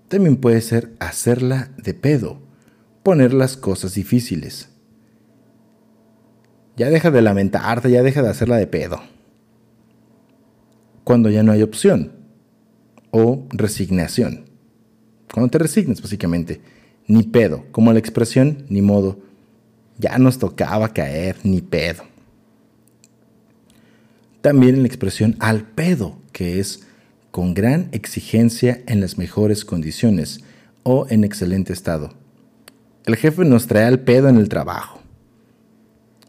También 0.07 0.37
puede 0.37 0.61
ser 0.61 0.93
hacerla 0.99 1.69
de 1.77 1.93
pedo, 1.93 2.39
poner 3.03 3.33
las 3.33 3.57
cosas 3.57 3.93
difíciles. 3.93 4.69
Ya 6.77 6.89
deja 6.89 7.11
de 7.11 7.21
lamentarte, 7.21 7.91
ya 7.91 8.01
deja 8.03 8.21
de 8.21 8.29
hacerla 8.29 8.57
de 8.57 8.67
pedo. 8.67 9.01
Cuando 11.03 11.29
ya 11.29 11.43
no 11.43 11.51
hay 11.51 11.61
opción. 11.61 12.11
O 13.11 13.45
resignación. 13.49 14.45
Cuando 15.33 15.49
te 15.49 15.57
resignes, 15.57 16.01
básicamente. 16.01 16.61
Ni 17.07 17.23
pedo. 17.23 17.65
Como 17.71 17.91
la 17.93 17.99
expresión, 17.99 18.65
ni 18.69 18.81
modo. 18.81 19.19
Ya 19.97 20.17
nos 20.17 20.39
tocaba 20.39 20.89
caer, 20.89 21.37
ni 21.43 21.61
pedo. 21.61 22.03
También 24.41 24.81
la 24.81 24.87
expresión 24.87 25.35
al 25.39 25.63
pedo, 25.63 26.17
que 26.31 26.59
es 26.59 26.87
con 27.29 27.53
gran 27.53 27.89
exigencia 27.91 28.81
en 28.87 28.99
las 28.99 29.17
mejores 29.17 29.63
condiciones 29.65 30.43
o 30.83 31.05
en 31.09 31.23
excelente 31.23 31.73
estado. 31.73 32.13
El 33.05 33.15
jefe 33.15 33.45
nos 33.45 33.67
trae 33.67 33.85
al 33.85 33.99
pedo 33.99 34.29
en 34.29 34.37
el 34.37 34.49
trabajo. 34.49 34.99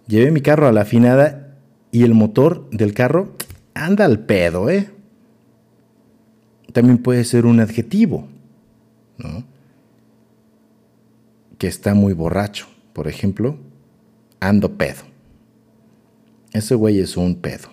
Llevé 0.07 0.31
mi 0.31 0.41
carro 0.41 0.69
a 0.69 0.73
la 0.73 0.83
afinada 0.83 1.57
y 1.91 2.05
el 2.05 2.15
motor 2.15 2.69
del 2.71 2.95
carro 2.95 3.37
anda 3.75 4.05
al 4.05 4.21
pedo, 4.21 4.71
¿eh? 4.71 4.91
También 6.73 6.99
puede 6.99 7.25
ser 7.25 7.47
un 7.47 7.61
adjetivo, 7.61 8.29
¿no? 9.19 9.45
Que 11.59 11.67
está 11.67 11.95
muy 11.95 12.13
borracho. 12.13 12.67
Por 12.93 13.09
ejemplo, 13.09 13.57
ando 14.41 14.77
pedo. 14.77 15.03
Ese 16.53 16.75
güey 16.75 17.01
es 17.01 17.17
un 17.17 17.37
pedo. 17.37 17.69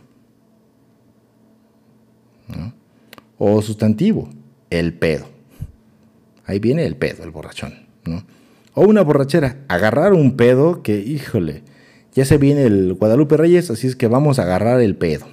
¿no? 2.48 2.74
O 3.38 3.62
sustantivo, 3.62 4.30
el 4.70 4.94
pedo. 4.94 5.26
Ahí 6.46 6.60
viene 6.60 6.86
el 6.86 6.96
pedo, 6.96 7.24
el 7.24 7.32
borrachón. 7.32 7.74
¿no? 8.06 8.24
O 8.74 8.84
una 8.84 9.02
borrachera, 9.02 9.58
agarrar 9.68 10.14
un 10.14 10.38
pedo 10.38 10.82
que, 10.82 11.00
híjole, 11.00 11.64
ya 12.14 12.26
se 12.26 12.38
viene 12.38 12.64
el 12.64 12.94
Guadalupe 12.94 13.38
Reyes, 13.38 13.70
así 13.70 13.88
es 13.88 13.96
que 13.96 14.08
vamos 14.08 14.40
a 14.40 14.44
agarrar 14.44 14.82
el 14.82 14.96
pedo. 14.96 15.28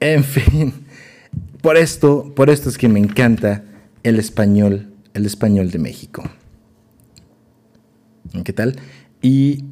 En 0.00 0.24
fin, 0.24 0.72
por 1.60 1.76
esto, 1.76 2.32
por 2.34 2.48
es 2.48 2.78
que 2.78 2.88
me 2.88 2.98
encanta 2.98 3.64
el 4.02 4.18
español, 4.18 4.92
el 5.12 5.26
español 5.26 5.70
de 5.70 5.78
México. 5.78 6.22
¿Qué 8.44 8.52
tal? 8.54 8.76
Y 9.20 9.64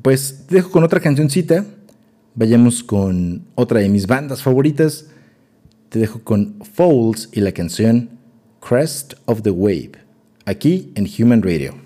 pues 0.00 0.46
te 0.46 0.56
dejo 0.56 0.70
con 0.70 0.82
otra 0.82 1.00
cancioncita. 1.00 1.66
Vayamos 2.34 2.82
con 2.82 3.44
otra 3.54 3.80
de 3.80 3.90
mis 3.90 4.06
bandas 4.06 4.42
favoritas. 4.42 5.06
Te 5.90 5.98
dejo 5.98 6.22
con 6.22 6.56
Fouls 6.62 7.28
y 7.32 7.40
la 7.40 7.52
canción 7.52 8.10
Crest 8.66 9.14
of 9.26 9.42
the 9.42 9.50
Wave, 9.50 9.92
aquí 10.46 10.90
en 10.94 11.06
Human 11.18 11.42
Radio. 11.42 11.85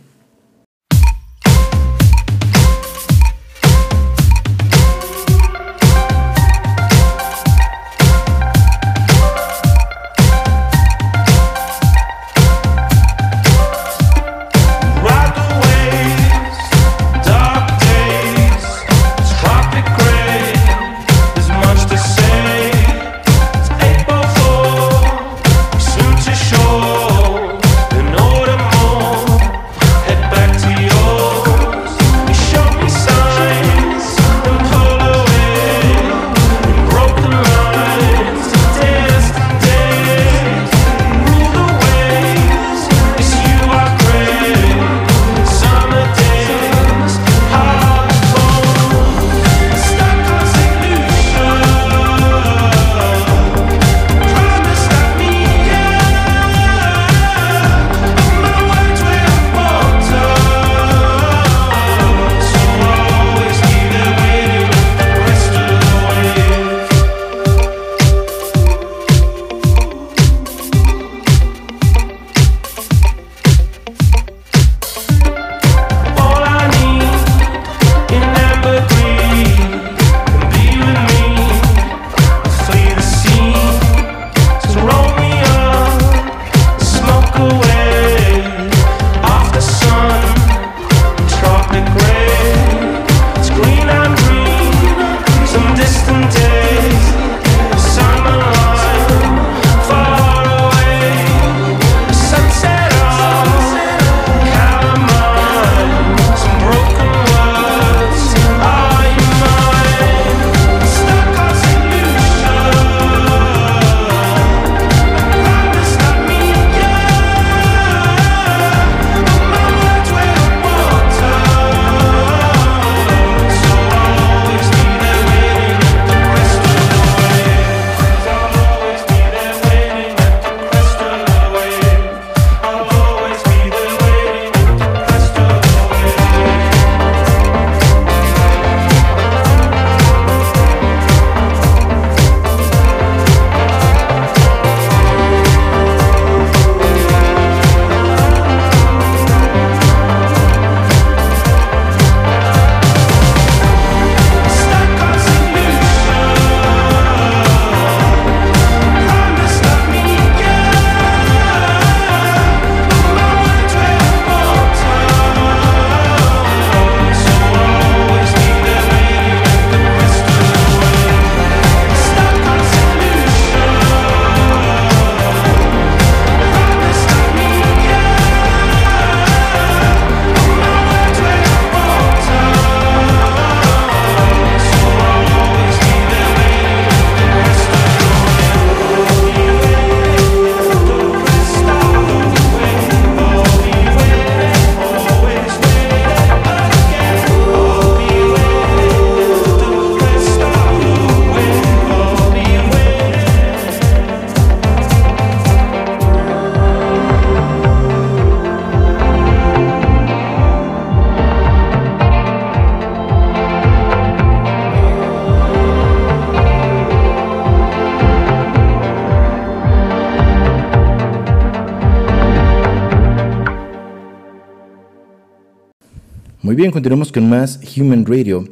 Bien, 226.60 226.72
continuamos 226.72 227.10
con 227.10 227.26
más 227.26 227.58
Human 227.74 228.04
Radio. 228.04 228.44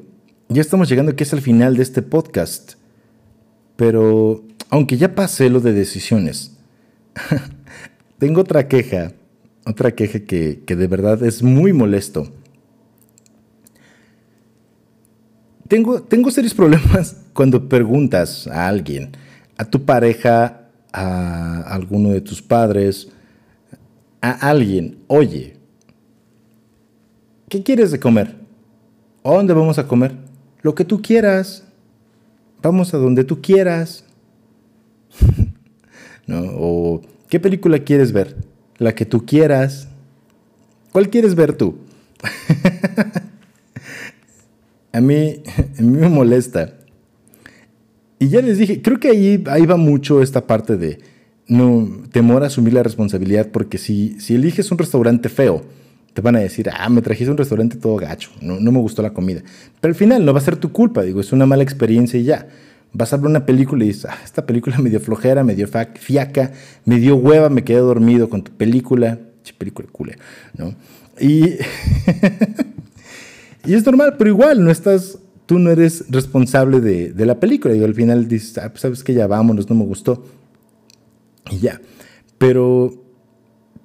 Ya 0.49 0.63
estamos 0.63 0.89
llegando 0.89 1.13
aquí 1.13 1.25
es 1.25 1.35
al 1.35 1.43
final 1.43 1.77
de 1.77 1.83
este 1.83 2.01
podcast. 2.01 2.77
Pero, 3.77 4.47
aunque 4.71 4.97
ya 4.97 5.15
pasé 5.15 5.51
lo 5.51 5.61
de 5.61 5.75
decisiones, 5.75 6.57
tengo 8.19 8.41
otra 8.41 8.67
queja. 8.67 9.13
Otra 9.67 9.95
queja 9.95 10.21
que, 10.21 10.63
que 10.67 10.75
de 10.75 10.87
verdad 10.87 11.23
es 11.23 11.43
muy 11.43 11.75
molesto. 11.75 12.33
Tengo, 15.69 16.01
tengo 16.01 16.31
serios 16.31 16.55
problemas 16.63 17.15
cuando 17.35 17.69
preguntas 17.69 18.47
a 18.47 18.69
alguien, 18.69 19.11
a 19.59 19.67
tu 19.67 19.85
pareja, 19.85 20.71
a 20.95 21.61
alguno 21.61 22.09
de 22.09 22.23
tus 22.23 22.41
padres, 22.41 23.11
a 24.23 24.31
alguien, 24.49 24.97
oye, 25.09 25.58
¿qué 27.49 27.62
quieres 27.62 27.90
de 27.90 28.01
comer? 28.01 28.36
¿A 29.24 29.32
dónde 29.32 29.55
vamos 29.55 29.78
a 29.78 29.86
comer? 29.86 30.12
Lo 30.62 30.74
que 30.74 30.84
tú 30.84 31.03
quieras. 31.03 31.64
Vamos 32.62 32.94
a 32.94 32.99
donde 32.99 33.24
tú 33.24 33.40
quieras. 33.40 34.05
¿No? 36.26 36.40
O, 36.57 37.03
¿qué 37.28 37.40
película 37.40 37.78
quieres 37.78 38.12
ver? 38.12 38.36
La 38.78 38.94
que 38.94 39.05
tú 39.05 39.24
quieras. 39.24 39.88
¿Cuál 40.92 41.11
quieres 41.11 41.34
ver 41.34 41.55
tú? 41.55 41.76
a 44.92 45.01
mí, 45.01 45.42
a 45.78 45.82
mí 45.82 45.99
me 45.99 46.09
molesta. 46.09 46.74
Y 48.18 48.28
ya 48.28 48.42
les 48.42 48.59
dije, 48.59 48.82
creo 48.82 48.99
que 48.99 49.11
ahí, 49.11 49.44
ahí 49.49 49.64
va 49.64 49.76
mucho 49.76 50.22
esta 50.22 50.46
parte 50.46 50.76
de 50.76 50.99
no 51.46 51.88
temor 52.11 52.42
a 52.42 52.49
asumir 52.49 52.74
la 52.74 52.82
responsabilidad, 52.82 53.49
porque 53.53 53.78
si, 53.78 54.20
si 54.20 54.34
eliges 54.34 54.70
un 54.70 54.78
restaurante 54.78 55.28
feo, 55.28 55.64
te 56.19 56.23
van 56.23 56.35
a 56.35 56.41
decir, 56.41 56.69
ah, 56.77 56.89
me 56.89 57.01
trajiste 57.01 57.31
un 57.31 57.37
restaurante 57.37 57.77
todo 57.77 57.95
gacho, 57.95 58.31
no, 58.41 58.59
no 58.59 58.73
me 58.73 58.81
gustó 58.81 59.03
la 59.03 59.11
comida. 59.11 59.41
Pero 59.81 59.93
al 59.93 59.95
final 59.95 60.25
no 60.25 60.33
va 60.33 60.41
a 60.41 60.43
ser 60.43 60.57
tu 60.57 60.73
culpa, 60.73 61.03
digo, 61.03 61.21
es 61.21 61.31
una 61.31 61.47
mala 61.47 61.62
experiencia 61.62 62.19
y 62.19 62.25
ya. 62.25 62.49
Vas 62.93 63.12
a 63.12 63.19
ver 63.19 63.27
una 63.27 63.47
película 63.47 63.85
y 63.85 63.89
dices, 63.89 64.07
ah, 64.07 64.19
esta 64.25 64.45
película 64.45 64.79
me 64.81 64.91
dio 64.91 64.99
flojera, 64.99 65.45
me 65.45 65.55
dio 65.55 65.69
fiaca, 65.95 66.51
me 66.85 66.99
dio 66.99 67.14
hueva, 67.14 67.51
me 67.51 67.62
quedé 67.62 67.79
dormido 67.79 68.29
con 68.29 68.43
tu 68.43 68.51
película. 68.51 69.21
Che, 69.45 69.55
película 69.55 69.87
culera, 69.93 70.19
¿no? 70.57 70.75
Y, 71.21 71.45
y 73.64 73.75
es 73.75 73.87
normal, 73.87 74.16
pero 74.19 74.31
igual 74.31 74.64
no 74.64 74.73
estás, 74.73 75.21
tú 75.47 75.61
no 75.61 75.71
eres 75.71 76.05
responsable 76.09 76.81
de, 76.81 77.12
de 77.12 77.27
la 77.27 77.39
película. 77.39 77.77
Y 77.77 77.85
al 77.85 77.95
final 77.95 78.27
dices, 78.27 78.59
ah, 78.59 78.71
pues 78.71 78.81
sabes 78.81 79.05
que 79.05 79.14
ya 79.14 79.29
vámonos, 79.29 79.71
no 79.71 79.77
me 79.77 79.85
gustó. 79.85 80.27
Y 81.49 81.61
ya. 81.61 81.81
Pero, 82.39 83.05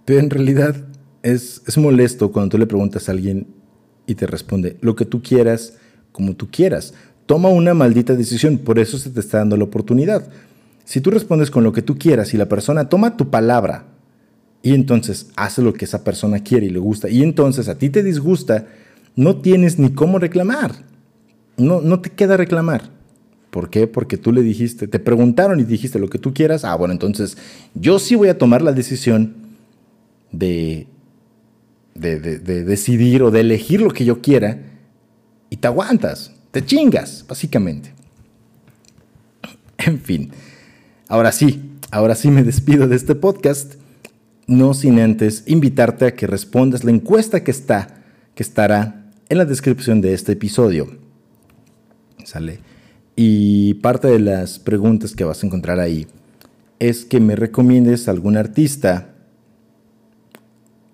pero 0.04 0.20
en 0.20 0.32
realidad 0.32 0.76
es, 1.24 1.62
es 1.66 1.78
molesto 1.78 2.32
cuando 2.32 2.52
tú 2.52 2.58
le 2.58 2.68
preguntas 2.68 3.08
a 3.08 3.14
alguien 3.14 3.48
y 4.06 4.16
te 4.16 4.28
responde 4.28 4.78
lo 4.82 4.96
que 4.96 5.06
tú 5.06 5.22
quieras, 5.22 5.78
como 6.12 6.36
tú 6.36 6.50
quieras. 6.52 6.94
Toma 7.26 7.50
una 7.50 7.74
maldita 7.74 8.16
decisión, 8.16 8.58
por 8.58 8.78
eso 8.78 8.98
se 8.98 9.10
te 9.10 9.22
está 9.22 9.40
dando 9.40 9.58
la 9.58 9.64
oportunidad. 9.64 10.28
Si 10.84 11.00
tú 11.00 11.10
respondes 11.10 11.50
con 11.50 11.64
lo 11.64 11.72
que 11.72 11.82
tú 11.82 11.98
quieras 11.98 12.34
y 12.34 12.38
la 12.38 12.50
persona 12.50 12.90
toma 12.90 13.16
tu 13.16 13.30
palabra 13.30 13.86
y 14.62 14.74
entonces 14.74 15.32
hace 15.36 15.62
lo 15.62 15.74
que 15.74 15.86
esa 15.86 16.04
persona 16.04 16.40
quiere 16.40 16.66
y 16.66 16.70
le 16.70 16.80
gusta 16.80 17.10
y 17.10 17.24
entonces 17.24 17.70
a 17.70 17.78
ti 17.78 17.90
te 17.90 18.04
disgusta, 18.04 18.68
no 19.16 19.38
tienes 19.38 19.80
ni 19.80 19.92
cómo 19.92 20.20
reclamar. 20.20 20.72
No, 21.56 21.82
no 21.82 22.02
te 22.02 22.10
queda 22.10 22.36
reclamar. 22.36 22.90
¿Por 23.52 23.70
qué? 23.70 23.88
Porque 23.88 24.18
tú 24.18 24.34
le 24.34 24.42
dijiste, 24.42 24.88
te 24.88 25.00
preguntaron 25.00 25.60
y 25.60 25.64
dijiste 25.64 26.00
lo 26.00 26.10
que 26.10 26.18
tú 26.18 26.34
quieras. 26.34 26.66
Ah, 26.66 26.76
bueno, 26.76 26.92
entonces 26.92 27.38
yo 27.76 28.00
sí 28.00 28.16
voy 28.16 28.30
a 28.30 28.38
tomar 28.38 28.64
la 28.64 28.72
decisión 28.72 29.36
de, 30.32 30.88
de, 31.96 32.20
de- 32.20 32.40
de 32.40 32.64
decidir 32.64 33.24
o 33.24 33.32
de 33.32 33.42
elegir 33.42 33.82
lo 33.82 33.92
que 33.92 34.06
yo 34.06 34.22
quiera 34.22 34.60
y 35.50 35.58
te 35.58 35.68
aguantas, 35.68 36.32
te 36.52 36.66
chingas, 36.66 37.26
básicamente. 37.28 37.94
En 39.78 40.00
fin, 40.00 40.32
ahora 41.08 41.32
sí, 41.32 41.72
ahora 41.92 42.16
sí 42.16 42.30
me 42.32 42.44
despido 42.44 42.88
de 42.88 42.96
este 42.96 43.16
podcast, 43.16 43.76
no 44.48 44.74
sin 44.74 45.00
antes 45.00 45.44
invitarte 45.46 46.06
a 46.06 46.16
que 46.16 46.28
respondas 46.28 46.84
la 46.84 46.92
encuesta 46.92 47.44
que 47.44 47.52
está, 47.52 48.04
que 48.36 48.44
estará 48.44 49.12
en 49.30 49.38
la 49.38 49.46
descripción 49.46 50.02
de 50.02 50.14
este 50.14 50.34
episodio. 50.34 50.98
¿Sale? 52.24 52.60
Y 53.16 53.76
parte 53.76 54.08
de 54.08 54.20
las 54.20 54.60
preguntas 54.60 55.16
que 55.16 55.24
vas 55.24 55.44
a 55.44 55.46
encontrar 55.48 55.80
ahí 55.80 56.08
es 56.80 57.06
que 57.06 57.20
me 57.20 57.36
recomiendes 57.36 58.08
algún 58.08 58.38
artista 58.38 59.13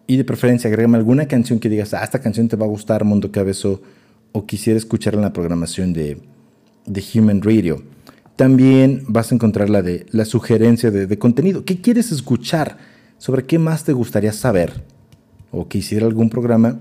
y 0.09 0.17
de 0.17 0.23
preferencia 0.23 0.67
agrégame 0.67 0.97
alguna 0.97 1.27
canción 1.27 1.59
que 1.59 1.69
digas, 1.69 1.93
ah, 1.93 2.03
esta 2.03 2.19
canción 2.19 2.47
te 2.47 2.55
va 2.55 2.65
a 2.65 2.69
gustar, 2.69 3.03
Mundo 3.03 3.31
Cabezo, 3.31 3.83
o 4.31 4.47
quisiera 4.47 4.75
escucharla 4.75 5.19
en 5.19 5.25
la 5.25 5.33
programación 5.33 5.93
de, 5.93 6.19
de 6.87 7.03
Human 7.13 7.43
Radio. 7.43 7.83
También 8.35 9.03
vas 9.07 9.31
a 9.31 9.35
encontrar 9.35 9.69
la 9.69 9.83
de 9.83 10.07
la 10.09 10.25
sugerencia 10.25 10.89
de, 10.89 11.05
de 11.05 11.19
contenido. 11.19 11.63
¿Qué 11.63 11.79
quieres 11.79 12.11
escuchar? 12.11 12.79
¿Sobre 13.19 13.43
qué 13.43 13.59
más 13.59 13.83
te 13.83 13.93
gustaría 13.93 14.33
saber? 14.33 14.83
O 15.51 15.67
que 15.67 15.77
hiciera 15.77 16.07
algún 16.07 16.31
programa. 16.31 16.79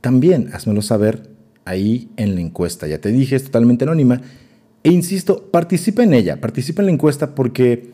También 0.00 0.48
házmelo 0.54 0.80
saber 0.80 1.28
ahí 1.66 2.08
en 2.16 2.36
la 2.36 2.40
encuesta. 2.40 2.86
Ya 2.86 3.02
te 3.02 3.12
dije, 3.12 3.36
es 3.36 3.44
totalmente 3.44 3.84
anónima. 3.84 4.22
E 4.82 4.90
insisto, 4.90 5.50
participa 5.50 6.04
en 6.04 6.14
ella, 6.14 6.40
participa 6.40 6.80
en 6.80 6.86
la 6.86 6.92
encuesta 6.92 7.34
porque 7.34 7.90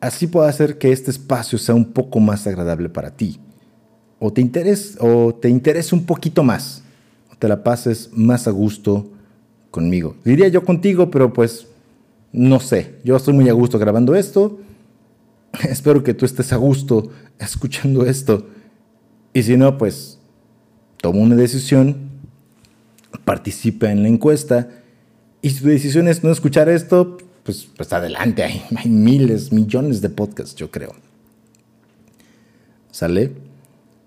así 0.00 0.28
puedo 0.28 0.46
hacer 0.46 0.78
que 0.78 0.92
este 0.92 1.10
espacio 1.10 1.58
sea 1.58 1.74
un 1.74 1.86
poco 1.86 2.20
más 2.20 2.46
agradable 2.46 2.88
para 2.88 3.16
ti. 3.16 3.40
O 4.24 4.32
te 4.32 4.40
interesa, 4.40 4.98
o 5.00 5.34
te 5.34 5.48
interesa 5.48 5.96
un 5.96 6.06
poquito 6.06 6.44
más. 6.44 6.84
O 7.32 7.36
te 7.36 7.48
la 7.48 7.64
pases 7.64 8.08
más 8.12 8.46
a 8.46 8.52
gusto 8.52 9.10
conmigo. 9.72 10.14
Diría 10.24 10.46
yo 10.46 10.64
contigo, 10.64 11.10
pero 11.10 11.32
pues 11.32 11.66
no 12.30 12.60
sé. 12.60 13.00
Yo 13.02 13.16
estoy 13.16 13.34
muy 13.34 13.48
a 13.48 13.52
gusto 13.52 13.80
grabando 13.80 14.14
esto. 14.14 14.60
Espero 15.68 16.04
que 16.04 16.14
tú 16.14 16.24
estés 16.24 16.52
a 16.52 16.56
gusto 16.56 17.10
escuchando 17.40 18.06
esto. 18.06 18.46
Y 19.34 19.42
si 19.42 19.56
no, 19.56 19.76
pues 19.76 20.20
toma 20.98 21.18
una 21.18 21.34
decisión, 21.34 21.96
participa 23.24 23.90
en 23.90 24.04
la 24.04 24.08
encuesta. 24.08 24.68
Y 25.40 25.50
si 25.50 25.62
tu 25.62 25.66
decisión 25.66 26.06
es 26.06 26.22
no 26.22 26.30
escuchar 26.30 26.68
esto, 26.68 27.18
pues, 27.42 27.66
pues 27.76 27.92
adelante. 27.92 28.44
Hay, 28.44 28.62
hay 28.76 28.88
miles, 28.88 29.50
millones 29.50 30.00
de 30.00 30.10
podcasts, 30.10 30.54
yo 30.54 30.70
creo. 30.70 30.94
¿Sale? 32.92 33.50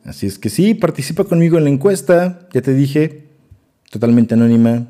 Así 0.06 0.28
es 0.28 0.38
que 0.38 0.50
sí, 0.50 0.76
participa 0.76 1.24
conmigo 1.24 1.58
en 1.58 1.64
la 1.64 1.72
encuesta. 1.72 2.48
Ya 2.54 2.62
te 2.62 2.74
dije, 2.74 3.26
totalmente 3.90 4.36
anónima. 4.36 4.88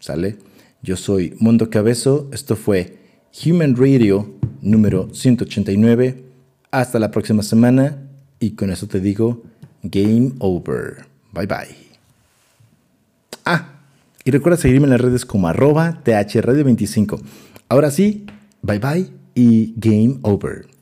¿Sale? 0.00 0.36
Yo 0.82 0.96
soy 0.96 1.34
Mundo 1.38 1.70
Cabezo. 1.70 2.28
Esto 2.32 2.56
fue 2.56 2.98
Human 3.46 3.76
Radio 3.76 4.34
número 4.60 5.14
189. 5.14 6.24
Hasta 6.72 6.98
la 6.98 7.12
próxima 7.12 7.44
semana. 7.44 8.02
Y 8.40 8.50
con 8.50 8.70
eso 8.70 8.88
te 8.88 8.98
digo, 9.00 9.42
game 9.84 10.32
over. 10.40 11.06
Bye 11.32 11.46
bye. 11.46 11.76
Ah, 13.44 13.74
y 14.24 14.30
recuerda 14.32 14.58
seguirme 14.58 14.86
en 14.86 14.90
las 14.90 15.00
redes 15.00 15.24
como 15.24 15.46
arroba 15.46 16.02
thradio25. 16.04 17.20
Ahora 17.68 17.92
sí, 17.92 18.26
bye 18.60 18.80
bye 18.80 19.06
y 19.34 19.72
game 19.76 20.18
over. 20.22 20.73